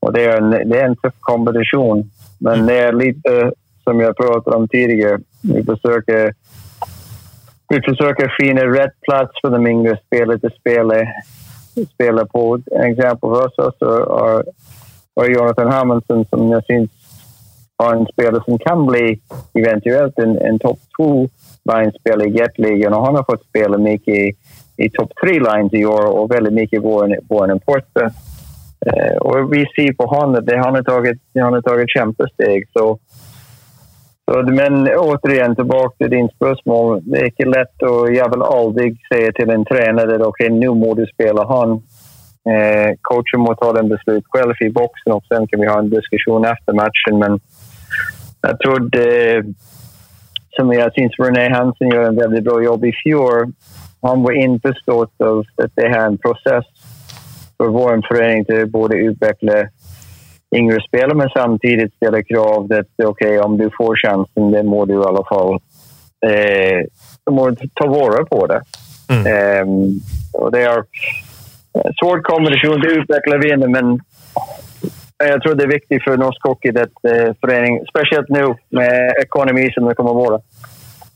Och 0.00 0.12
det 0.12 0.24
är 0.24 0.36
en, 0.36 0.50
det 0.50 0.80
är 0.80 0.84
en 0.84 0.96
tuff 0.96 1.14
kombination. 1.20 2.10
Men 2.38 2.66
det 2.66 2.78
är 2.78 2.92
lite 2.92 3.52
som 3.84 4.00
jag 4.00 4.16
pratade 4.16 4.56
om 4.56 4.68
tidigare. 4.68 5.18
Vi 5.42 5.64
försöker, 5.64 6.34
vi 7.68 7.80
försöker 7.82 8.34
finna 8.40 8.62
rätt 8.62 9.00
plats 9.00 9.40
för 9.40 9.50
de 9.50 9.66
yngre 9.66 9.98
spelarna 10.06 10.40
att 10.42 10.54
spela, 10.54 10.94
spela 11.84 12.26
på. 12.26 12.60
En 12.70 12.90
exempel 12.90 13.30
för 13.30 13.46
oss 13.46 13.82
är, 13.82 15.24
är 15.24 15.30
Jonathan 15.30 15.72
Hamilton 15.72 16.24
som 16.24 16.50
jag 16.50 16.64
syns 16.64 16.90
har 17.76 17.94
en 17.94 18.06
spelare 18.06 18.42
som 18.44 18.58
kan 18.58 18.86
bli 18.86 19.20
eventuellt 19.54 20.18
en, 20.18 20.38
en 20.38 20.58
topp 20.58 20.78
två 20.96 21.28
line-spelare 21.72 22.28
i 22.28 22.36
jetligan 22.36 22.94
och 22.94 23.06
han 23.06 23.14
har 23.14 23.24
fått 23.24 23.44
spela 23.48 23.78
mycket 23.78 24.36
i, 24.76 24.90
topp 24.90 25.12
tre 25.24 25.32
lines 25.32 25.72
i 25.72 25.86
år 25.86 26.06
och 26.06 26.30
väldigt 26.30 26.52
mycket 26.52 26.82
vår, 26.82 27.16
vår 27.28 27.50
import. 27.50 27.96
Eh, 28.86 29.16
och 29.16 29.52
vi 29.52 29.66
ser 29.76 29.92
på 29.92 30.06
honom 30.06 30.34
att 30.34 30.50
han 30.50 30.74
har 30.74 31.42
han 31.42 31.52
har 31.52 31.62
tagit 31.62 31.90
kämpesteg. 31.90 32.68
Så, 32.72 32.98
men 34.26 34.88
återigen, 34.88 35.56
tillbaka 35.56 35.96
till 35.98 36.10
din 36.10 36.28
spörsmål. 36.28 37.00
Det 37.04 37.18
är 37.18 37.24
inte 37.24 37.44
lätt 37.44 37.82
och 37.82 38.12
jag 38.12 38.30
vill 38.30 38.42
aldrig 38.42 38.98
säga 39.12 39.32
till 39.32 39.50
en 39.50 39.60
att 39.60 40.04
okej, 40.04 40.22
okay, 40.22 40.50
nu 40.50 40.68
må 40.68 40.94
du 40.94 41.06
spela 41.06 41.46
han. 41.46 41.70
Eh, 42.52 42.94
coachen 43.00 43.40
må 43.40 43.54
ta 43.54 43.72
den 43.72 43.88
beslut 43.88 44.24
själv 44.28 44.54
i 44.60 44.70
boxen 44.70 45.12
och 45.12 45.24
sen 45.28 45.46
kan 45.46 45.60
vi 45.60 45.66
ha 45.66 45.78
en 45.78 45.90
diskussion 45.90 46.44
efter 46.44 46.72
matchen. 46.72 47.18
Men 47.18 47.40
jag 48.40 48.60
tror 48.60 48.78
det, 48.78 49.44
som 50.50 50.72
jag 50.72 50.94
syns 50.94 51.18
René 51.18 51.48
Hansen 51.48 51.88
gör 51.88 52.02
en 52.02 52.16
väldigt 52.16 52.44
bra 52.44 52.62
jobb 52.62 52.84
i 52.84 52.92
fjol. 52.92 53.52
Han 54.02 54.22
var 54.22 54.32
införstått 54.32 55.20
av 55.20 55.38
att 55.38 55.70
det 55.74 55.86
är 55.86 56.06
en 56.06 56.18
process 56.18 56.64
för 57.56 57.68
vår 57.68 58.02
förening 58.08 58.44
til 58.44 58.66
både 58.70 58.96
utveckla 58.96 59.68
yngre 60.56 60.80
spelare 60.88 61.14
men 61.14 61.28
samtidigt 61.28 61.94
ställa 61.94 62.22
krav 62.22 62.64
att 62.64 63.04
okej, 63.04 63.06
okay, 63.06 63.38
om 63.38 63.58
du 63.58 63.70
får 63.78 63.96
chansen, 63.96 64.50
det 64.50 64.62
må 64.62 64.84
du 64.84 64.94
i 64.94 65.04
alla 65.04 65.24
fall 65.24 65.52
eh, 66.26 66.80
må 67.30 67.56
ta 67.74 67.86
vara 67.86 68.24
på 68.24 68.46
det. 68.46 68.60
Mm. 69.08 69.26
Eh, 69.26 69.66
och 70.32 70.52
det 70.52 70.62
är 70.62 70.84
svår 72.00 72.22
kombination 72.22 72.82
å 72.82 72.86
utveckla 72.86 73.36
vinner, 73.38 73.68
men 73.68 74.00
jag 75.18 75.42
tror 75.42 75.54
det 75.54 75.64
är 75.64 75.68
viktigt 75.68 76.04
för 76.04 76.16
norsk 76.16 76.42
hockey 76.42 76.68
att 76.68 77.04
eh, 77.12 77.34
förening, 77.40 77.80
speciellt 77.90 78.28
nu 78.28 78.54
med 78.68 79.14
ekonomi 79.22 79.70
som 79.74 79.84
det 79.84 79.94
kommer 79.94 80.10
att 80.10 80.16
vara 80.16 80.40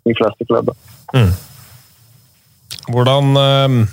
i 0.05 0.15
flesta 0.15 0.45
klubbar. 0.45 0.75
Mm. 1.15 1.31
Hvordan 2.89 3.37
um 3.37 3.87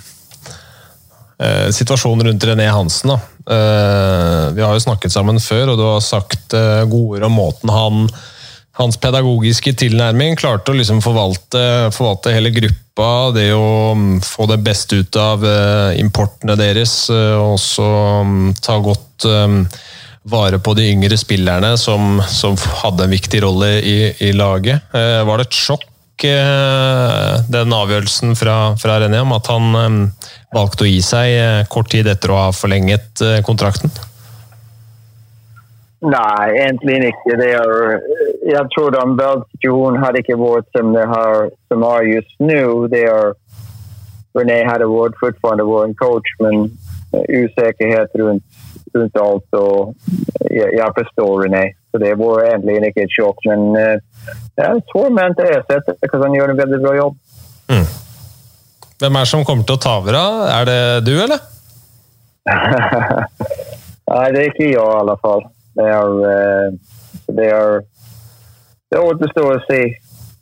eh, 1.38 1.70
situasjonen 1.70 2.26
rundt 2.26 2.44
René 2.44 2.66
Hansen. 2.66 3.10
Eh, 3.10 3.18
vi 3.48 4.64
har 4.64 4.74
jo 4.76 4.82
snakket 4.82 5.14
sammen 5.14 5.40
før, 5.40 5.72
og 5.72 5.78
du 5.80 5.84
har 5.86 6.02
sagt 6.04 6.56
eh, 6.56 6.84
gode 6.88 7.18
ord 7.18 7.28
om 7.30 7.38
måten 7.38 7.72
han 7.72 8.08
hans 8.78 8.98
pedagogiske 9.02 9.72
tilnærming 9.80 10.36
klarte 10.38 10.70
å 10.70 10.78
liksom 10.78 11.00
forvalte, 11.02 11.60
forvalte, 11.94 12.30
hele 12.36 12.52
gruppa. 12.54 13.08
Det 13.34 13.48
å 13.50 13.90
um, 13.90 14.20
få 14.22 14.46
det 14.50 14.60
beste 14.62 15.00
ut 15.02 15.18
av 15.18 15.42
uh, 15.42 15.90
importene 15.98 16.54
deres, 16.58 16.94
og 17.10 17.56
også 17.56 17.88
um, 18.22 18.36
ta 18.62 18.78
godt 18.82 19.26
um, 19.26 19.64
vare 20.30 20.62
på 20.62 20.76
de 20.78 20.86
yngre 20.92 21.18
spillerne 21.18 21.72
som, 21.80 22.20
som, 22.30 22.54
hadde 22.84 23.08
en 23.08 23.16
viktig 23.16 23.42
rolle 23.42 23.72
i, 23.82 23.98
i 24.28 24.30
laget. 24.36 24.92
Var 24.92 25.40
det 25.40 25.48
et 25.48 25.58
sjokk 25.58 25.88
Eh, 26.24 27.34
den 27.46 27.72
avgjørelsen 27.72 28.34
fra, 28.34 28.74
fra 28.74 28.96
René 28.98 29.20
om 29.22 29.36
at 29.36 29.46
han 29.52 29.76
eh, 29.78 30.30
valgte 30.54 30.86
å 30.86 30.88
gi 30.90 31.00
seg 31.04 31.32
eh, 31.34 31.64
kort 31.70 31.90
tid 31.92 32.08
etter 32.10 32.32
å 32.32 32.38
ha 32.46 32.52
forlenget 32.56 33.24
kontrakten? 33.46 33.92
Nei, 35.98 36.54
egentlig 36.54 37.10
ikke. 37.10 37.36
Det 37.40 37.48
er, 37.58 37.72
jeg 38.46 38.66
tror 38.74 38.92
den 38.94 39.16
valgsituasjonen 39.18 39.98
hadde 39.98 40.22
ikke 40.22 40.38
vært 40.38 40.68
som 40.76 40.92
det 40.94 41.06
har, 41.10 41.48
som 41.72 41.82
er 41.88 42.06
just 42.06 42.36
nå. 42.38 42.86
Det 42.92 43.02
René 44.38 44.60
hadde 44.68 44.86
vært 44.86 45.18
fortsatt 45.18 45.64
vært 45.66 45.88
en 45.88 45.98
coach, 45.98 46.30
men 46.44 46.68
usikkerhet 47.10 48.14
rundt, 48.20 48.62
rundt 48.94 49.18
alt. 49.18 49.58
Og 49.58 49.94
jeg, 50.52 50.70
jeg 50.78 50.96
forstår 51.00 51.34
René. 51.42 51.64
Så 51.90 51.98
det 52.04 52.14
var 52.20 52.44
egentlig 52.46 52.92
ikke 52.92 53.08
et 53.08 53.16
sjokk. 53.18 53.42
Men 53.50 53.72
det 53.74 54.68
er 54.68 54.84
svår 54.92 55.10
mann 55.18 55.34
til 55.34 55.48
å 55.48 55.56
erstatte, 55.58 55.98
for 56.04 56.22
han 56.22 56.36
gjør 56.38 56.54
en 56.54 56.62
veldig 56.62 56.84
bra 56.84 56.94
jobb. 57.00 57.18
Mm. 57.72 57.88
Hvem 58.98 59.14
er 59.14 59.26
det 59.26 59.30
som 59.30 59.44
kommer 59.46 59.66
til 59.66 59.76
å 59.78 59.82
ta 59.82 59.94
over? 60.00 60.16
Er 60.50 60.66
det 60.66 60.80
du, 61.06 61.12
eller? 61.22 61.38
Nei, 64.08 64.26
det 64.34 64.40
er 64.40 64.50
ikke 64.50 64.64
jeg, 64.64 64.74
i 64.74 64.80
alle 64.80 65.14
fall. 65.22 65.44
Det 65.78 65.86
er, 65.86 66.18
uh, 66.18 67.32
det 67.38 67.48
er 67.54 67.80
Det 68.88 69.00
återstår 69.04 69.50
å 69.52 69.64
se. 69.68 69.80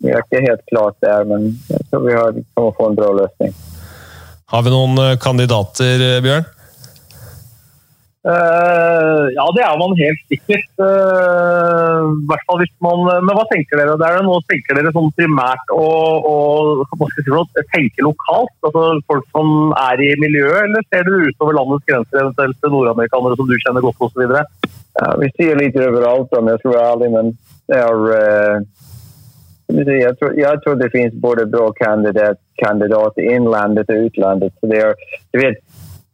Vi 0.01 0.13
er 0.13 0.23
ikke 0.23 0.45
helt 0.45 0.63
klart 0.71 0.97
der, 1.03 1.25
men 1.29 1.49
jeg 1.69 1.83
tror 1.91 2.05
vi 2.07 2.15
har, 2.17 2.37
kommer 2.55 2.77
få 2.79 2.91
en 2.91 2.99
bra 2.99 3.09
løsning. 3.17 3.55
Har 4.53 4.63
vi 4.63 4.71
noen 4.71 5.01
eh, 5.03 5.17
kandidater, 5.19 6.05
Bjørn? 6.23 6.45
Uh, 8.27 9.31
ja, 9.37 9.45
det 9.55 9.63
er 9.63 9.77
man 9.79 9.93
helt 10.01 10.23
sikkert. 10.27 10.67
Uh, 10.81 12.11
hvert 12.27 12.43
fall 12.49 12.59
hvis 12.59 12.73
man, 12.83 13.05
men 13.23 13.37
hva 13.39 13.45
tenker 13.53 13.79
dere? 13.79 13.95
Det 14.01 14.09
er 14.09 14.25
nå 14.27 14.41
tenker 14.51 14.81
dere 14.81 14.91
sånn 14.97 15.13
primært 15.15 15.71
å, 15.71 15.85
si 17.15 17.27
tenke 17.71 18.03
lokalt? 18.03 18.51
Altså 18.67 18.87
Folk 19.07 19.29
som 19.31 19.71
er 19.79 20.03
i 20.03 20.11
miljøet, 20.19 20.65
eller 20.67 20.83
ser 20.91 21.07
dere 21.07 21.31
utover 21.31 21.59
landets 21.61 21.87
grenser, 21.87 22.25
eventuelt 22.25 22.59
til 22.59 22.75
nordamerikanere 22.75 23.39
som 23.39 23.47
du 23.47 23.55
kjenner 23.63 23.87
godt 23.87 24.09
osv.? 24.09 24.27
Ja, 24.27 25.13
vi 25.23 25.31
ser 25.37 25.61
litt 25.61 25.79
overalt, 25.79 26.35
om 26.35 26.51
jeg 26.51 26.63
skal 26.65 26.75
være 26.75 26.91
ærlig, 26.97 27.13
men 27.15 27.33
det 27.71 27.79
er 27.85 28.05
uh, 28.11 28.59
jeg, 29.77 30.15
tror, 30.19 30.35
jeg 30.39 30.63
tror 30.65 30.77
det 30.81 30.93
finnes 30.95 31.23
både 31.23 31.47
bra 31.51 31.71
kandidater 31.79 32.43
kandidat 32.57 33.19
innlandet 33.21 33.91
og 33.93 34.07
utlandet. 34.09 34.55
Så 34.61 34.71
det 34.71 34.79
er, 34.81 34.95
du 35.35 35.41
vet, 35.43 35.59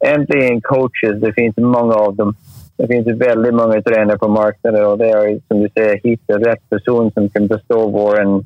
äntligen 0.02 0.60
coaches, 0.60 1.20
det 1.20 1.32
finns 1.32 1.56
många 1.56 1.94
av 1.94 2.16
dem. 2.16 2.34
Det 2.76 2.86
finns 2.86 3.06
väldigt 3.06 3.54
många 3.54 3.82
tränare 3.82 4.18
på 4.18 4.28
marknaden 4.28 4.86
och 4.86 4.98
det 4.98 5.10
är 5.10 5.40
som 5.48 5.60
du 5.60 5.68
säger, 5.68 6.00
hitta 6.04 6.38
rätt 6.38 6.70
person 6.70 7.10
som 7.12 7.28
kan 7.28 7.46
bestå 7.46 7.88
vår, 7.90 8.44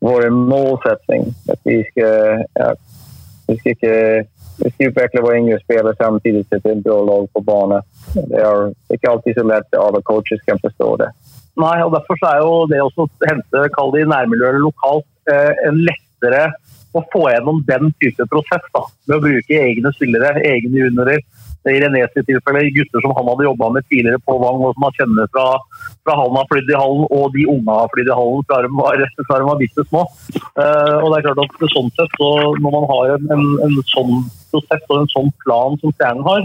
vår 0.00 0.30
målsättning. 0.30 1.34
Att 1.48 1.60
vi 1.64 1.84
ska, 1.84 2.06
ja, 2.54 2.74
vi 3.46 3.56
ska, 3.56 3.72
vi 4.64 4.70
ska 4.70 4.84
utveckla 4.84 5.22
våra 5.22 5.38
yngre 5.38 5.60
spelare 5.60 5.94
samtidigt 5.98 6.48
som 6.48 6.70
ett 6.70 6.84
bra 6.84 7.02
lag 7.02 7.32
på 7.32 7.40
banen. 7.40 7.82
Det 8.14 8.40
er 8.40 8.72
ikke 8.94 9.10
alltid 9.10 9.34
så 9.34 9.42
lett 9.42 9.74
at 9.74 9.80
alle 9.80 10.02
coaches 10.02 10.42
kan 10.46 10.60
forstå 10.62 10.96
det. 10.96 11.10
Nei, 11.60 11.76
og 11.84 11.92
Derfor 11.94 12.18
er 12.26 12.40
jo 12.42 12.54
det 12.70 12.80
å 12.82 13.08
hente 13.28 13.68
kall 13.74 13.92
det 13.94 14.04
i 14.04 14.10
nærmiljøet 14.10 14.62
lokalt 14.62 15.30
eh, 15.30 15.52
en 15.68 15.82
lettere 15.86 16.48
å 16.94 17.04
få 17.12 17.24
gjennom 17.32 17.62
den 17.68 17.92
type 18.02 18.26
prosess. 18.30 18.66
da, 18.74 18.84
Med 19.08 19.18
å 19.18 19.24
bruke 19.24 19.58
egne 19.60 19.92
spillere, 19.96 20.42
egne 20.44 20.86
juniorer. 20.86 21.24
I 21.64 21.78
Renés 21.80 22.12
tilfelle 22.12 22.60
gutter 22.76 23.00
som 23.00 23.14
han 23.16 23.28
hadde 23.30 23.46
jobba 23.46 23.70
med 23.72 23.86
tidligere 23.88 24.20
på 24.20 24.34
Vang, 24.36 24.60
og 24.60 24.74
som 24.76 24.84
han 24.84 24.96
kjenner 24.98 25.30
fra, 25.32 25.44
fra 26.04 26.16
han 26.18 26.36
har 26.36 26.48
flydd 26.50 26.68
i 26.68 26.76
hallen, 26.76 27.06
og 27.08 27.32
de 27.32 27.46
unge 27.48 27.76
har 27.78 27.88
flydd 27.94 28.10
i 28.10 28.18
hallen 28.18 28.44
fra 28.50 28.58
de 28.66 28.70
var, 28.76 29.04
fra 29.30 29.54
bitte 29.62 29.86
små. 29.88 30.02
Uh, 30.60 31.00
og 31.00 31.08
det 31.08 31.16
er 31.16 31.24
klart 31.30 31.40
at 31.46 31.64
sånn 31.72 31.88
sett, 31.96 32.18
så 32.20 32.28
Når 32.60 32.76
man 32.76 32.84
har 32.90 33.14
en, 33.14 33.32
en, 33.32 33.46
en 33.64 33.78
sånn 33.94 34.28
prosess 34.52 34.84
og 34.90 35.00
en 35.00 35.10
sånn 35.14 35.32
plan 35.40 35.80
som 35.80 35.96
Stjernen 35.96 36.28
har, 36.28 36.44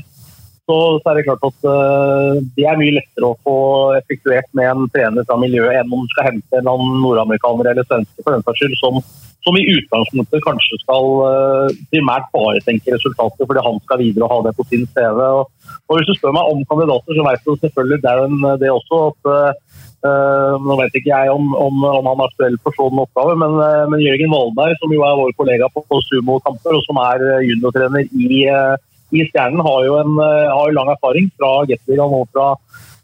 så, 0.70 0.78
så, 1.02 1.10
er 1.10 1.18
det 1.18 1.26
klart 1.26 1.46
at 1.48 1.66
uh, 1.66 2.36
det 2.54 2.66
er 2.70 2.78
mye 2.78 2.94
lettere 3.00 3.32
å 3.32 3.38
få 3.46 3.56
effektuert 3.98 4.50
med 4.58 4.70
en 4.70 4.92
trener 4.94 5.26
fra 5.26 5.38
miljøet 5.42 5.80
enn 5.80 5.96
om 5.96 6.04
du 6.06 6.12
skal 6.14 6.30
hente 6.30 6.60
en 6.60 6.70
nordamerikaner 7.02 7.72
eller 7.72 7.88
svenske 7.88 8.22
for 8.22 8.36
den 8.36 8.46
saks 8.46 8.62
skyld, 8.62 8.76
som, 8.78 9.00
som, 9.48 9.58
i 9.58 9.66
utgangspunktet 9.74 10.46
kanskje 10.46 10.78
skal 10.84 11.10
uh, 11.26 11.78
primært 11.90 12.30
bare 12.36 12.62
tenke 12.68 12.94
resultater 12.94 13.50
fordi 13.50 13.66
han 13.66 13.82
skal 13.88 14.02
videre 14.04 14.28
og 14.28 14.36
ha 14.36 14.42
det 14.46 14.56
på 14.60 14.68
sin 14.70 14.86
CV. 14.94 15.24
Og, 15.42 15.72
og 15.90 15.98
Hvis 15.98 16.12
du 16.12 16.20
spør 16.20 16.36
meg 16.38 16.52
om 16.54 16.62
kandidater, 16.70 17.18
så 17.18 17.26
vet 17.26 17.48
du 17.48 17.56
selvfølgelig 17.64 18.04
Darren 18.06 18.42
det 18.62 18.76
også. 18.76 19.06
at 19.10 19.56
Uh, 20.00 20.54
nå 20.64 20.78
vet 20.80 20.94
ikke 20.96 21.10
jeg 21.12 21.28
om, 21.28 21.50
om, 21.60 21.82
om 21.84 22.06
han 22.08 22.22
er 22.24 22.30
aktuell 22.30 22.54
for 22.64 22.72
sånn 22.78 23.02
oppgave, 23.02 23.34
men, 23.36 23.58
men 23.92 24.00
Jørgen 24.00 24.32
Valberg, 24.32 24.78
som 24.80 24.94
jo 24.96 25.02
er 25.04 25.18
vår 25.20 25.34
kollega 25.36 25.68
på, 25.74 25.84
på 25.92 26.00
sumokamper, 26.06 26.78
og 26.78 26.86
som 26.86 27.02
er 27.04 27.26
juniortrener 27.44 28.08
i, 28.08 28.46
uh, 28.48 28.78
i 29.16 29.26
Stjernen 29.30 29.64
har 29.66 29.88
jo 29.88 29.98
en 30.02 30.20
har 30.20 30.70
jo 30.70 30.76
lang 30.76 30.92
erfaring 30.94 31.32
fra 31.38 31.64
Gateligaen 31.70 32.16
og 32.20 32.30
fra, 32.34 32.52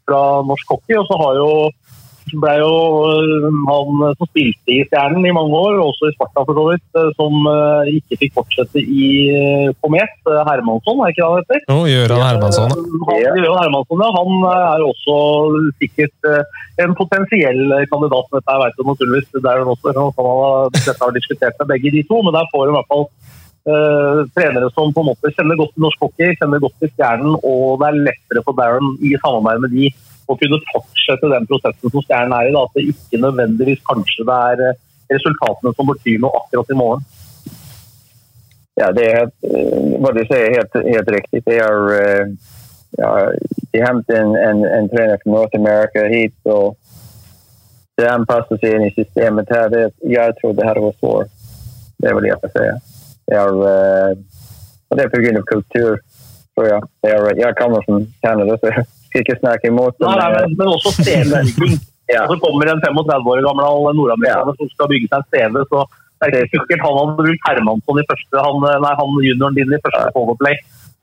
fra, 0.05 0.21
norsk 0.45 0.75
hockey. 0.75 0.97
Og 0.99 1.07
så 1.09 1.17
har 1.21 1.39
jo 1.39 1.49
ble 2.33 2.53
jo 2.57 2.71
eh, 3.05 3.45
han 3.69 3.99
som 4.17 4.29
spilte 4.29 4.73
i 4.73 4.81
Stjernen 4.87 5.25
i 5.27 5.33
mange 5.35 5.57
år, 5.57 5.77
også 5.83 6.09
i 6.09 6.15
Sparta 6.15 6.45
for 6.47 6.57
så 6.57 6.65
vidt, 6.71 6.85
eh, 6.97 7.11
som 7.19 7.49
ikke 7.91 8.19
fikk 8.23 8.35
fortsette 8.39 8.81
i 8.81 9.09
Komet. 9.83 10.15
Hermansson, 10.25 11.01
er 11.03 11.13
ikke 11.13 11.21
det 11.21 11.27
han 11.27 11.43
heter? 11.43 11.61
Jo, 11.69 11.77
Gøran 11.91 12.23
Hermansson. 12.25 12.73
Han, 12.75 13.21
Gjøran 13.21 13.61
Hermansson, 13.61 14.03
ja. 14.03 14.09
Han 14.17 14.47
er 14.51 14.85
også 14.89 15.17
sikkert 15.81 16.29
en 16.81 16.97
potensiell 16.97 17.63
kandidat. 17.91 18.31
Dette 18.33 18.59
vet 18.63 18.81
jeg 18.81 18.89
naturligvis. 18.89 19.31
Det 19.35 19.51
er 19.51 19.61
jo 19.61 19.75
også, 19.75 19.95
dette 20.75 20.99
har 21.01 21.15
diskutert 21.15 21.61
med 21.61 21.73
begge 21.75 21.93
de 21.93 22.05
to, 22.09 22.21
men 22.25 22.35
der 22.35 22.49
får 22.53 22.71
i 22.71 22.77
hvert 22.77 22.91
fall 22.91 23.09
Uh, 23.66 24.28
trenere 24.38 24.68
som 24.76 24.91
på 24.93 25.01
en 25.01 25.07
måte 25.09 25.30
kjenner 25.34 25.57
godt 25.57 25.72
til 25.74 25.82
norsk 25.82 26.03
hockey, 26.03 26.36
kjenner 26.38 26.59
godt 26.61 26.76
til 26.84 26.89
Stjernen, 26.91 27.32
og 27.41 27.80
det 27.82 27.88
er 27.88 28.03
lettere 28.11 28.43
for 28.45 28.53
Darren 28.59 28.91
i 29.01 29.16
samarbeid 29.24 29.63
med 29.63 29.74
de 29.74 29.88
å 30.30 30.36
kunne 30.38 30.59
fortsette 30.68 31.32
den 31.32 31.47
prosessen 31.49 31.89
som 31.89 32.05
Stjernen 32.05 32.36
er 32.38 32.51
i. 32.51 32.53
Da, 32.53 32.61
at 32.61 32.78
det 32.78 32.84
ikke 32.91 33.24
nødvendigvis 33.24 33.82
kanskje 33.89 34.28
det 34.30 34.38
er 34.51 34.63
uh, 34.70 34.78
resultatene 35.16 35.74
som 35.74 35.89
betyr 35.89 36.22
noe 36.22 36.43
akkurat 36.43 36.70
i 36.70 36.78
morgen. 36.78 37.09
Ja, 38.78 38.93
det 38.93 39.09
er 39.16 39.26
uh, 39.26 39.97
hva 39.97 40.13
du 40.13 40.22
sier, 40.28 40.45
helt, 40.59 40.82
helt 40.86 41.13
riktig. 41.18 41.41
Det 41.49 41.57
er 41.66 41.82
ja, 43.01 43.11
De 43.74 43.82
henter 43.82 44.22
en, 44.22 44.36
en, 44.45 44.66
en, 44.78 44.91
trener 44.93 45.18
fra 45.24 45.38
North 45.39 45.57
America 45.57 46.05
hit, 46.13 46.38
og 46.45 46.78
det 47.97 48.13
anpasser 48.13 48.61
seg 48.61 48.78
inn 48.78 48.91
i 48.91 48.93
systemet 48.93 49.49
jeg 49.49 50.38
tror 50.38 50.53
det 50.53 50.70
her 50.70 50.86
var 50.86 50.99
svårt. 50.99 51.34
Det 51.97 52.13
vil 52.13 52.30
jeg 52.30 52.53
si. 52.53 52.94
Det 53.26 53.38
er, 53.41 53.51
uh, 53.57 54.11
det 54.95 55.05
er 55.05 55.11
pga. 55.13 55.41
kultur, 55.51 55.97
tror 56.55 56.69
jeg. 56.69 56.82
Er, 57.09 57.28
jeg 57.43 57.57
kommer 57.59 57.84
kjenner 57.88 58.07
Canada, 58.26 58.57
så 58.61 58.71
jeg 58.71 58.86
skal 59.09 59.26
ikke 59.26 59.41
snakke 59.41 59.73
imot 59.73 59.99
det. 59.99 60.07
Nei, 60.07 60.32
men, 60.38 60.57
men 60.59 60.73
også 60.78 60.95
CV-bygging. 61.01 61.78
ja. 62.15 62.26
Så 62.30 62.39
kommer 62.43 62.71
en 62.71 62.82
35 62.86 63.30
år 63.34 63.45
gammel 63.49 63.93
nordamerikaner 63.99 64.53
ja. 64.53 64.57
som 64.59 64.73
skal 64.73 64.91
bygge 64.93 65.11
seg 65.11 65.21
en 65.21 65.30
CV. 65.34 65.63
så 65.71 65.86
det 66.23 66.39
er 66.39 66.47
ikke 66.47 66.61
sikkert 66.63 66.86
han 66.86 66.95
hadde 66.97 67.15
brukt 67.19 67.45
Hermansson 67.45 67.99
i 68.01 68.07
første, 68.09 68.41
han, 68.45 68.63
nei, 68.82 68.93
han 68.99 69.17
junioren 69.28 69.57
din 69.57 69.76
i 69.76 69.82
første 69.84 70.13
powerplay. 70.15 70.55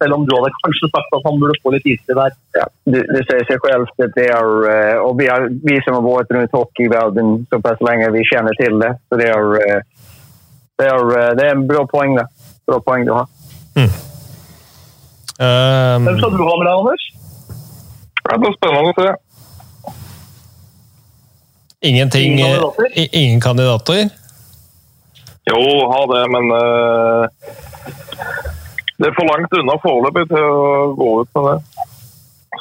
Selv 0.02 0.16
om 0.16 0.24
du 0.26 0.32
hadde 0.34 0.50
kanskje 0.64 0.88
sagt 0.90 1.14
at 1.14 1.26
han 1.28 1.36
burde 1.38 1.58
få 1.62 1.74
litt 1.74 1.84
istid 1.86 2.16
der. 2.18 2.32
Ja, 2.56 2.64
det, 2.90 3.02
det 3.12 3.20
sier 3.28 3.44
seg 3.46 3.66
selv 3.68 3.92
at 3.92 4.16
det 4.16 4.24
er 4.34 4.48
uh, 4.66 5.04
Og 5.04 5.12
vi, 5.20 5.28
er, 5.30 5.46
vi 5.62 5.76
som 5.84 5.98
har 5.98 6.06
vært 6.06 6.32
rundt 6.34 6.56
hockeyverdenen 6.56 7.44
såpass 7.52 7.84
lenge, 7.86 8.10
vi 8.16 8.24
kjenner 8.26 8.56
til 8.58 8.80
det. 8.82 8.90
Så 9.06 9.20
det 9.20 9.28
er 9.30 9.84
det 10.82 10.88
er, 10.90 11.10
eh, 11.18 11.34
det 11.38 11.46
er 11.46 11.56
en 11.56 11.66
bra 11.68 11.84
poeng, 11.90 12.16
det. 12.18 12.26
Bra 12.66 12.78
poeng 12.82 13.06
du 13.06 13.12
har. 13.14 13.28
Mm. 13.78 13.90
Um, 15.42 16.06
Hvem 16.06 16.18
skal 16.18 16.32
du 16.34 16.42
ha 16.44 16.54
med 16.58 16.66
deg, 16.68 16.74
Anders? 16.78 17.04
Det 18.22 18.40
blir 18.42 18.56
spennende 18.56 18.90
å 18.92 18.96
se. 18.98 19.12
Ingenting 21.82 22.32
Ingen 22.32 22.46
kandidater? 22.46 23.08
Ingen 23.12 23.40
kandidater? 23.40 24.02
Jo, 25.50 25.62
ha 25.90 26.02
det, 26.12 26.20
men 26.30 26.52
uh, 26.54 27.24
Det 28.98 29.08
er 29.08 29.16
for 29.16 29.26
langt 29.26 29.56
unna 29.58 29.74
foreløpig 29.82 30.28
til 30.30 30.44
å 30.46 30.92
gå 30.98 31.08
ut 31.22 31.32
med 31.38 31.48
det. 31.48 31.88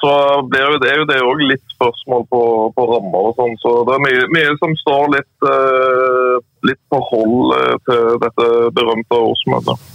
Så 0.02 0.12
det 0.50 0.62
er 0.64 0.98
jo 0.98 1.06
det 1.06 1.20
òg 1.22 1.44
litt 1.46 1.76
spørsmål 1.76 2.26
på, 2.32 2.42
på 2.74 2.88
rammer 2.90 3.30
og 3.30 3.38
sånn. 3.38 3.54
Så 3.62 3.76
det 3.86 3.98
er 3.98 4.06
mye, 4.08 4.24
mye 4.34 4.56
som 4.58 4.74
står 4.80 5.14
litt, 5.14 5.34
uh, 5.46 6.42
litt 6.68 6.82
forhold 6.92 7.56
uh, 7.56 7.74
til 7.88 8.22
dette 8.22 8.52
berømte 8.76 9.24
årsmøtet. 9.32 9.90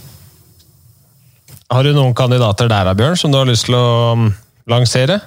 Har 1.67 1.83
du 1.83 1.91
noen 1.91 2.13
kandidater 2.15 2.69
der, 2.71 2.93
Bjørn, 2.95 3.17
som 3.19 3.33
du 3.33 3.41
har 3.41 3.49
lyst 3.49 3.67
til 3.67 3.75
å 3.75 4.13
um, 4.15 4.29
lansere? 4.71 5.19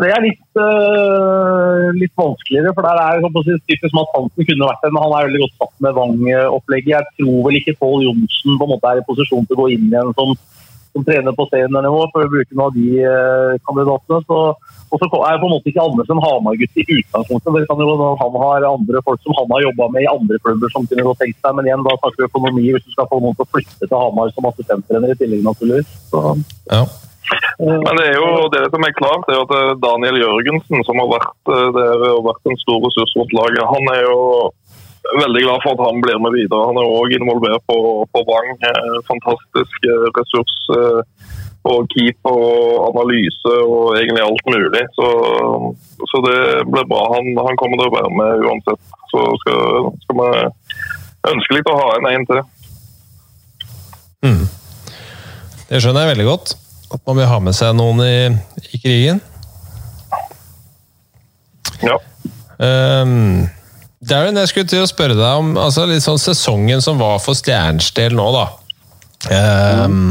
Det 0.00 0.08
er 0.08 0.22
litt, 0.22 0.44
uh, 0.56 1.90
litt 1.98 2.12
vanskeligere, 2.16 2.72
for 2.76 2.86
der 2.86 3.00
er 3.02 3.20
det 3.24 3.58
typisk 3.66 3.98
at 3.98 4.14
Hansen 4.14 4.46
kunne 4.48 4.68
vært 4.68 4.84
det, 4.84 4.92
men 4.94 5.02
han 5.02 5.14
er 5.16 5.26
veldig 5.28 5.42
godt 5.42 5.56
satt 5.58 5.74
med 5.84 5.96
Vang-opplegget. 5.98 6.92
Jeg 6.94 7.18
tror 7.18 7.38
vel 7.48 7.58
ikke 7.58 7.76
Pål 7.80 8.06
Johnsen 8.06 8.56
på 8.60 8.68
en 8.68 8.72
måte 8.72 8.92
er 8.92 9.02
i 9.02 9.06
posisjon 9.08 9.48
til 9.48 9.58
å 9.58 9.64
gå 9.64 9.68
inn 9.74 9.90
igjen 9.90 10.14
som 10.16 10.36
som 10.92 11.04
trener 11.06 11.34
på 11.36 11.46
seniornivå, 11.50 12.00
for 12.12 12.26
å 12.26 12.30
bruke 12.32 12.56
noen 12.56 12.66
av 12.68 12.76
de 12.76 12.88
eh, 13.00 13.60
kandidatene. 13.68 14.22
Så, 14.28 14.40
og 14.92 15.00
så 15.00 15.08
er 15.08 15.38
på 15.40 15.48
en 15.48 15.54
måte 15.54 15.70
ikke 15.72 15.84
Andersen 15.84 16.22
Hamar-gutt 16.24 16.82
i 16.82 16.86
utgangspunktet. 16.98 17.54
Det 17.56 17.68
kan 17.70 17.84
jo 17.84 18.10
Han 18.22 18.40
har 18.44 18.68
andre 18.68 19.04
folk 19.06 19.22
som 19.22 19.36
han 19.38 19.54
har 19.56 19.64
jobba 19.66 19.88
med 19.94 20.04
i 20.04 20.10
andre 20.10 20.40
klubber 20.44 20.72
som 20.74 20.88
kunne 20.88 21.06
godt 21.06 21.22
tenkt 21.24 21.40
seg, 21.40 21.56
men 21.56 21.68
igjen, 21.68 21.86
da 21.86 21.96
snakker 22.00 22.22
vi 22.22 22.28
økonomi 22.28 22.66
hvis 22.68 22.84
du 22.88 22.92
skal 22.96 23.08
få 23.08 23.22
noen 23.22 23.38
til 23.38 23.46
å 23.46 23.52
flytte 23.54 23.88
til 23.88 23.96
Hamar 23.96 24.34
som 24.36 24.50
assistenttrener 24.52 25.14
i 25.14 25.18
tillegg, 25.22 25.46
naturligvis. 25.46 25.96
Så. 26.12 26.36
Ja. 26.72 26.84
Men 27.62 27.96
det 27.96 28.06
er 28.10 28.16
jo 28.18 28.48
det 28.52 28.64
som 28.72 28.84
er 28.84 28.96
klart, 28.96 29.28
er 29.30 29.42
at 29.44 29.52
eh, 29.56 29.76
Daniel 29.80 30.18
Jørgensen, 30.20 30.82
som 30.86 31.00
har 31.00 31.10
vært 31.14 31.52
eh, 31.54 31.68
der 31.76 32.04
og 32.10 32.26
vært 32.26 32.50
en 32.50 32.60
stor 32.60 32.82
ressurs 32.84 33.14
rundt 33.18 33.36
laget, 33.38 33.62
han 33.70 33.92
er 33.94 34.02
jo 34.08 34.18
veldig 35.18 35.42
glad 35.44 35.62
for 35.64 35.74
at 35.74 35.84
han 35.86 36.02
blir 36.04 36.18
med 36.22 36.34
videre. 36.36 36.68
Han 36.68 36.78
er 36.80 36.94
òg 36.98 37.14
involvert 37.16 37.64
på, 37.70 37.78
på 38.12 38.22
Vang. 38.28 38.52
Eh, 38.68 38.98
fantastisk 39.10 39.88
ressurs. 40.18 40.56
Og 41.62 41.86
keeper 41.92 42.34
og 42.34 42.88
analyse 42.88 43.52
og 43.62 43.94
egentlig 43.98 44.24
alt 44.24 44.48
mulig. 44.50 44.82
Så, 44.98 45.10
så 46.10 46.22
det 46.26 46.38
blir 46.70 46.88
bra. 46.90 47.04
Han, 47.14 47.30
han, 47.38 47.58
kommer 47.60 47.78
til 47.78 47.90
å 47.90 47.94
være 47.94 48.10
med 48.18 48.48
uansett. 48.48 48.82
Så 49.12 49.22
skal, 49.44 49.92
skal 50.02 50.18
vi 50.18 50.32
litt 51.54 51.70
å 51.70 51.78
ha 51.78 51.88
en 51.98 52.10
en 52.10 52.26
til. 52.30 52.42
Mm. 54.26 54.44
Det 55.68 55.80
skjønner 55.82 56.06
jeg 56.06 56.14
veldig 56.16 56.28
godt. 56.30 56.56
At 56.92 57.00
man 57.06 57.18
vil 57.18 57.30
ha 57.30 57.38
med 57.40 57.56
seg 57.56 57.76
noen 57.78 58.02
i, 58.04 58.16
i 58.74 58.80
krigen. 58.82 59.22
Ja. 61.82 61.96
Um, 62.58 63.48
Darren, 64.02 64.38
jeg 64.40 64.50
skulle 64.50 64.66
til 64.66 64.82
å 64.82 64.90
spørre 64.90 65.14
deg 65.14 65.38
om 65.38 65.52
altså, 65.60 65.84
litt 65.86 66.02
sånn 66.02 66.18
sesongen 66.18 66.82
som 66.82 66.98
var 66.98 67.20
for 67.22 67.38
Stjernens 67.38 67.92
del 67.94 68.16
nå, 68.18 68.24
da. 68.34 68.46
Um, 69.30 70.10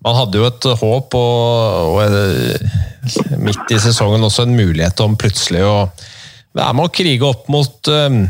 man 0.00 0.16
hadde 0.16 0.40
jo 0.40 0.46
et 0.48 0.68
håp, 0.80 1.16
og, 1.18 1.98
og, 1.98 3.36
midt 3.42 3.74
i 3.74 3.80
sesongen 3.82 4.24
også 4.24 4.46
en 4.46 4.56
mulighet 4.56 5.02
om 5.04 5.16
plutselig 5.20 5.60
å 5.66 5.74
være 6.56 6.72
med 6.78 6.88
å 6.88 6.92
krige 6.96 7.28
opp 7.28 7.50
mot 7.52 7.90
um, 7.92 8.22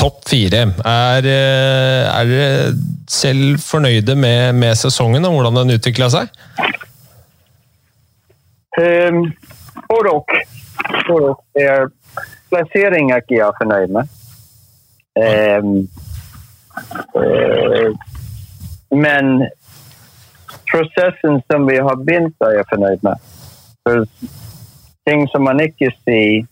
topp 0.00 0.22
fire. 0.30 0.62
Er, 0.88 1.28
eh, 1.28 2.08
er 2.08 2.30
dere 2.30 2.70
selv 3.10 3.60
fornøyde 3.62 4.16
med, 4.16 4.56
med, 4.62 4.78
sesongen 4.80 5.28
og 5.28 5.36
hvordan 5.36 5.60
den 5.60 5.74
utvikla 5.76 6.08
seg? 6.14 6.32
Um, 8.80 9.28
både. 9.92 10.16
Er 11.60 11.90
plassering 12.54 13.10
er 13.10 13.22
ikke 13.22 13.40
jeg 13.40 13.58
fornøyd 13.58 13.92
med. 13.98 14.14
Um, 15.14 15.74
uh, 17.18 17.90
men 18.94 19.44
prosessen 20.70 21.42
som 21.50 21.66
vi 21.66 21.76
har 21.76 21.96
begynt, 22.06 22.34
er 22.40 22.58
jeg 22.58 22.70
fornøyd 22.70 23.06
med. 23.06 23.30
For 23.84 24.06
ting 25.06 25.26
som 25.32 25.44
man 25.44 25.60
ikke 25.60 25.90
ser 26.04 26.46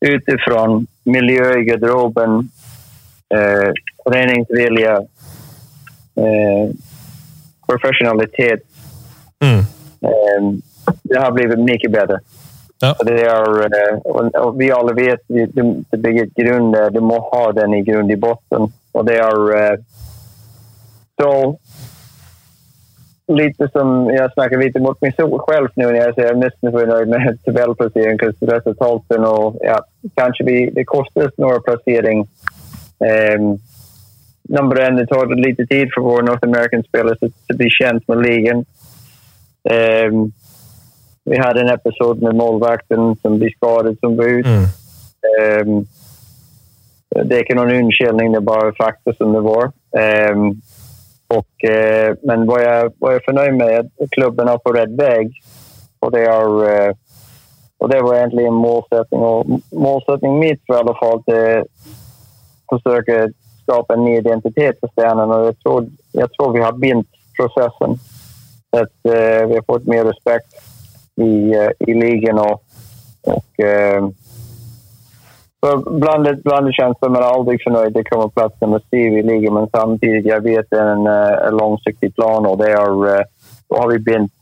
utifrån 0.00 0.86
miljö 1.04 1.60
i 1.60 1.64
garderoben, 1.64 2.50
eh, 3.34 3.72
treningsvilje, 4.08 4.96
eh, 6.16 6.66
professionalitet. 7.66 8.62
Mm. 9.44 9.58
Eh, 10.08 10.42
det 11.02 11.18
har 11.18 11.32
blivit 11.32 11.58
mye 11.58 11.88
bättre. 11.88 12.18
Ja. 12.82 12.92
Det 13.08 13.20
er, 13.24 14.00
og 14.36 14.58
vi 14.58 14.68
alle 14.74 14.92
vet 14.96 15.22
det 15.28 16.00
bygger 16.02 16.28
grund, 16.36 16.76
du 16.92 17.00
må 17.00 17.22
ha 17.32 17.46
den 17.56 17.74
i 17.74 17.84
grunn 17.86 18.10
i 18.12 18.18
botten. 18.20 18.68
Og 18.96 19.06
det 19.06 19.16
är 19.16 19.72
eh, 19.72 19.78
så 21.16 21.56
lite 23.26 23.68
som 23.68 24.10
jeg 24.10 24.30
snakker 24.32 24.60
litt 24.60 24.78
mot 24.80 25.00
meg 25.02 25.14
selv 25.16 25.34
nå 25.34 25.40
når 25.82 25.96
jeg 25.98 26.14
sier 26.14 26.24
jeg 26.24 26.32
er 26.32 26.40
missnöjd 26.40 27.08
med 27.12 27.38
tabellplasseringen, 27.44 28.34
Resultaten 28.52 29.26
og 29.26 29.58
ja, 29.64 29.80
kanskje 30.16 30.46
vi, 30.46 30.56
det 30.72 30.86
koster 30.88 31.32
noe 31.42 31.58
plassering. 31.66 32.24
Um, 33.02 33.56
nummer 34.48 34.80
en, 34.80 34.96
det 34.96 35.08
tar 35.10 35.34
litt 35.34 35.60
tid 35.68 35.90
for 35.92 36.06
våre 36.06 36.24
North 36.24 36.46
American 36.46 36.86
spillere 36.86 37.18
å 37.28 37.58
bli 37.58 37.68
kjent 37.74 38.06
med 38.08 38.22
ligaen. 38.24 38.64
Um, 39.66 40.30
vi 41.26 41.38
hade 41.38 41.60
en 41.60 41.68
episod 41.68 42.22
med 42.22 42.34
målvakten 42.34 43.16
som 43.16 43.38
blev 43.38 43.50
skadad 43.50 43.96
som 44.00 44.16
var 44.16 44.24
ut. 44.24 44.46
Mm. 44.46 45.68
Um, 45.68 45.86
det 47.24 47.36
är 47.36 47.40
inte 47.40 47.54
någon 47.54 47.74
unnskyldning, 47.74 48.32
det 48.32 48.38
är 48.38 48.40
bara 48.40 48.72
fakta 48.72 49.14
som 49.14 49.32
det 49.32 49.40
var. 49.40 49.64
Um, 50.32 50.60
och, 51.28 51.70
uh, 51.70 52.16
men 52.22 52.46
vad 52.46 52.62
jag, 52.62 52.92
vad 52.98 53.12
jag 53.12 53.20
är 53.20 53.24
förnöjd 53.24 53.54
med 53.54 53.78
att 53.78 54.10
klubben 54.10 54.48
är 54.48 54.58
på 54.58 54.72
rätt 54.72 54.90
väg. 54.90 55.42
Och 55.98 56.12
det, 56.12 56.20
är, 56.20 56.88
uh, 56.88 56.94
och 57.78 57.88
det 57.88 58.00
var 58.00 58.16
egentligen 58.16 58.54
målsättning. 58.54 59.20
Och 59.20 59.46
målsättning 59.70 60.38
mitt 60.38 60.60
för 60.66 60.74
i 60.74 60.76
alla 60.76 60.94
fall 60.94 61.22
att 62.66 62.82
försöka 62.82 63.28
skapa 63.62 63.94
en 63.94 64.04
ny 64.04 64.16
identitet 64.16 64.80
för 64.80 64.88
Stjärnan. 64.88 65.30
Och 65.30 65.46
jag 65.46 65.58
tror, 65.58 65.86
jag 66.12 66.32
tror 66.32 66.52
vi 66.52 66.60
har 66.60 66.72
bindt 66.72 67.08
processen. 67.36 67.98
Att 68.70 69.12
uh, 69.14 69.46
vi 69.48 69.54
har 69.54 69.64
fått 69.66 69.86
mer 69.86 70.04
respekt 70.04 70.54
i, 71.16 71.54
eh, 71.54 71.88
i 71.88 71.94
ligan 71.94 72.38
och, 72.38 72.62
och 73.22 73.60
eh, 73.60 74.08
blandet, 75.90 76.42
blandet 76.42 76.74
känslor, 76.74 77.08
men 77.08 77.22
aldrig 77.22 77.62
förnöjd. 77.62 77.92
Det 77.92 78.04
kommer 78.04 78.28
plats 78.28 78.60
nummer 78.60 78.80
Steve 78.86 79.18
i 79.18 79.22
ligan, 79.22 79.54
men 79.54 79.68
samtidigt, 79.72 80.26
jag 80.26 80.40
vet 80.40 80.70
det 80.70 80.80
en, 80.80 81.06
eh, 81.06 81.48
en 81.48 81.56
långsiktig 81.56 82.14
plan 82.14 82.46
och 82.46 82.58
det 82.58 82.70
är, 82.72 83.18
eh, 83.18 83.24
då 83.68 83.76
har 83.76 83.88
vi 83.88 83.98
bint, 83.98 84.32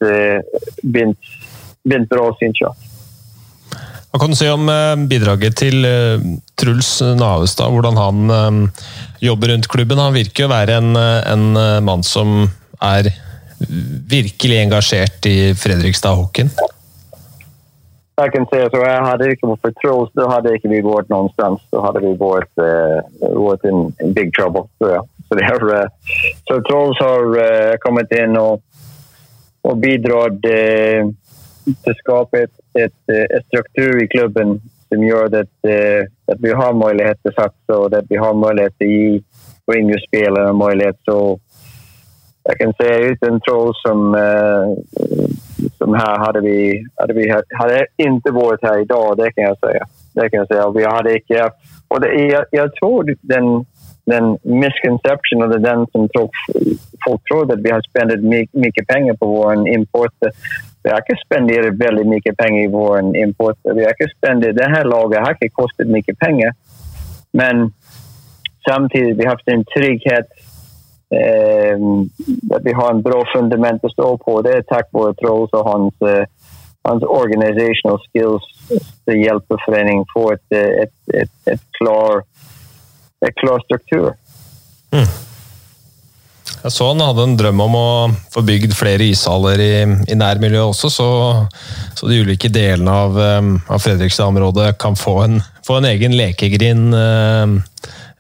bint, 0.83 1.19
bint 1.85 2.09
bra 2.09 2.37
Sincha. 2.39 2.75
Hva 4.13 4.19
kan 4.21 4.31
du 4.31 4.37
si 4.37 4.49
om 4.49 4.69
bidraget 5.09 5.57
til 5.57 5.87
Truls 6.61 7.01
Navestad, 7.03 7.73
hvordan 7.73 7.97
han 7.97 8.69
jobber 9.19 9.49
rundt 9.49 9.67
klubben? 9.69 9.99
Han 9.99 10.15
virker 10.15 10.47
å 10.47 10.53
være 10.53 10.77
en, 10.77 10.93
en 10.95 11.47
mann 11.83 12.05
som 12.07 12.45
er 12.79 13.09
virkelig 14.11 14.63
engasjert 14.63 15.27
i 15.27 15.55
Fredrikstad-hockeyen? 15.55 16.51
Jeg 18.15 18.31
kan 18.31 18.45
si 18.47 18.59
at 18.63 18.75
jeg 18.79 18.99
hadde 19.09 19.31
ikke 19.33 19.49
vært 19.51 19.79
Trolls, 19.83 20.11
da 20.15 20.29
hadde 20.31 20.53
ikke 20.55 20.71
vi 20.71 20.83
vært 20.87 21.09
noe 21.11 21.33
sted. 21.33 21.57
Da 21.75 21.81
hadde 21.83 22.03
vi 22.05 22.13
vært, 22.21 22.53
uh, 22.63 23.67
in, 23.71 23.89
in 24.05 24.15
big 24.15 24.31
trouble, 24.37 24.69
tror 24.79 24.93
jag. 24.93 25.09
Så, 25.29 25.39
är, 25.39 25.65
uh, 25.65 25.89
så 26.47 26.61
Trolls 26.69 27.01
har 27.01 27.27
uh, 27.35 28.23
inn 28.23 28.37
og, 28.37 28.63
og 29.63 29.71
och 29.71 29.77
bidragit 29.77 30.45
uh, 30.45 31.11
till 31.65 31.91
att 31.91 31.99
skapa 31.99 32.39
ett, 32.39 32.57
ett, 32.79 33.09
ett, 33.09 33.47
struktur 33.47 34.05
i 34.05 34.09
klubben 34.09 34.61
som 34.89 35.03
gjør 35.03 35.41
at, 35.41 35.71
at 36.33 36.39
vi 36.39 36.53
har 36.53 36.73
mulighet 36.77 37.19
til 37.23 37.33
å 37.33 37.41
satse 37.41 37.79
og 37.79 37.95
at 37.97 38.05
vi 38.11 38.21
har 38.21 38.37
mulighet 38.37 38.77
til 38.79 38.91
å 38.91 38.93
gi 38.93 39.23
ge 40.13 40.53
mulighet 40.53 40.99
til 41.09 41.15
Så 41.15 41.41
jag 42.45 42.59
kan 42.59 42.75
säga 42.75 42.99
ut 42.99 43.23
en 43.23 43.41
troll 43.41 43.73
som 43.75 44.17
som 45.79 45.95
här 45.95 46.19
hade 46.19 46.41
vi, 46.41 46.87
hade 46.97 47.13
vi 47.15 47.35
hade 47.55 47.87
inte 47.97 48.31
varit 48.31 48.63
här 48.63 48.81
idag, 48.81 49.17
det 49.17 49.33
kan 49.33 49.45
jag 49.45 49.59
säga. 49.59 49.85
Det 50.13 50.31
kan 50.31 50.39
jag 50.39 50.49
säga. 50.49 50.71
Vi 50.71 50.85
hade 50.85 51.15
inte, 51.17 51.51
och 51.89 52.01
det, 52.01 52.09
jag, 52.15 52.45
jag 52.51 52.75
tror 52.75 53.17
den, 53.21 53.67
den 54.05 54.39
misconception, 54.43 55.43
eller 55.43 55.59
den 55.59 55.87
som 55.93 56.09
tror, 56.09 56.31
folk 57.07 57.23
tror 57.25 57.53
att 57.53 57.61
vi 57.61 57.71
har 57.71 57.83
spenderat 57.83 58.49
mycket 58.53 58.87
pengar 58.87 59.15
på 59.15 59.27
vår 59.27 59.69
import. 59.69 60.15
Vi 60.83 60.91
har 60.91 60.97
inte 60.99 61.23
spenderat 61.27 61.75
väldigt 61.75 62.07
mycket 62.07 62.37
pengar 62.37 62.65
i 62.65 62.69
vår 62.69 63.17
import. 63.17 63.59
Vi 63.63 63.85
har 63.85 63.91
inte 63.91 64.15
spenderat, 64.17 64.57
det 64.57 64.69
här 64.69 64.85
laget 64.85 65.21
har 65.21 65.31
inte 65.31 65.49
kostat 65.49 65.87
mycket 65.87 66.19
pengar. 66.19 66.55
Men 67.33 67.73
samtidigt 68.69 69.17
vi 69.19 69.25
har 69.25 69.31
haft 69.31 69.49
en 69.49 69.65
trygghet 69.65 70.27
eh, 70.27 70.44
vi 72.63 72.73
har 72.73 72.91
en 72.91 73.03
bra 73.03 73.23
fundament 73.33 73.85
å 73.85 73.93
stå 73.93 74.11
på. 74.25 74.41
Det 74.45 74.59
er 74.59 74.69
takk 74.69 74.91
vare 74.95 75.17
Trolls 75.21 75.53
og 75.57 75.69
hans, 75.69 76.07
eh, 76.07 76.25
hans 76.89 77.05
organizational 77.07 78.01
skills 78.07 78.47
som 78.69 79.19
hjelper 79.19 79.61
foreningen 79.67 80.07
få 80.13 80.31
et, 80.35 80.47
et, 80.53 80.65
et, 80.83 81.21
ett, 81.23 81.37
ett, 81.53 81.67
klar, 81.79 82.25
et 83.27 83.37
klar 83.41 83.63
struktur. 83.67 84.13
Mm. 84.95 85.07
Jeg 86.65 86.73
så 86.73 86.87
han 86.89 87.03
hadde 87.05 87.25
en 87.27 87.37
drøm 87.37 87.61
om 87.61 87.75
å 87.77 87.89
få 88.33 88.41
bygd 88.45 88.73
flere 88.77 89.05
ishaller 89.11 89.61
i, 89.61 89.73
i 89.85 90.17
nærmiljøet 90.17 90.71
også, 90.71 90.89
så, 90.93 91.09
så, 91.93 92.09
de 92.09 92.23
ulike 92.25 92.49
delene 92.53 92.93
av, 93.05 93.21
eh, 93.21 93.53
av 93.69 93.85
Fredrikstad-området 93.85 94.73
kan 94.81 94.97
få 94.97 95.19
en, 95.27 95.41
få 95.67 95.81
en, 95.81 95.89
egen 95.93 96.17
lekegrind 96.17 96.97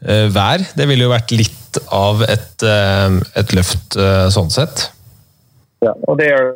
hver. 0.05 0.65
Det 0.77 0.85
ville 0.85 1.07
jo 1.07 1.13
vært 1.15 1.33
litt 1.33 1.64
av 1.93 2.23
et, 2.27 2.63
eh, 2.63 3.17
et 3.41 3.55
løft 3.57 3.97
eh, 4.01 4.27
sånn 4.35 4.53
sett. 4.53 4.89
Ja, 5.85 5.93
og 6.09 6.19
det 6.21 6.31
er, 6.33 6.53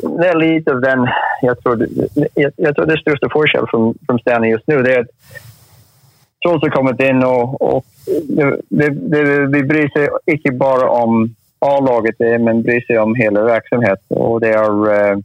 det 0.00 0.28
er 0.30 0.38
litt 0.38 0.68
av 0.70 0.78
den 0.80 1.02
Jeg 1.42 1.54
tror, 1.60 1.82
jeg, 1.84 2.50
jeg 2.56 2.72
tror 2.74 2.86
det 2.88 2.96
største 3.02 3.28
forskjellen 3.30 3.68
fra, 3.70 4.16
Stjernen 4.22 4.50
just 4.50 4.70
nå, 4.70 4.80
det 4.86 4.94
er 4.94 5.04
at 5.04 5.42
Trolls 6.42 6.62
har 6.62 6.70
kommet 6.70 7.00
inn, 7.02 7.18
og, 7.26 7.56
og 7.58 7.84
det, 8.06 8.92
det, 9.10 9.22
vi 9.50 9.62
bryr 9.66 9.88
seg 9.94 10.34
ikke 10.36 10.54
bare 10.58 10.86
om 10.86 11.24
A-laget, 11.66 12.22
men 12.44 12.62
bryr 12.62 12.84
seg 12.86 13.00
om 13.02 13.16
hele 13.18 13.42
virksomheten. 13.48 14.14
Og 14.14 14.38
det 14.44 14.52
er 14.54 15.18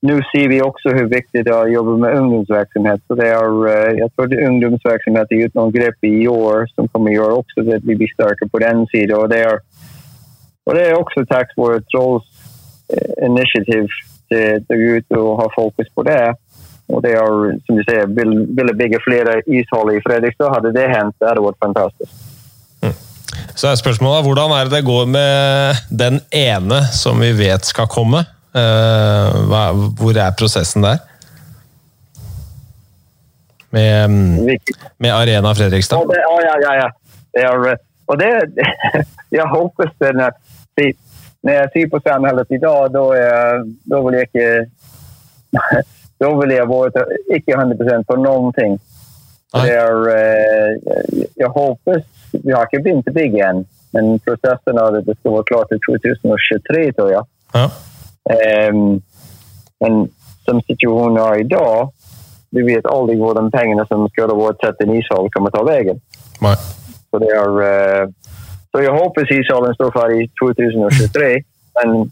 uh, 0.00 0.16
sier 0.30 0.48
vi 0.48 0.62
også 0.64 0.94
hvor 0.96 1.08
viktig 1.12 1.42
det 1.44 1.52
er 1.52 1.66
å 1.66 1.68
jobbe 1.68 1.98
med 2.00 2.16
ungdomsvirksomhet. 2.16 3.02
Det 3.18 3.26
eh, 3.68 3.98
tror 4.16 4.24
att 4.24 4.32
er 4.32 4.46
är 4.46 5.50
noen 5.54 5.72
grep 5.72 5.72
grepp 5.72 6.04
i 6.04 6.28
år 6.28 6.66
som 6.74 6.88
kommer 6.88 7.12
i 7.12 7.18
år 7.18 7.30
også, 7.40 7.66
at 7.74 7.84
vi 7.84 7.96
blir 7.96 8.08
sterkere 8.14 8.48
på 8.48 8.58
den 8.58 8.86
siden. 8.86 9.16
Og 9.16 9.28
det 9.30 9.40
er, 9.44 9.60
og 10.66 10.74
det 10.74 10.86
er 10.86 10.96
også 10.96 11.26
tack 11.28 11.52
vare 11.56 11.82
Trolls 11.92 12.24
eh, 12.88 13.26
initiativ 13.26 13.92
å 14.32 14.80
gå 14.80 14.96
ut 14.96 15.18
og 15.18 15.30
ha 15.42 15.48
fokus 15.58 15.92
på 15.94 16.06
det. 16.08 16.32
Og 16.88 17.04
det 17.04 17.12
er, 17.18 17.54
som 17.66 17.76
du 17.76 17.84
sier, 17.84 18.08
vill, 18.08 18.34
ville 18.56 18.74
bygge 18.74 19.04
flere 19.04 19.42
ishall 19.46 19.92
i 19.92 20.00
Fredrikstad. 20.06 20.54
Hadde 20.54 20.72
det 20.72 20.88
hänt, 20.88 21.16
det 21.20 21.44
vært 21.44 21.60
fantastisk. 21.60 22.10
fantastiskt. 22.80 23.06
Så 23.54 23.68
er 23.68 23.76
spørsmålet 23.76 24.24
hvordan 24.24 24.52
er 24.56 24.64
det 24.64 24.78
det 24.78 24.86
går 24.88 25.06
med 25.12 25.80
den 25.92 26.20
ene 26.32 26.84
som 26.88 27.20
vi 27.20 27.34
vet 27.36 27.68
skal 27.68 27.90
komme? 27.90 28.24
Eh, 28.54 29.40
hvor 30.00 30.18
er 30.18 30.34
prosessen 30.38 30.82
der? 30.82 30.98
Med, 33.70 34.10
mm, 34.10 34.58
med 34.98 35.14
Arena 35.14 35.54
Fredrikstad? 35.54 35.96
Ja, 35.96 36.04
det, 36.10 36.20
ja, 36.26 36.38
ja, 36.46 36.74
ja. 36.74 36.74
ja. 36.82 36.90
Det 37.30 37.44
er, 37.46 37.76
og 38.06 38.18
det, 38.18 38.30
Jeg 39.30 39.46
håper 39.46 39.90
når 40.12 40.32
när 41.40 41.52
jag 41.52 41.72
ser 41.72 41.88
på 41.88 42.00
samhället 42.00 42.50
i 42.50 42.58
dag, 42.58 42.92
da 42.92 44.00
vil 44.00 44.14
jeg 44.14 44.22
ikke 44.22 44.66
Da 46.20 46.28
vil 46.36 46.50
jeg 46.50 46.68
være 46.68 47.04
ikke 47.32 47.36
icke 47.36 47.56
100% 47.56 48.04
på 48.04 48.16
noen 48.20 48.52
ting. 48.52 48.74
Det 49.54 49.70
er, 49.72 49.94
jeg 51.40 51.48
håper 51.48 52.02
vi 52.32 52.52
har 52.52 52.66
ikke 52.68 52.82
begynt 52.84 53.08
å 53.08 53.14
bygge 53.14 53.38
igjen, 53.38 53.62
men 53.96 54.18
prosessen 54.26 54.78
av 54.78 54.92
det, 54.94 55.06
det 55.06 55.16
skal 55.16 55.38
være 55.38 55.48
klart 55.48 55.72
i 55.72 55.80
2023 55.86 56.84
tror 56.98 57.08
jeg. 57.14 57.24
Ja. 57.56 57.64
Ehm, 58.28 59.00
men 59.80 60.10
som 60.44 60.60
situationen 60.66 61.40
i 61.40 61.48
dag, 61.48 61.90
du 62.50 62.64
vet 62.66 62.86
aldri 62.86 63.16
hvor 63.16 63.34
de 63.38 63.46
pengene 63.54 63.86
som 63.88 64.08
skulle 64.10 64.36
vært 64.36 64.64
satt 64.64 64.80
inn 64.82 64.92
i 64.92 64.98
en 64.98 65.02
ishall 65.04 65.30
kommer 65.34 65.54
ta 65.54 65.62
veien. 65.64 66.00
Så, 67.10 67.18
det 67.22 67.30
er 67.34 67.60
eh, 67.66 68.08
så 68.70 68.82
jeg 68.84 68.94
håper 68.94 69.32
ishallen 69.34 69.74
står 69.74 69.94
färdig 69.94 70.26
2023. 70.40 71.30
Men 71.78 72.10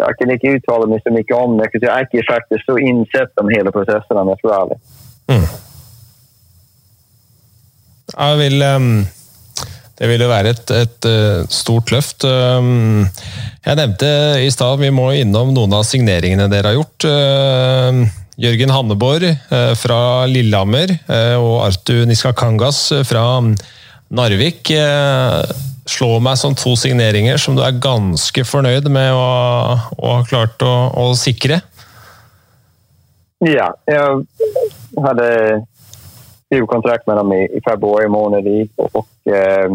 jeg 0.00 0.18
kan 0.18 0.32
ikke 0.34 0.54
uttale 0.56 0.88
meg 0.88 1.02
så 1.04 1.12
mye 1.12 1.38
om 1.38 1.58
det, 1.58 1.68
for 1.72 1.84
jeg 1.84 1.92
har 1.92 2.06
ikke 2.06 2.28
faktisk 2.30 2.68
så 2.68 2.78
insett 2.80 3.42
om 3.42 3.50
hele 3.52 3.74
processen 3.74 4.20
om 4.20 4.30
jag 4.32 4.38
ska 4.38 4.48
vara 4.48 4.62
ärlig. 4.66 4.78
Jeg 8.12 8.38
vil, 8.38 8.62
ehm, 8.62 9.06
det 10.02 10.08
vil 10.10 10.24
jo 10.24 10.32
være 10.32 10.50
et, 10.50 10.70
et 10.74 11.06
eh, 11.06 11.44
stort 11.52 11.92
løft. 11.94 12.24
Ehm, 12.26 13.06
Jeg 13.62 13.78
nevnte 13.78 14.08
i 14.42 14.48
stad 14.50 14.80
vi 14.80 14.90
må 14.90 15.12
innom 15.14 15.52
noen 15.54 15.76
av 15.78 15.84
signeringene 15.86 16.48
dere 16.50 16.72
har 16.72 16.78
gjort. 16.80 17.06
Ehm, 17.06 18.00
Jørgen 18.42 18.72
Hanneborg 18.74 19.28
eh, 19.30 19.74
fra 19.78 20.26
Lillehammer 20.26 20.96
eh, 20.98 21.36
og 21.38 21.60
Artu 21.68 22.00
Niskakangas 22.08 22.88
fra 23.06 23.26
Narvik 24.12 24.72
Slå 25.92 26.16
meg 26.22 26.38
som 26.38 26.54
to 26.58 26.74
signeringer 26.78 27.38
som 27.42 27.54
du 27.54 27.62
er 27.62 27.78
ganske 27.82 28.42
fornøyd 28.46 28.86
med 28.90 29.14
å, 29.14 29.22
å 29.98 30.12
ha 30.16 30.20
klart 30.26 30.62
å, 30.62 30.74
å 30.98 31.06
sikre. 31.18 31.58
Ja, 33.42 33.72
jeg 33.90 34.22
hadde 35.02 35.28
skrivit 36.52 36.70
kontrakt 36.70 37.06
med 37.06 37.18
dem 37.18 37.32
i, 37.34 37.40
i 37.50 37.62
februari 37.64 38.10
måned. 38.12 38.46
i, 38.46 38.66
og 38.78 39.02
eh, 39.26 39.74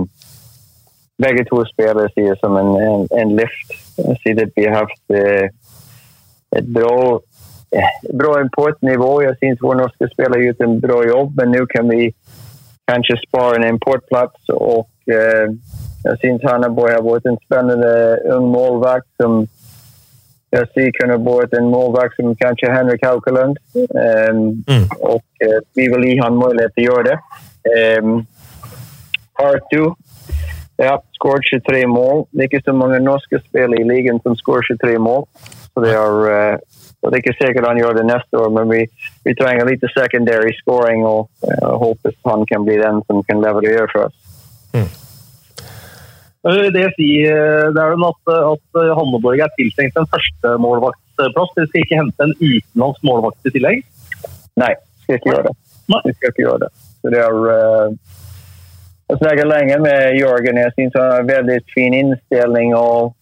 bägge 1.17 1.45
to 1.45 1.65
spillere 1.65 2.09
jag 2.15 2.39
som 2.39 2.57
en, 2.57 2.75
en, 2.75 3.07
en 3.11 3.35
lift. 3.35 3.71
Att 3.97 4.51
vi 4.55 4.67
har 4.67 4.75
hatt 4.75 5.09
eh, 5.13 5.49
ett 6.57 6.65
bra, 6.65 7.19
eh, 7.71 8.13
bra 8.13 8.45
nivå. 8.81 9.23
Jeg 9.23 9.37
syns 9.39 9.61
våra 9.61 9.77
norska 9.77 10.07
spelare 10.07 10.43
gjort 10.43 10.61
en 10.61 10.79
bra 10.79 11.05
jobb, 11.05 11.33
men 11.37 11.51
nå 11.51 11.65
kan 11.65 11.89
vi 11.89 12.13
kanskje 12.87 13.17
spara 13.27 13.55
en 13.55 13.67
importplats 13.67 14.49
og 14.49 14.87
eh, 15.11 15.51
jeg 16.07 16.19
syns 16.21 16.43
Hannaborg 16.47 16.93
har 16.93 17.03
vært 17.03 17.25
en 17.27 17.39
spennende 17.43 17.93
ung 18.35 18.51
målvakt 18.53 19.09
som 19.21 19.47
jeg 20.55 20.67
sier 20.71 20.93
kunne 20.95 21.17
vært 21.25 21.55
en 21.57 21.67
målvakt 21.71 22.15
som 22.15 22.35
kanskje 22.39 22.71
Henrik 22.71 23.03
Haukeland. 23.03 23.57
Um, 23.75 24.63
Mm. 24.67 24.85
Og 24.99 25.23
eh, 25.43 25.59
vi 25.75 25.87
vill 25.91 26.05
ge 26.07 26.29
mulighet 26.31 26.73
til 26.75 26.87
å 26.87 26.93
gjøre 26.93 27.09
det. 27.09 27.17
Um, 27.99 28.27
Artu, 29.43 29.93
ja, 30.77 30.97
skåret 31.17 31.45
23 31.49 31.87
mål. 31.89 32.25
Det 32.31 32.43
er 32.43 32.49
ikke 32.51 32.65
så 32.65 32.75
mange 32.77 32.99
norske 33.01 33.39
spillere 33.41 33.81
i 33.81 33.87
ligaen 33.87 34.21
som 34.23 34.35
skårer 34.37 34.67
23 34.77 34.99
mål. 35.01 35.25
Så 35.73 35.83
det 35.83 35.93
er, 35.93 36.19
uh, 36.29 36.83
så 36.97 37.09
det 37.09 37.17
er 37.17 37.23
ikke 37.23 37.37
sikkert 37.39 37.69
han 37.69 37.81
gjør 37.81 37.97
det 37.97 38.05
neste 38.09 38.41
år, 38.41 38.53
men 38.53 38.69
vi, 38.71 38.83
vi 39.25 39.33
trenger 39.39 39.69
litt 39.69 39.85
secondary 39.93 40.53
scoring 40.59 41.05
og 41.05 41.27
uh, 41.45 41.73
håper 41.81 42.13
han 42.29 42.45
kan 42.49 42.65
bli 42.67 42.77
den 42.81 43.01
som 43.09 43.23
kan 43.29 43.41
leverere 43.41 43.87
for 43.93 44.07
oss. 44.07 44.17
Mm. 44.77 44.89
Det, 46.47 46.79
jeg 46.79 46.93
sier, 46.95 47.33
eh, 47.33 47.69
det 47.75 47.81
er 47.81 47.91
jo 47.91 48.07
at, 48.07 48.29
at 48.31 48.77
Hanneborg 48.95 49.41
er 49.43 49.49
tiltenkt 49.57 49.97
en 49.99 50.07
førstemålvaktplass. 50.13 51.49
Dere 51.57 51.65
skal 51.67 51.81
ikke 51.81 51.97
hente 51.99 52.23
en 52.23 52.35
utenlandsk 52.37 53.03
målvakt 53.03 53.49
i 53.49 53.51
tillegg? 53.57 53.81
Nei, 54.61 54.69
skal 55.01 55.17
ikke 55.17 55.33
gjøre 55.33 55.49
det. 55.49 55.53
Nei. 55.91 55.99
Vi 56.05 56.13
skal 56.15 56.31
ikke 56.31 56.45
gjøre 56.45 56.61
det. 56.63 56.69
Så 57.01 57.11
det 57.11 57.25
er... 57.25 57.41
uh, 57.51 58.23
jag 59.07 59.17
snackade 59.17 59.45
länge 59.45 59.79
med 59.79 60.17
Jörgen. 60.17 60.57
Jag 60.57 60.73
syns 60.73 60.93
han 60.95 61.11
har 61.11 61.19
en 61.19 61.27
väldigt 61.27 61.71
fin 61.73 61.93
inställning 61.93 62.75
och 62.75 63.15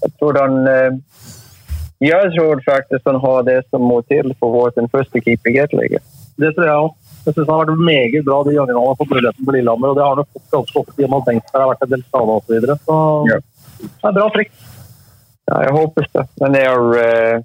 jag 0.00 0.18
tror 0.18 0.34
han... 0.34 0.66
Uh, 0.68 0.98
jag 2.02 2.32
tror 2.32 2.60
faktiskt 2.60 3.02
han 3.04 3.14
har 3.14 3.42
det 3.42 3.62
som 3.70 3.82
må 3.82 4.02
till 4.02 4.34
för 4.38 4.46
att 4.46 4.52
vara 4.52 4.72
den 4.74 4.88
första 4.88 5.20
keeper 5.20 5.50
Gateliga. 5.50 5.98
Det 6.36 6.52
tror 6.52 6.66
jeg 6.66 6.76
òg. 6.76 6.94
Jeg 7.26 7.34
synes 7.34 7.48
han 7.48 7.58
har 7.58 7.66
vært 7.68 7.82
meget 7.84 8.24
bra 8.24 8.38
de 8.46 8.54
gangene 8.56 8.78
han 8.78 8.86
har 8.88 8.96
fått 8.96 9.10
muligheten 9.10 9.46
på 9.46 9.52
Lillehammer. 9.52 9.88
og 9.88 9.96
Det 9.96 10.02
har 10.02 10.14
han 10.14 10.22
jo 10.24 10.32
fått 10.32 10.54
ganske 10.54 10.78
ofte 10.80 11.02
i 11.02 11.08
og 11.08 11.26
tenkt 11.26 11.44
at 11.44 11.52
det 11.52 11.60
har 11.60 11.72
vært 11.72 11.84
en 11.84 11.92
del 11.92 12.04
skader 12.06 12.32
osv. 12.36 12.46
Så, 12.46 12.54
videre. 12.54 12.76
så 12.86 12.96
Ja. 13.28 13.38
det 14.00 14.08
er 14.08 14.16
bra 14.16 14.28
trekk. 14.36 14.52
Ja, 15.50 15.58
jeg 15.66 15.72
håper 15.76 16.08
det. 16.14 16.24
Men 16.40 16.56
det 16.56 16.62
er 16.70 16.78
Uh, 16.80 17.42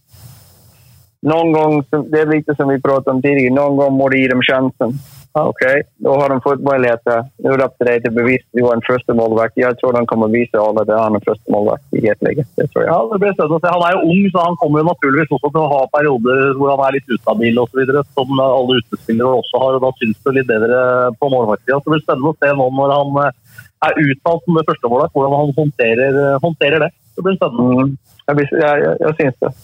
noen 1.26 1.54
gang, 1.54 1.76
det 2.12 2.20
er 2.22 2.32
lite 2.32 2.56
som 2.56 2.70
vi 2.70 2.80
pratet 2.80 3.12
om 3.12 3.22
tidligere. 3.22 3.56
Noen 3.56 3.78
gang 3.82 3.94
må 3.98 4.10
du 4.10 4.18
gi 4.18 4.28
dem 4.32 4.44
chansen. 4.46 4.96
Okej, 5.36 5.82
nå 6.00 6.14
har 6.16 6.32
de 6.32 6.38
fått 6.40 6.62
muligheter. 6.64 7.26
Nå 7.44 7.52
er 7.52 7.60
det 7.60 7.66
upp 7.66 7.78
till 7.78 7.88
dig 7.88 7.98
att 8.08 8.14
bevisa 8.16 8.46
att 8.48 8.56
du 8.58 8.62
har 8.64 8.74
en 8.74 8.88
første 8.90 9.14
målvakt. 9.20 9.58
Jeg 9.60 9.78
tror 9.78 9.94
de 9.94 10.06
kommer 10.08 10.32
visa 10.32 10.62
alle 10.64 10.82
att 10.82 11.02
han 11.04 11.16
er 11.16 11.24
första 11.26 11.52
målvakt 11.52 11.84
i 11.92 12.00
Gateliga. 12.06 12.46
Det 12.56 12.68
tror 12.72 12.84
jeg. 12.84 12.92
Ja, 12.94 13.00
det 13.12 13.20
blir 13.20 13.36
spennende 13.36 13.60
å 13.60 13.64
se. 13.64 13.74
Han 13.76 13.84
er 13.88 13.98
jo 13.98 14.06
ung, 14.14 14.24
så 14.32 14.46
han 14.48 14.56
kommer 14.62 14.80
jo 14.80 14.88
naturligvis 14.88 15.36
også 15.36 15.52
til 15.52 15.62
å 15.66 15.74
ha 15.74 15.82
perioder 15.98 16.56
hvor 16.56 16.72
han 16.72 16.86
er 16.88 16.98
litt 16.98 17.14
ustabil 17.18 17.62
osv., 17.66 17.84
som 18.16 18.44
alle 18.48 18.80
utespillere 18.80 19.44
også 19.44 19.64
har. 19.66 19.76
og 19.76 19.86
Da 19.86 19.94
syns 20.00 20.24
det 20.24 20.38
litt 20.40 20.52
bedre 20.54 20.82
på 21.20 21.34
målvaktsida. 21.36 21.84
Så 21.84 21.88
det 21.90 21.98
blir 21.98 22.08
spennende 22.08 22.32
å 22.32 22.40
se 22.40 22.56
nå 22.56 22.72
når 22.80 22.98
han 22.98 23.24
eh, 23.28 23.62
er 23.92 24.04
uttalt 24.08 24.48
som 24.48 24.64
det 24.64 24.68
første 24.72 24.96
målet, 24.96 25.16
hvordan 25.16 25.40
han 25.42 25.56
håndterer, 25.62 26.22
eh, 26.26 26.42
håndterer 26.48 26.88
det. 26.88 26.94
Det 27.12 27.28
blir 27.28 27.42
spennende. 27.42 27.72
Mm. 27.76 27.96
Jeg, 28.24 28.36
jeg, 28.40 28.60
jeg, 28.64 28.86
jag, 28.88 29.02
jag 29.04 29.18
syns 29.20 29.42
det. 29.44 29.56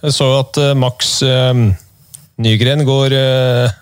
Jeg 0.00 0.12
så 0.16 0.34
at 0.44 0.60
uh, 0.60 0.74
Max 0.76 1.22
uh, 1.24 1.70
Nygren 2.40 2.86
går, 2.88 3.12
eh, 3.12 3.72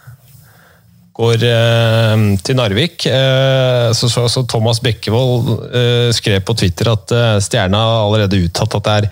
går 1.19 1.43
eh, 1.49 2.21
til 2.47 2.59
Narvik. 2.59 3.07
Eh, 3.11 3.89
så, 3.97 4.11
så, 4.13 4.29
så 4.31 4.45
Thomas 4.47 4.81
Bekkevold 4.85 5.51
eh, 5.75 6.11
skrev 6.15 6.45
på 6.47 6.55
Twitter 6.59 6.93
at 6.95 7.15
eh, 7.15 7.35
Stjerna 7.43 7.83
har 7.83 8.05
allerede 8.07 8.41
uttatt 8.47 8.79
at 8.79 8.87
det 8.87 8.97
er 9.01 9.11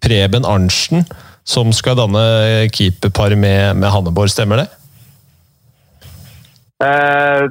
Preben 0.00 0.46
Arntzen 0.48 1.04
som 1.50 1.72
skal 1.74 1.96
danne 1.98 2.68
keeperpar 2.72 3.34
med, 3.34 3.80
med 3.80 3.90
Hanneborg, 3.90 4.30
stemmer 4.30 4.62
det? 4.62 4.68
Eh, 6.84 7.48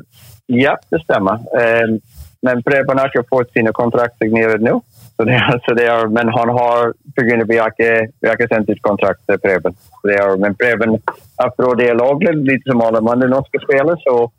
ja, 0.60 0.78
det 0.90 1.02
stemmer. 1.04 1.42
Eh, 1.58 1.98
men 2.46 2.64
Preben 2.64 3.02
har 3.02 3.12
ikke 3.12 3.28
fått 3.30 3.52
sine 3.58 3.74
kontrakter 3.76 4.26
signerade 4.26 4.64
nu. 4.66 4.80
Så 5.20 5.26
det, 5.26 5.62
så 5.66 5.74
det 5.76 5.84
er, 5.84 6.08
men 6.08 6.30
han 6.32 6.50
har, 6.50 6.90
att 6.90 7.50
vi 7.50 7.58
har 7.58 7.68
ikke, 7.68 8.08
vi 8.22 8.28
har 8.28 8.38
ikke 8.38 8.54
sendt 8.56 8.70
ut 8.70 8.82
kontrakt 8.82 9.20
til 9.28 9.40
Preben. 9.44 9.76
Är, 10.04 10.38
men 10.38 10.56
Preben 10.56 10.96
bra 11.58 11.74
dialog, 11.76 12.24
litt 12.24 12.64
som 12.64 12.82
alle 12.82 13.02
andre 13.04 13.28
norske 13.28 13.60
spillere, 13.60 13.98
Så 14.00 14.32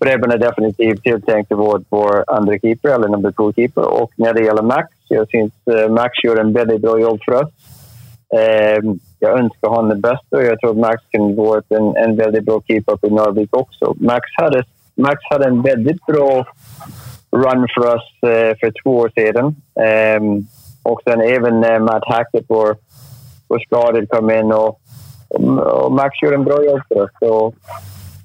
Preben 0.00 0.32
er 0.32 0.42
definitivt 0.42 1.00
tiltenkt 1.04 1.56
vår, 1.56 1.86
vår 1.88 2.24
andre 2.36 2.58
keeper, 2.58 2.92
eller 2.94 3.08
nummer 3.08 3.32
to-keeper. 3.32 3.88
Og 3.88 4.12
når 4.20 4.36
det 4.36 4.44
gjelder 4.44 4.68
Max, 4.68 4.92
jeg 5.08 5.24
syns 5.32 5.72
eh, 5.72 5.88
Max 5.88 6.20
gjør 6.24 6.42
en 6.44 6.52
veldig 6.52 6.78
bra 6.84 6.98
jobb 7.00 7.24
for 7.24 7.40
oss. 7.40 7.52
Eh, 8.36 8.92
ønsker 9.24 9.72
han 9.72 9.88
det 9.88 10.02
beste, 10.04 10.36
og 10.36 10.44
jeg 10.44 10.60
tror 10.60 10.84
Max 10.84 11.04
kan 11.16 11.32
gå 11.40 11.48
en, 11.80 11.92
en 11.96 12.18
veldig 12.20 12.44
bra 12.44 12.60
keeper 12.68 13.00
på 13.00 13.08
Narvik 13.16 13.56
også. 13.56 13.94
Max 14.12 14.36
hadde, 14.36 14.66
Max 15.00 15.32
hadde 15.32 15.48
en 15.48 15.64
veldig 15.64 15.96
bra 16.04 16.28
run 17.32 17.68
for 17.74 17.94
oss 17.94 18.18
for 18.20 18.54
för 18.60 18.72
två 18.82 18.96
år 18.96 19.10
sedan. 19.14 19.56
Ehm, 19.80 20.46
och 20.82 21.00
sen 21.04 21.20
även 21.20 21.60
när 21.60 21.78
Matt 21.78 22.02
Hackett 22.06 22.44
var, 22.48 22.76
var 23.48 23.58
skadad 23.58 24.08
kom 24.08 24.30
in 24.30 24.52
och, 24.52 24.80
och 25.84 25.92
Max 25.92 26.22
gjorde 26.22 26.36
en 26.36 26.44
bra 26.44 26.64
jobb 26.64 26.80
för 26.88 27.02
oss. 27.02 27.10
Så 27.18 27.52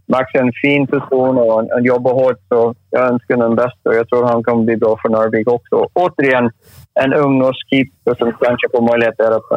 Max 0.05 0.33
är 0.33 0.39
en 0.39 0.53
fin 0.61 0.87
person 0.87 1.37
och 1.37 1.55
han, 1.55 1.69
han 1.71 1.83
jobbar 1.83 2.13
hårt 2.13 2.39
så 2.49 2.75
jag 2.89 3.01
önskar 3.01 3.35
honom 3.35 3.55
bäst 3.55 3.77
och 3.83 3.95
jag 3.95 4.09
tror 4.09 4.27
han 4.27 4.43
kommer 4.43 4.63
bli 4.63 4.77
bra 4.77 4.97
för 5.01 5.09
Narvik 5.09 5.47
också. 5.47 5.87
Återigen, 5.93 6.51
en 6.93 7.13
ung 7.13 7.39
norsk 7.39 7.69
keeper 7.69 8.15
som 8.15 8.33
kanske 8.41 8.67
får 8.71 8.81
möjlighet 8.81 9.17
där 9.17 9.35
uppe. 9.35 9.55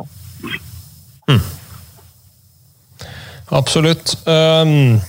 Absolutt. 3.51 4.27
Um, 4.27 5.01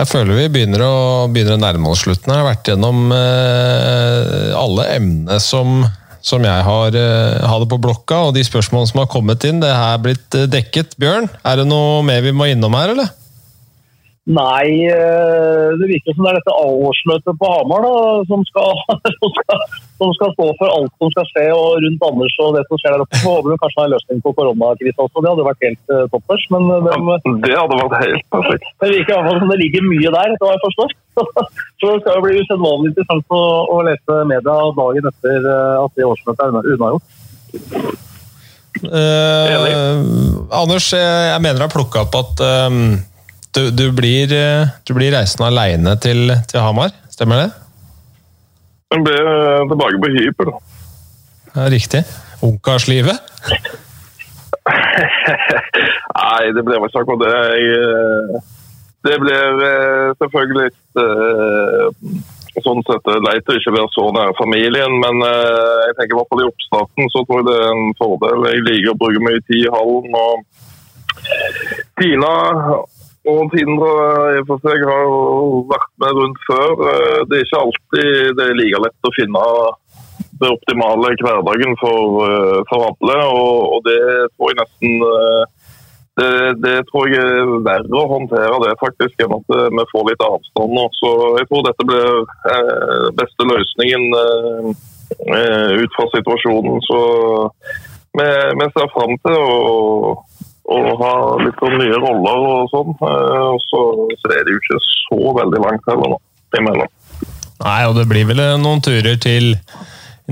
Jeg 0.00 0.08
føler 0.08 0.38
vi 0.38 0.50
begynner 0.54 0.82
å, 0.86 0.92
begynner 1.32 1.58
å 1.58 1.62
nærme 1.62 1.90
oss 1.92 2.02
slutten. 2.06 2.32
Jeg 2.32 2.40
har 2.40 2.48
vært 2.48 2.70
gjennom 2.72 3.12
eh, 3.12 4.54
alle 4.56 4.86
emnene 4.96 5.36
som, 5.42 5.82
som 6.24 6.46
jeg 6.48 6.64
har 6.66 6.96
eh, 6.96 7.42
hadde 7.44 7.68
på 7.68 7.78
blokka, 7.82 8.22
og 8.28 8.36
de 8.36 8.44
spørsmålene 8.46 8.88
som 8.88 9.02
har 9.02 9.10
kommet 9.12 9.44
inn. 9.48 9.60
Det 9.62 9.70
er 9.70 10.00
blitt 10.02 10.38
eh, 10.38 10.48
dekket. 10.50 10.96
Bjørn, 11.02 11.28
er 11.44 11.60
det 11.60 11.68
noe 11.68 12.00
mer 12.08 12.24
vi 12.24 12.32
må 12.34 12.48
innom 12.50 12.78
her, 12.78 12.94
eller? 12.96 13.12
Nei, 14.22 14.86
eh, 14.86 15.68
det 15.80 15.86
virker 15.90 16.14
som 16.14 16.22
det 16.22 16.30
er 16.30 16.36
dette 16.38 16.52
årsmøtet 16.54 17.38
på 17.40 17.48
Hamar 17.50 17.82
da, 17.82 17.94
som 18.30 18.44
skal, 18.46 18.70
som, 19.18 19.32
skal, 19.34 19.64
som 19.98 20.12
skal, 20.14 20.30
stå 20.36 20.46
for 20.60 20.70
alt 20.70 20.94
som 21.02 21.10
skal 21.10 21.26
skje 21.32 21.46
og 21.50 21.82
rundt 21.82 22.06
Anders 22.06 22.36
og 22.44 22.54
det 22.54 22.62
som 22.68 22.78
skjer 22.78 22.94
der 22.94 23.02
oppe. 23.02 23.18
Så 23.18 23.32
håper 23.32 23.50
vi 23.50 23.58
kanskje 23.64 23.80
har 23.80 23.90
en 23.90 23.94
løsning 23.96 24.22
på 24.22 24.34
koronakrisa 24.38 25.08
også. 25.08 25.24
Det 25.24 25.32
hadde 25.32 25.48
vært 25.48 25.66
helt 25.66 25.90
uh, 25.90 26.04
toppers. 26.14 26.46
Men 26.54 26.70
eh, 26.70 26.86
ja, 26.86 26.94
det 27.42 27.58
hadde 27.58 27.80
vært 27.82 28.06
helt 28.06 28.26
perfekt. 28.38 28.72
Det 28.78 28.94
virker 28.94 29.10
i 29.10 29.18
hvert 29.18 29.28
fall 29.32 29.42
som 29.42 29.52
det 29.56 29.60
ligger 29.64 29.90
mye 29.90 30.14
der, 30.14 30.36
etter 30.36 30.46
hva 30.46 30.54
jeg 30.54 30.64
forstår. 30.68 30.96
Så 31.82 31.90
det 31.90 32.00
skal 32.06 32.14
jo 32.14 32.24
bli 32.28 32.38
usedvanlig 32.38 32.94
interessant 32.94 33.38
å, 33.42 33.44
å, 33.74 33.82
lese 33.90 34.22
media 34.30 34.58
dagen 34.78 35.12
etter 35.14 35.52
at 35.82 35.98
det 35.98 36.10
årsmøtet 36.14 36.46
er 36.46 36.74
unnagjort. 36.76 37.06
Uh, 38.86 40.46
Anders, 40.62 40.92
jeg 40.94 41.42
mener 41.42 41.58
du 41.58 41.66
har 41.66 41.74
plukka 41.74 42.06
opp 42.06 42.22
at 42.22 42.50
um 42.70 42.84
du, 43.54 43.70
du, 43.70 43.92
blir, 43.92 44.32
eh, 44.32 44.66
du 44.86 44.94
blir 44.96 45.12
reisende 45.12 45.46
aleine 45.50 45.96
til, 46.00 46.32
til, 46.48 46.60
Hamar, 46.64 46.90
stemmer 47.12 47.36
det? 47.42 47.50
Jeg 48.92 49.00
blir 49.04 49.22
eh, 49.28 49.68
tilbake 49.68 49.98
på 50.00 50.08
hybel. 50.16 50.48
Ja, 51.52 51.62
riktig. 51.72 52.02
Ungkarslivet? 52.42 53.18
Nei, 56.22 56.42
det 56.56 56.62
ble 56.64 56.74
ikke 56.78 57.00
akkurat 57.02 57.22
det. 57.24 57.32
Jeg, 57.52 57.62
eh, 57.76 57.82
det 59.02 59.16
ble 59.20 59.36
selvfølgelig 60.22 60.62
litt 60.62 60.90
sånn 62.62 62.82
sett 62.86 63.04
leit 63.26 63.48
å 63.48 63.56
ikke 63.58 63.74
være 63.74 63.90
så 63.90 64.04
nær 64.14 64.30
familien, 64.38 64.92
men 65.02 65.14
jeg 65.24 65.92
tenker 65.98 66.14
i 66.14 66.18
hvert 66.18 66.30
fall 66.30 66.44
i 66.44 66.46
oppstarten 66.46 67.04
så 67.10 67.18
tror 67.26 67.38
jeg 67.40 67.48
det 67.48 67.56
er 67.58 67.70
en 67.72 67.96
fordel. 67.98 68.38
Jeg 68.52 68.66
liker 68.68 68.92
å 68.92 69.00
bruke 69.00 69.24
mye 69.24 69.40
tid 69.48 69.62
i 69.64 69.72
hallen. 69.72 70.12
og 70.14 70.34
Tina 71.98 72.34
og 73.30 73.52
Tindre 73.52 73.92
i 74.34 74.42
for 74.48 74.62
seg 74.64 74.82
har 74.88 75.12
vært 75.70 75.90
med 76.02 76.18
rundt 76.18 76.42
før. 76.48 76.72
Eh, 76.90 77.20
det 77.30 77.38
er 77.38 77.46
ikke 77.46 77.62
alltid 77.62 78.38
det 78.38 78.46
er 78.48 78.58
like 78.58 78.82
lett 78.82 79.08
å 79.08 79.14
finne 79.14 79.44
det 80.42 80.50
optimale 80.50 81.12
hverdagen 81.20 81.76
for, 81.78 82.24
eh, 82.26 82.60
for 82.70 82.88
alle. 82.88 83.18
Og, 83.30 83.76
og, 83.76 83.84
det 83.86 84.00
tror 84.34 84.50
jeg 84.50 84.58
nesten 84.58 85.06
eh, 85.10 85.44
det, 86.18 86.32
det, 86.64 86.74
tror 86.90 87.08
jeg 87.08 87.22
er 87.22 87.52
verre 87.64 88.00
å 88.00 88.10
håndtere 88.10 88.58
det 88.66 88.74
faktisk 88.82 89.22
enn 89.22 89.36
at 89.38 89.54
vi 89.78 89.86
får 89.94 90.10
litt 90.10 90.26
avstand 90.26 90.74
nå. 90.76 90.88
Så 90.98 91.12
jeg 91.38 91.48
tror 91.48 91.64
dette 91.68 91.88
blir 91.88 93.14
beste 93.16 93.46
løsningen 93.48 94.10
ut 95.22 95.96
fra 95.96 96.04
situasjonen. 96.12 96.82
Så 96.84 97.00
vi, 98.18 98.28
vi 98.60 98.68
ser 98.74 98.92
fram 98.92 99.16
til 99.24 99.38
å 99.40 100.18
og 100.70 101.00
ha 101.02 101.14
litt 101.42 101.62
av 101.62 101.74
nye 101.78 101.98
roller 101.98 102.44
og 102.48 102.70
sånn. 102.72 102.94
Eh, 103.08 103.54
så, 103.68 103.80
så 104.20 104.34
er 104.34 104.44
det 104.46 104.54
jo 104.54 104.60
ikke 104.62 104.80
så 104.86 105.34
veldig 105.40 105.62
langt 105.64 105.90
heller, 105.90 106.14
da, 106.14 106.60
imellom. 106.60 106.92
Nei, 107.62 107.80
og 107.88 107.98
det 107.98 108.06
blir 108.10 108.28
vel 108.30 108.42
noen 108.62 108.82
turer 108.82 109.18
til 109.22 109.54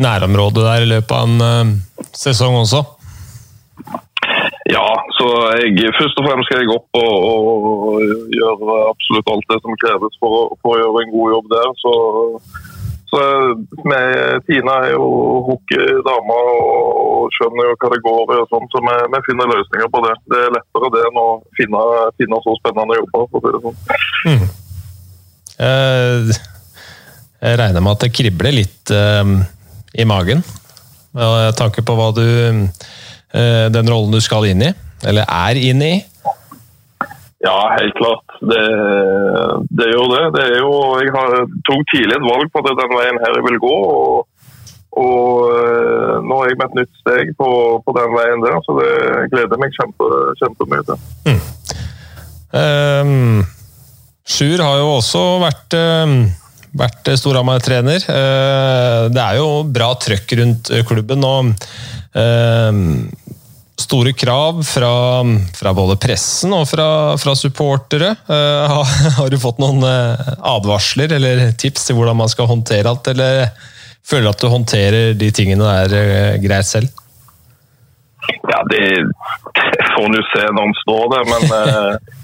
nærområdet 0.01 0.65
der 0.65 0.87
i 0.87 0.89
løpet 0.95 1.13
av 1.15 1.29
en 1.29 1.45
uh, 1.45 2.07
sesong 2.17 2.57
også? 2.63 2.83
Ja, 4.71 4.87
så 5.17 5.27
jeg, 5.59 5.91
først 5.99 6.19
og 6.21 6.27
fremst 6.27 6.47
skal 6.47 6.63
jeg 6.63 6.75
opp 6.75 6.99
og, 7.01 7.15
og 7.31 8.35
gjøre 8.35 8.77
absolutt 8.91 9.31
alt 9.33 9.49
det 9.51 9.59
som 9.65 9.79
kreves 9.83 10.19
for, 10.23 10.53
for, 10.63 10.77
å 10.77 10.83
gjøre 10.83 11.03
en 11.05 11.15
god 11.15 11.35
jobb 11.35 11.49
der. 11.51 11.73
Så 11.81 11.95
så 13.11 13.21
Tina 14.47 14.75
er 14.87 14.93
jo 14.95 15.07
hockeydame 15.49 16.37
og 16.51 17.35
skjønner 17.35 17.71
jo 17.71 17.79
hva 17.81 17.91
det 17.93 18.01
går 18.05 18.35
i, 18.37 18.39
så 18.51 18.61
vi, 18.61 18.95
vi, 19.15 19.21
finner 19.27 19.51
løsninger 19.51 19.91
på 19.91 20.03
det. 20.07 20.15
Det 20.31 20.41
er 20.45 20.55
lettere 20.55 20.93
det 20.95 21.03
enn 21.09 21.19
å 21.19 21.27
finne, 21.59 21.83
finne 22.21 22.41
så 22.45 22.55
spennende 22.61 22.99
jobber, 23.01 23.27
for 23.27 23.37
å 23.37 23.43
si 23.43 23.51
det 23.57 23.63
sånn. 23.67 23.79
Mm. 24.31 24.47
Jeg 27.41 27.59
regner 27.61 27.85
med 27.85 27.93
at 27.97 28.07
det 28.07 28.15
kribler 28.17 28.57
litt 28.57 28.95
eh, 28.95 29.35
i 29.99 30.07
magen 30.09 30.45
med 31.17 31.57
tanke 31.59 31.83
på 31.83 31.97
hva 31.99 32.13
du 32.15 32.23
eh, 32.23 33.67
Den 33.75 33.91
rollen 33.91 34.15
du 34.15 34.21
skal 34.23 34.47
inn 34.47 34.63
i, 34.63 34.71
eller 35.03 35.27
er 35.27 35.59
inn 35.59 35.83
i. 35.83 35.95
Ja, 37.41 37.77
helt 37.79 37.95
klart. 37.97 38.35
Det, 38.41 38.65
det 39.79 39.87
gjør 39.89 40.11
det. 40.13 40.25
det 40.37 40.49
jo, 40.59 40.73
jeg 41.01 41.13
har, 41.15 41.39
tok 41.69 41.87
tidlig 41.93 42.19
et 42.19 42.27
valg 42.27 42.51
på 42.53 42.61
at 42.61 42.75
den 42.83 42.93
veien 42.93 43.21
her 43.23 43.39
jeg 43.39 43.47
vil 43.47 43.57
gå. 43.63 43.77
og, 43.93 44.27
og 45.01 45.47
eh, 45.55 46.19
Nå 46.27 46.41
er 46.43 46.51
jeg 46.51 46.59
med 46.61 46.67
et 46.69 46.77
nytt 46.83 47.01
steg 47.01 47.33
på, 47.41 47.49
på, 47.87 47.95
den 47.97 48.13
veien 48.13 48.45
der, 48.45 48.59
så 48.67 48.77
det 48.77 48.91
gleder 49.33 49.63
meg 49.63 49.73
kjempe, 49.79 50.11
kjempemye 50.43 50.85
til. 50.91 51.09
Mm. 51.31 51.41
Um, 52.61 53.41
Sjur 54.29 54.61
har 54.61 54.77
jo 54.83 54.93
også 54.99 55.25
vært, 55.41 55.79
um, 55.81 56.15
vært 56.77 57.09
Storhamar-trener. 57.23 58.05
Uh, 58.05 59.09
det 59.15 59.25
er 59.25 59.41
jo 59.41 59.49
bra 59.65 59.95
trøkk 59.97 60.37
rundt 60.43 60.75
klubben. 60.91 61.25
og 61.25 61.55
um, 62.13 63.09
store 63.81 64.13
krav 64.13 64.63
fra, 64.67 64.93
fra, 65.57 65.73
både 65.77 65.97
pressen 66.01 66.53
og 66.57 66.67
fra, 66.71 67.17
fra 67.21 67.35
supportere. 67.39 68.13
Uh, 68.29 68.69
har, 68.71 68.95
har, 69.19 69.33
du 69.33 69.41
fått 69.41 69.61
noen 69.63 69.83
uh, 69.85 70.33
advarsler 70.55 71.17
eller 71.19 71.51
tips 71.61 71.89
til 71.89 71.99
hvordan 71.99 72.21
man 72.21 72.33
skal 72.33 72.51
håndtere 72.51 72.91
alt, 72.91 73.13
eller 73.13 73.51
føler 74.07 74.29
du 74.29 74.33
at 74.33 74.45
du 74.45 74.51
håndterer 74.53 75.15
de 75.19 75.31
tingene 75.35 75.67
der 75.67 75.97
uh, 75.97 76.41
greit 76.43 76.69
selv? 76.69 76.91
Ja, 78.47 78.61
det, 78.69 78.85
det 79.57 79.87
får 79.95 80.05
en 80.07 80.19
jo 80.19 80.27
se 80.31 80.49
når 80.55 80.67
en 80.69 80.81
står 80.85 81.07
der, 81.15 81.31
men 81.31 82.11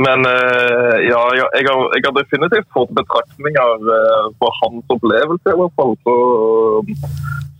Men 0.00 0.24
ja, 0.24 1.20
jeg 1.36 1.66
har, 1.66 1.84
jeg 1.92 2.04
har, 2.06 2.14
definitivt 2.16 2.68
fått 2.72 2.92
betraktninger 2.96 3.86
på 4.40 4.50
hans 4.60 4.94
opplevelse, 4.96 5.52
i 5.52 5.58
hvert 5.60 5.76
fall. 5.76 5.92
Så 6.06 6.14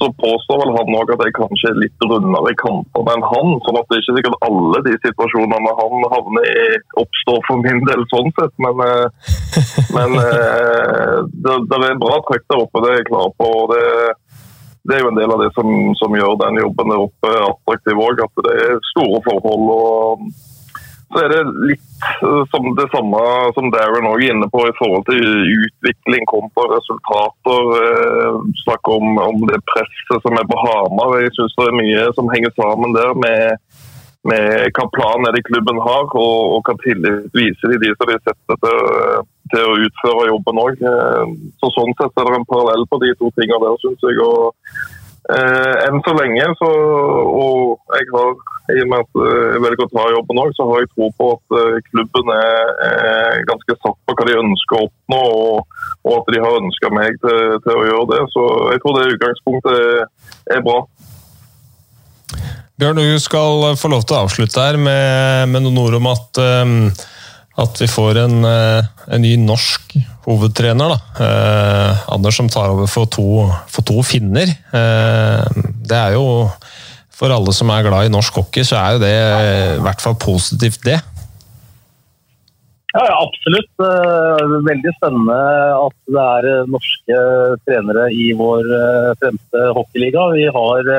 så 0.01 0.09
påstår 0.25 0.61
vel 0.63 0.73
han 0.79 0.95
òg 0.97 1.11
at 1.13 1.23
jeg 1.27 1.35
kanskje 1.37 1.71
er 1.71 1.81
litt 1.83 2.05
rundere 2.09 2.53
i 2.53 2.59
kantene 2.61 3.15
enn 3.15 3.25
han. 3.33 3.51
sånn 3.67 3.79
at 3.81 3.89
det 3.89 3.99
er 3.99 4.03
ikke 4.03 4.17
sikkert 4.17 4.45
alle 4.47 4.81
de 4.87 4.95
situasjonene 5.05 5.75
han 5.81 6.07
havner 6.15 6.47
i, 6.49 6.63
oppstår 7.03 7.43
for 7.49 7.61
min 7.67 7.83
del 7.89 8.07
sånn 8.13 8.33
sett. 8.39 8.55
Men, 8.65 8.81
eh, 8.87 9.07
men 9.97 10.17
eh, 10.23 11.17
det, 11.45 11.59
det, 11.69 11.83
er 11.91 12.01
bra 12.01 12.17
trøkk 12.29 12.47
der 12.49 12.63
oppe, 12.65 12.85
det 12.85 12.93
er 12.95 13.03
jeg 13.03 13.11
klar 13.11 13.35
på. 13.37 13.51
og 13.61 13.75
det, 13.75 13.85
det 14.89 14.97
er 14.97 15.05
jo 15.05 15.11
en 15.13 15.21
del 15.21 15.35
av 15.37 15.45
det 15.45 15.51
som, 15.59 15.69
som 16.01 16.17
gjør 16.17 16.39
den 16.47 16.63
jobben 16.63 16.95
der 16.95 17.05
oppe 17.05 17.35
attraktiv 17.51 18.01
òg. 18.07 18.25
At 18.25 18.45
det 18.49 18.57
er 18.57 18.81
store 18.95 19.21
forhold. 19.29 19.69
og 19.77 20.50
så 21.11 21.23
er 21.25 21.33
det 21.33 21.41
litt 21.73 22.05
eh, 22.23 22.43
som 22.53 22.69
det 22.79 22.87
samme 22.93 23.21
som 23.57 23.71
Darren 23.75 24.09
òg 24.11 24.23
er 24.23 24.35
inne 24.35 24.49
på 24.53 24.63
i 24.69 24.75
forhold 24.79 25.07
til 25.09 25.25
utvikling 25.67 26.27
kontra 26.31 26.69
resultater. 26.77 27.73
Eh, 27.81 28.39
Snakk 28.63 28.91
om, 28.95 29.19
om, 29.19 29.43
det 29.51 29.59
presset 29.73 30.23
som 30.23 30.39
er 30.39 30.47
på 30.51 30.59
Hamar. 30.65 31.19
Jeg 31.25 31.35
syns 31.35 31.57
det 31.59 31.67
er 31.67 31.81
mye 31.81 32.05
som 32.19 32.31
henger 32.31 32.55
sammen 32.55 32.95
der 32.95 33.11
med, 33.25 33.59
med 34.31 34.71
hva 34.77 34.87
planen 34.95 35.27
er 35.27 35.35
det 35.35 35.47
klubben 35.49 35.83
har, 35.83 36.07
og, 36.07 36.39
og 36.55 36.63
hva 36.69 36.77
tillit 36.85 37.27
viser 37.35 37.75
de 37.75 37.83
de 37.83 37.93
som 37.97 38.11
de 38.13 38.21
sett 38.23 38.41
til, 38.55 39.27
til 39.51 39.67
å 39.67 39.77
utføre 39.89 40.31
jobben 40.31 40.63
òg. 40.63 40.87
Eh, 40.95 41.37
så 41.59 41.75
sånn 41.75 41.99
sett 41.99 42.23
er 42.23 42.31
det 42.31 42.39
en 42.39 42.51
parallell 42.55 42.87
på 42.87 43.03
de 43.03 43.15
to 43.19 43.35
tingene 43.35 43.63
der, 43.67 43.83
syns 43.83 44.07
jeg. 44.07 44.23
og 44.23 44.55
Eh, 44.55 45.00
enn 45.31 46.01
så 46.07 46.15
lenge, 46.17 46.47
så, 46.59 46.69
og 47.41 47.95
jeg 47.95 48.07
har, 48.15 48.31
i 48.73 48.81
og 48.85 48.89
med 48.91 49.05
at 49.05 49.21
eh, 49.21 49.45
jeg 49.55 49.63
velger 49.65 49.85
å 49.85 49.91
ta 49.93 50.07
jobben 50.15 50.41
òg, 50.43 50.55
så 50.57 50.67
har 50.71 50.83
jeg 50.83 50.91
tro 50.95 51.11
på 51.19 51.29
at 51.35 51.57
eh, 51.61 51.77
klubben 51.91 52.33
er, 52.35 52.73
er, 52.87 53.45
ganske 53.51 53.77
satt 53.77 53.99
på 54.07 54.17
hva 54.17 54.27
de 54.29 54.39
ønsker 54.41 54.79
å 54.79 54.89
oppnå, 54.89 55.21
og, 55.43 55.79
og 56.09 56.17
at 56.17 56.33
de 56.35 56.43
har 56.43 56.59
ønska 56.63 56.93
meg 56.97 57.21
til, 57.23 57.55
til, 57.67 57.77
å 57.77 57.87
gjøre 57.91 58.09
det. 58.15 58.25
Så 58.35 58.49
jeg 58.73 58.83
tror 58.83 58.99
det 58.99 59.15
utgangspunktet 59.15 59.79
er, 59.85 60.03
er 60.57 60.67
bra. 60.67 60.81
Bjørn, 62.81 63.03
du 63.05 63.21
skal 63.21 63.73
få 63.77 63.93
lov 63.93 64.07
til 64.09 64.17
å 64.17 64.25
avslutte 64.25 64.67
her 64.71 64.81
med, 64.81 65.51
med 65.53 65.67
noen 65.67 65.83
ord 65.85 65.99
om 66.01 66.13
at 66.15 66.45
um 66.65 66.77
at 67.61 67.81
vi 67.83 67.89
får 67.91 68.23
en, 68.25 68.45
eh, 68.45 68.89
en 69.15 69.23
ny 69.23 69.35
norsk 69.41 69.95
hovedtrener. 70.27 70.97
Eh, 71.21 72.11
Anders 72.15 72.37
som 72.37 72.49
tar 72.49 72.73
over 72.73 72.91
for 72.91 73.07
to, 73.07 73.47
for 73.69 73.87
to 73.87 74.03
finner. 74.07 74.49
Eh, 74.49 75.63
det 75.87 75.97
er 75.97 76.19
jo 76.19 76.51
For 77.21 77.29
alle 77.29 77.53
som 77.53 77.69
er 77.69 77.83
glad 77.85 78.07
i 78.07 78.09
norsk 78.09 78.33
hockey, 78.33 78.65
så 78.65 78.79
er 78.81 78.95
jo 78.95 79.01
det 79.03 79.17
i 79.77 79.83
hvert 79.85 80.01
fall 80.01 80.15
positivt, 80.17 80.79
det. 80.87 80.95
Ja, 82.95 83.03
ja, 83.05 83.17
absolutt. 83.21 83.69
Eh, 83.85 84.55
veldig 84.65 84.93
spennende 84.97 85.37
at 85.77 85.97
det 86.09 86.25
er 86.25 86.71
norske 86.73 87.19
trenere 87.69 88.07
i 88.17 88.31
vår 88.39 88.73
eh, 88.79 89.11
fremste 89.21 89.67
hockeyliga. 89.77 90.25
Vi 90.33 90.49
har 90.57 90.91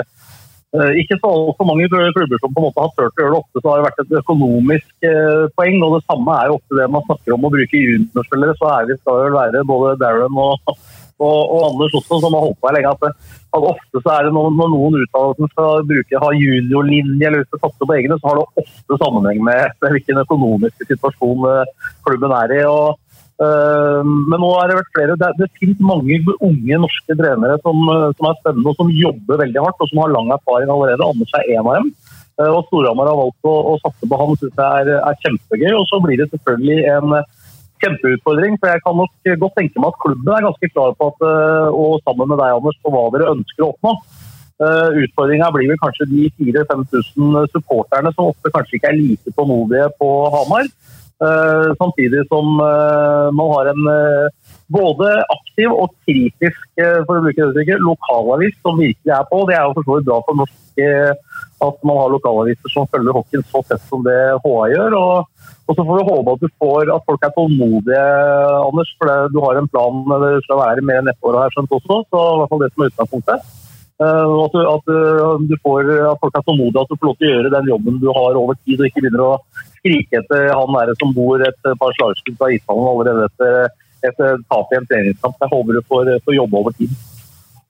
ikke 0.72 1.18
så 1.20 1.28
altfor 1.28 1.68
mange 1.68 1.90
klubber 1.92 2.40
som 2.40 2.54
på 2.54 2.62
en 2.62 2.68
måte 2.70 2.80
har 2.80 2.92
turt 2.96 3.18
å 3.20 3.24
gjøre 3.24 3.34
det 3.34 3.40
ofte, 3.42 3.60
så 3.60 3.68
har 3.68 3.80
det 3.80 3.88
vært 3.90 4.02
et 4.04 4.14
økonomisk 4.22 5.08
eh, 5.10 5.44
poeng. 5.60 5.78
og 5.84 5.98
Det 5.98 6.06
samme 6.06 6.38
er 6.38 6.48
jo 6.48 6.56
ofte 6.62 6.80
det 6.80 6.88
man 6.96 7.04
snakker 7.10 7.36
om 7.36 7.48
å 7.48 7.52
bruke 7.52 7.82
juniorspillere. 7.82 8.56
Så 8.56 8.72
det 8.88 8.98
skal 9.02 9.20
vel 9.26 9.36
være 9.36 9.66
både 9.68 9.98
Darren 10.00 10.40
og, 10.46 10.72
og, 10.72 11.38
og 11.42 11.68
Anders 11.68 12.00
også, 12.00 12.22
som 12.24 12.38
har 12.38 12.48
holdt 12.48 12.60
på 12.64 12.72
her 12.72 12.80
lenge. 12.80 12.96
at, 12.96 13.36
at 13.52 13.70
Ofte 13.74 14.00
så 14.00 14.16
er 14.16 14.30
det 14.30 14.34
når, 14.38 14.50
når 14.62 14.74
noen 14.78 15.00
uttaler 15.04 15.36
at 15.36 15.54
skal 15.58 15.86
bruke, 15.92 16.24
ha 16.24 16.34
juniorlinje 16.40 17.28
eller 17.28 17.44
de 17.44 17.62
satser 17.66 17.92
på 17.92 18.00
egne, 18.00 18.22
så 18.22 18.32
har 18.32 18.40
det 18.40 18.66
ofte 18.66 19.04
sammenheng 19.04 19.44
med 19.52 19.88
hvilken 19.92 20.24
økonomisk 20.24 20.88
situasjon 20.88 21.48
klubben 22.08 22.40
er 22.40 22.60
i. 22.62 22.64
og 22.64 22.96
Eh, 22.96 23.11
men 23.42 24.38
nå 24.38 24.50
har 24.54 24.70
det 24.70 24.78
vært 24.78 24.94
flere. 24.96 25.18
Det, 25.18 25.30
det 25.40 25.50
finnes 25.58 25.80
mange 25.82 26.20
unge 26.46 26.80
norske 26.84 27.16
trenere 27.18 27.58
som, 27.66 27.80
eh, 27.90 28.10
som, 28.18 28.28
er 28.30 28.40
spennende 28.42 28.70
og 28.70 28.78
som 28.78 28.92
jobber 28.94 29.42
veldig 29.42 29.64
hardt 29.66 29.82
og 29.82 29.90
som 29.90 30.02
har 30.04 30.14
lang 30.14 30.30
erfaring 30.36 30.70
allerede. 30.70 31.08
Anders 31.08 31.34
er 31.40 31.48
en 31.56 31.70
av 31.70 31.80
dem. 31.80 31.92
Eh, 32.38 32.50
og 32.52 32.68
Storhamar 32.68 33.10
har 33.10 33.18
valgt 33.18 33.50
å, 33.50 33.56
å 33.72 33.78
satse 33.82 34.10
på 34.10 34.20
han. 34.22 34.36
synes 34.42 34.62
jeg 34.62 34.84
er, 34.86 34.94
er, 35.00 35.22
kjempegøy. 35.26 35.72
Og 35.80 35.88
så 35.90 36.02
blir 36.06 36.22
det 36.22 36.30
selvfølgelig 36.36 36.80
en 36.94 37.18
kjempeutfordring. 37.82 38.60
For 38.62 38.76
jeg 38.76 38.86
kan 38.86 39.00
nok 39.02 39.32
godt 39.46 39.58
tenke 39.58 39.82
meg 39.82 39.90
at 39.90 40.02
klubben 40.06 40.36
er 40.38 40.50
ganske 40.50 40.74
klar 40.76 40.98
på 41.00 41.10
at, 41.14 41.30
og 41.74 41.98
sammen 42.06 42.30
med 42.30 42.44
deg, 42.44 42.60
Anders, 42.60 42.82
på 42.86 42.94
hva 42.94 43.08
dere 43.16 43.34
ønsker 43.34 43.66
å 43.66 43.72
oppnå. 43.74 43.96
Utfordringa 45.02 45.48
blir 45.56 45.72
vel 45.72 45.80
kanskje 45.82 46.06
de 46.12 46.28
4000-5000 46.38 47.48
supporterne 47.50 48.12
som 48.14 48.28
ofte 48.30 48.52
kanskje 48.54 48.78
ikke 48.78 48.92
er 48.92 49.00
like 49.00 49.34
tålmodige 49.34 49.88
på 49.98 50.10
Hamar. 50.36 50.70
Eh, 51.22 51.76
samtidig 51.78 52.28
som 52.28 52.46
eh, 52.60 53.32
man 53.38 53.50
har 53.54 53.66
en 53.66 53.84
eh, 53.94 54.30
både 54.74 55.10
aktiv 55.36 55.70
og 55.70 55.92
kritisk 56.08 56.64
for 56.80 57.20
å 57.20 57.22
bruke 57.22 57.38
det 57.38 57.50
uttrykket, 57.52 57.84
lokalavis 57.86 58.56
som 58.64 58.80
virkelig 58.80 59.14
er 59.14 59.28
på. 59.30 59.42
Det 59.46 59.58
er 59.58 59.68
jo 59.68 59.84
for 59.84 60.06
bra 60.08 60.18
for 60.26 60.40
norsk 60.40 60.58
at 61.62 61.84
man 61.86 61.98
har 62.00 62.14
lokalaviser 62.14 62.72
som 62.74 62.88
følger 62.90 63.14
hockeyen 63.14 63.44
så 63.52 63.60
tett 63.68 63.84
som 63.90 64.02
det 64.08 64.16
HA 64.42 64.62
gjør. 64.72 64.96
Og, 64.98 65.50
og, 65.68 65.74
så 65.76 65.84
får 65.84 66.00
vi 66.00 66.06
håpe 66.08 66.34
at, 66.34 66.46
du 66.46 66.56
får, 66.64 66.94
at 66.96 67.06
folk 67.12 67.28
er 67.28 67.34
tålmodige, 67.36 68.06
Anders. 68.64 68.94
For 68.98 69.28
du 69.36 69.38
har 69.44 69.60
en 69.60 69.68
plan 69.76 70.00
det 70.24 70.32
skal 70.48 70.62
være 70.64 70.86
mer 70.88 71.04
enn 71.04 71.12
ett 71.12 71.28
år, 71.28 71.42
skjønt 71.54 71.76
også. 71.78 72.00
Så 72.08 72.24
i 72.24 72.40
hvert 72.40 72.54
fall 72.56 72.64
det 72.64 72.72
som 72.72 72.86
er 72.86 72.94
utgangspunktet. 72.94 73.52
At, 74.02 74.56
du, 74.56 74.62
at, 74.72 74.90
du 75.52 75.54
får, 75.62 75.92
at 76.16 76.24
folk 76.24 76.40
er 76.40 76.48
tålmodige, 76.48 76.88
at 76.88 76.96
du 76.96 76.98
får 76.98 77.12
lov 77.12 77.20
til 77.20 77.28
å 77.28 77.36
gjøre 77.36 77.54
den 77.60 77.70
jobben 77.76 78.02
du 78.02 78.10
har 78.16 78.40
over 78.40 78.58
tid, 78.64 78.80
og 78.80 78.88
ikke 78.88 79.04
begynner 79.04 79.28
å 79.28 79.36
skrike 79.82 80.22
etter 80.22 80.52
han 80.54 80.76
der 80.78 80.96
som 81.02 81.14
bor 81.18 81.42
et 81.44 81.72
par 81.82 81.96
slagskudd 81.98 82.38
fra 82.40 82.52
ishallen 82.56 82.90
allerede 82.94 83.28
etter 84.08 84.36
et 84.38 84.46
tap 84.50 84.72
i 84.72 84.80
en 84.80 84.88
treningskamp. 84.90 85.38
Jeg 85.42 85.52
håper 85.52 85.78
du 85.78 85.82
får, 85.90 86.14
får 86.26 86.38
jobbe 86.38 86.62
over 86.62 86.78
tid. 86.78 86.94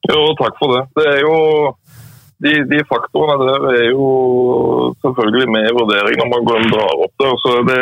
Jo, 0.09 0.21
takk 0.39 0.57
for 0.59 0.75
det. 0.75 0.83
Det 0.97 1.07
er 1.11 1.19
jo 1.25 1.35
de, 2.41 2.53
de, 2.71 2.79
faktorene 2.89 3.45
der 3.45 3.65
er 3.69 3.87
jo 3.91 4.05
selvfølgelig 5.03 5.47
med 5.53 5.67
i 5.69 5.75
vurdering 5.77 6.17
når 6.17 6.29
man 6.33 6.47
går 6.47 6.63
og 6.63 6.71
drar 6.73 7.03
opp 7.05 7.13
der. 7.21 7.35
Så 7.43 7.51
det, 7.69 7.81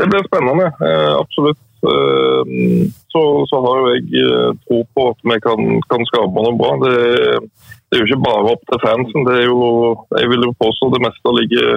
det 0.00 0.08
blir 0.10 0.24
spennende. 0.28 0.70
Eh, 0.88 1.12
absolutt. 1.20 1.60
Eh, 1.84 2.54
så, 3.12 3.22
så, 3.50 3.60
har 3.66 3.82
jo 3.82 3.92
jeg 3.92 4.24
eh, 4.24 4.50
tro 4.64 4.78
på 4.96 5.08
at 5.12 5.20
vi 5.28 5.36
kan, 5.46 5.60
kan 5.90 6.08
skape 6.08 6.46
noe 6.46 6.56
bra. 6.60 6.72
Det, 6.84 6.94
det, 7.44 7.98
er 7.98 8.02
jo 8.02 8.08
ikke 8.08 8.24
bare 8.24 8.54
opp 8.54 8.64
til 8.70 8.82
fansen. 8.86 9.28
Det 9.28 9.36
er 9.42 9.46
jo, 9.50 9.60
jeg 10.16 10.32
vil 10.32 10.48
jo 10.48 10.56
påstå 10.64 10.90
det 10.94 11.04
meste 11.04 11.36
ligger 11.40 11.68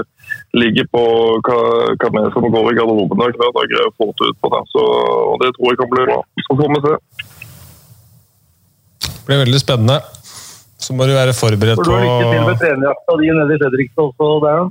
ligger 0.61 0.87
på 0.93 1.03
hva, 1.47 1.57
hva 1.93 2.09
vi 2.15 2.23
som 2.33 2.47
går 2.53 2.69
i 2.71 2.75
garderoben 2.77 3.23
hver 3.23 3.35
dag, 3.39 3.71
greier 3.71 3.89
å 3.89 3.95
få 3.97 4.09
ut 4.11 4.39
på 4.43 4.51
det. 4.53 4.61
Så, 4.73 4.83
og 5.31 5.35
det 5.43 5.51
tror 5.55 5.73
jeg 5.73 5.81
kan 5.81 5.91
bli 5.93 6.05
bra. 6.09 6.19
Så 6.47 6.57
får 6.59 6.73
vi 6.73 6.81
se. 6.85 6.95
Det 9.07 9.25
blir 9.27 9.43
veldig 9.43 9.61
spennende. 9.61 9.99
Så 10.87 10.95
må 10.95 11.07
du 11.09 11.13
være 11.17 11.33
forberedt 11.35 11.81
på 11.81 11.87
Lykke 11.89 12.31
til 12.31 12.43
med 12.47 12.59
trenerjakta 12.61 13.15
di 13.19 13.31
nede 13.35 13.55
i 13.55 13.61
Fredrikstad 13.61 14.03
også, 14.11 14.27
Darren. 14.45 14.69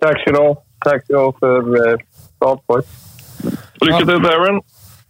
Takk 0.00 0.20
skal 0.22 0.36
du 0.36 0.40
ha. 0.40 0.52
Takk 0.86 1.02
skal 1.04 1.16
du 1.16 1.20
ha 1.20 1.32
for 1.40 1.72
uh, 1.74 2.04
start, 2.36 2.92
Lykke 3.84 4.04
til, 4.06 4.22
Darren. 4.24 4.60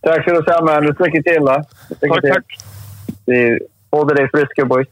Takk 0.07 0.25
skal 0.25 0.41
du 0.41 0.51
ha. 0.51 0.79
Lykke 0.87 1.23
til. 1.29 1.51
da. 1.51 1.59
Lykke 1.93 2.23
takk, 2.25 2.33
takk. 2.33 2.65
Vi 3.31 3.45
holder 3.95 4.19
deg 4.23 4.33
friske, 4.35 4.67
boys. 4.73 4.91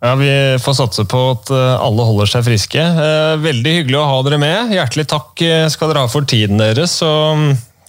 Ja, 0.00 0.14
Vi 0.14 0.58
får 0.62 0.76
satse 0.78 1.04
på 1.10 1.20
at 1.32 1.50
eh, 1.50 1.80
alle 1.82 2.04
holder 2.06 2.30
seg 2.30 2.44
friske. 2.46 2.82
Eh, 2.82 3.32
veldig 3.42 3.72
hyggelig 3.80 3.98
å 3.98 4.06
ha 4.06 4.20
dere 4.26 4.38
med. 4.38 4.74
Hjertelig 4.76 5.08
takk 5.10 5.42
eh, 5.42 5.64
skal 5.72 5.90
dere 5.90 6.04
ha 6.04 6.10
for 6.10 6.28
tiden 6.28 6.60
deres. 6.62 7.00
Så, 7.00 7.10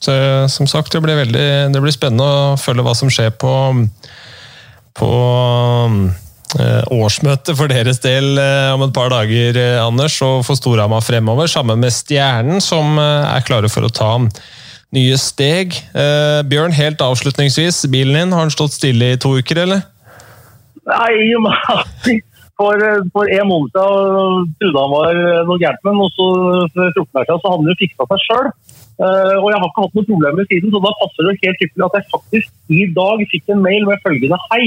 så, 0.01 0.15
som 0.49 0.69
sagt, 0.69 0.95
det 0.95 1.03
blir, 1.05 1.19
veldig, 1.19 1.51
det 1.75 1.83
blir 1.83 1.93
spennende 1.93 2.25
å 2.25 2.57
følge 2.57 2.87
hva 2.87 2.95
som 2.97 3.13
skjer 3.13 3.35
på, 3.37 3.53
på 4.97 5.11
årsmøtet 6.89 7.53
for 7.53 7.69
deres 7.69 7.99
del 8.01 8.39
om 8.73 8.81
et 8.81 8.93
par 8.95 9.11
dager, 9.13 9.59
Anders, 9.83 10.15
og 10.25 10.39
for 10.47 10.57
Storhamar 10.57 11.03
fremover, 11.05 11.45
sammen 11.51 11.77
med 11.77 11.93
Stjernen, 11.93 12.57
som 12.57 12.97
er 12.97 13.45
klare 13.45 13.69
for 13.69 13.85
å 13.85 13.91
ta 13.93 14.15
nye 14.97 15.19
steg. 15.21 15.77
Bjørn, 16.49 16.73
helt 16.73 17.05
avslutningsvis, 17.05 17.83
bilen 17.93 18.17
din, 18.17 18.33
har 18.33 18.47
den 18.47 18.55
stått 18.55 18.79
stille 18.79 19.11
i 19.13 19.21
to 19.21 19.35
uker, 19.37 19.61
eller? 19.67 19.85
Nei, 20.89 21.13
i 21.27 21.31
og 21.37 21.45
med 21.45 21.69
at 21.73 22.09
for, 22.59 22.75
for 23.15 23.31
en 23.31 23.47
måned 23.47 23.71
siden 23.71 24.49
trodde 24.59 24.83
han 24.83 24.93
var 24.93 25.19
noe 25.47 25.61
gærent 25.61 25.85
med 25.87 26.01
og 26.03 26.11
så 26.17 26.27
for 26.73 26.91
14 26.91 27.15
dager 27.15 27.29
siden 27.29 27.41
så 27.43 27.51
hadde 27.53 27.61
han 27.61 27.71
jo 27.71 27.79
fiksa 27.81 28.07
seg 28.09 28.23
sjøl. 28.25 28.49
Eh, 28.99 29.35
og 29.39 29.47
jeg 29.47 29.59
har 29.61 29.69
ikke 29.69 29.83
hatt 29.85 29.95
noen 29.95 30.09
problemer 30.09 30.47
siden, 30.49 30.73
så 30.73 30.81
da 30.83 30.91
passer 30.99 31.27
det 31.29 31.35
helt 31.45 31.61
ypperlig 31.65 31.85
at 31.87 31.97
jeg 31.97 32.09
faktisk 32.15 32.79
i 32.81 32.81
dag 32.97 33.21
fikk 33.31 33.53
en 33.53 33.61
mail 33.63 33.87
med 33.87 34.01
følgende 34.03 34.39
Hei, 34.49 34.65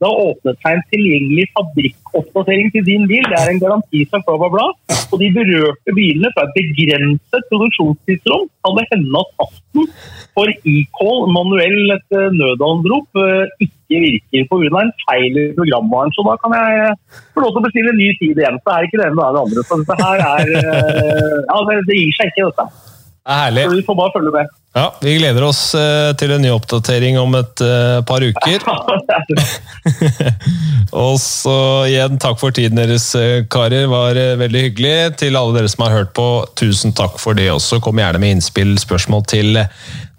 det 0.00 0.08
har 0.10 0.22
åpnet 0.28 0.58
seg 0.60 0.76
en 0.76 0.86
tilgjengelig 0.92 1.44
fabrikkoppdatering 1.54 2.72
til 2.74 2.86
din 2.88 3.06
bil. 3.10 3.24
Det 3.30 3.38
er 3.38 3.52
en 3.52 3.62
garanti 3.62 4.02
som 4.10 4.24
bla, 4.26 4.36
bla, 4.42 4.50
bla. 4.54 4.66
Og 5.14 5.20
de 5.22 5.28
berørte 5.36 5.94
bilene 5.96 6.30
fra 6.34 6.46
et 6.48 6.56
begrenset 6.58 7.46
produksjonstidsrom 7.52 8.48
kan 8.64 8.78
det 8.78 8.86
hende 8.90 9.22
at 9.22 9.30
fasten 9.38 9.90
for 10.34 10.50
e-call, 10.50 11.28
manuell 11.36 11.94
et 11.94 12.16
eh, 12.18 12.32
nødanrop, 12.34 13.06
eh, 13.22 13.66
ikke 13.66 14.00
virker 14.06 14.48
pga. 14.50 14.82
en 14.82 14.94
feil 15.04 15.38
i 15.44 15.46
programvaren. 15.58 16.14
Så 16.16 16.26
da 16.26 16.34
kan 16.42 16.56
jeg 16.58 16.96
få 17.36 17.44
lov 17.44 17.54
til 17.54 17.62
å 17.62 17.66
bestille 17.68 17.94
en 17.94 18.02
ny 18.02 18.10
tid 18.18 18.42
igjen. 18.42 18.58
Så 18.64 18.74
er 18.74 18.88
ikke 18.88 19.00
det 19.00 19.06
ene 19.12 19.30
det 19.36 19.44
andre. 19.44 19.68
Så 19.68 19.80
dette 19.82 20.00
her 20.02 20.26
er 20.32 20.56
eh, 20.58 21.38
Ja, 21.46 21.62
det, 21.70 21.78
det 21.86 22.00
gir 22.02 22.18
seg 22.18 22.34
ikke, 22.34 22.50
dette. 22.50 22.93
Det 23.24 23.32
er 23.32 23.38
herlig. 23.40 23.62
Så 23.64 23.76
vi 23.78 23.82
får 23.86 23.96
bare 23.96 24.12
følge 24.12 24.30
med. 24.34 24.48
Ja, 24.74 24.88
Vi 25.00 25.14
gleder 25.16 25.44
oss 25.46 25.60
eh, 25.78 26.10
til 26.20 26.34
en 26.34 26.42
ny 26.44 26.50
oppdatering 26.52 27.16
om 27.16 27.32
et 27.38 27.62
uh, 27.64 28.02
par 28.04 28.20
uker. 28.20 28.64
og 31.04 31.14
så 31.22 31.54
igjen, 31.88 32.18
takk 32.20 32.36
for 32.42 32.52
tiden 32.52 32.76
deres, 32.82 33.06
eh, 33.16 33.46
karer. 33.48 33.86
var 33.88 34.20
veldig 34.42 34.64
hyggelig. 34.66 35.16
Til 35.22 35.40
alle 35.40 35.56
dere 35.56 35.72
som 35.72 35.86
har 35.86 35.96
hørt 35.96 36.12
på, 36.12 36.26
tusen 36.60 36.92
takk 36.92 37.16
for 37.22 37.38
det 37.38 37.48
også. 37.54 37.80
Kom 37.80 38.02
gjerne 38.02 38.20
med 38.20 38.36
innspill, 38.36 38.76
spørsmål 38.82 39.24
til 39.32 39.62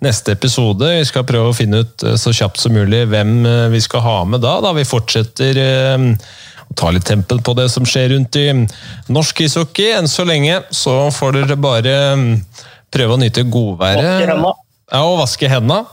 neste 0.01 0.33
episode. 0.33 0.89
Vi 0.97 1.05
skal 1.05 1.27
prøve 1.29 1.53
å 1.53 1.57
finne 1.57 1.83
ut 1.85 2.09
så 2.17 2.33
kjapt 2.33 2.63
som 2.63 2.73
mulig 2.73 3.05
hvem 3.11 3.37
vi 3.73 3.85
skal 3.85 4.01
ha 4.05 4.17
med 4.25 4.41
da. 4.41 4.57
da 4.65 4.73
vi 4.77 4.87
fortsetter 4.87 5.61
å 6.65 6.77
ta 6.77 6.89
litt 6.93 7.05
tempen 7.05 7.41
på 7.45 7.53
det 7.57 7.67
som 7.73 7.85
skjer 7.85 8.15
rundt 8.15 8.37
i 8.41 8.47
norsk 9.13 9.45
ishockey. 9.45 9.93
Enn 9.99 10.09
så 10.09 10.25
lenge 10.25 10.63
så 10.73 11.03
får 11.13 11.37
dere 11.39 11.59
bare 11.59 11.97
Prøve 12.95 13.17
å 13.17 13.19
nyte 13.19 13.43
godværet. 13.51 14.29
Ja, 14.31 15.03
og 15.03 15.19
vaske 15.19 15.49
hendene. 15.51 15.83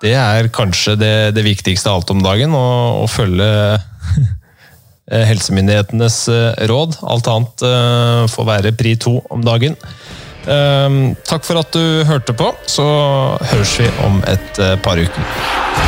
Det 0.00 0.14
er 0.16 0.48
kanskje 0.54 0.94
det, 0.96 1.14
det 1.36 1.44
viktigste 1.44 1.90
av 1.90 2.00
alt 2.00 2.12
om 2.14 2.22
dagen. 2.24 2.54
Å, 2.56 3.04
følge 3.10 3.48
helsemyndighetenes 5.30 6.22
eh, 6.32 6.64
råd. 6.70 6.96
Alt 7.04 7.28
annet 7.28 7.66
uh, 7.66 8.24
får 8.32 8.48
være 8.48 8.74
pri 8.78 8.96
to 9.00 9.18
om 9.28 9.44
dagen. 9.44 9.76
Takk 10.40 11.44
for 11.44 11.60
at 11.60 11.76
du 11.76 12.00
hørte 12.08 12.32
på. 12.34 12.48
Så 12.64 12.86
høres 13.52 13.76
vi 13.82 13.90
om 14.08 14.22
et 14.30 14.64
par 14.80 14.98
uker. 14.98 15.79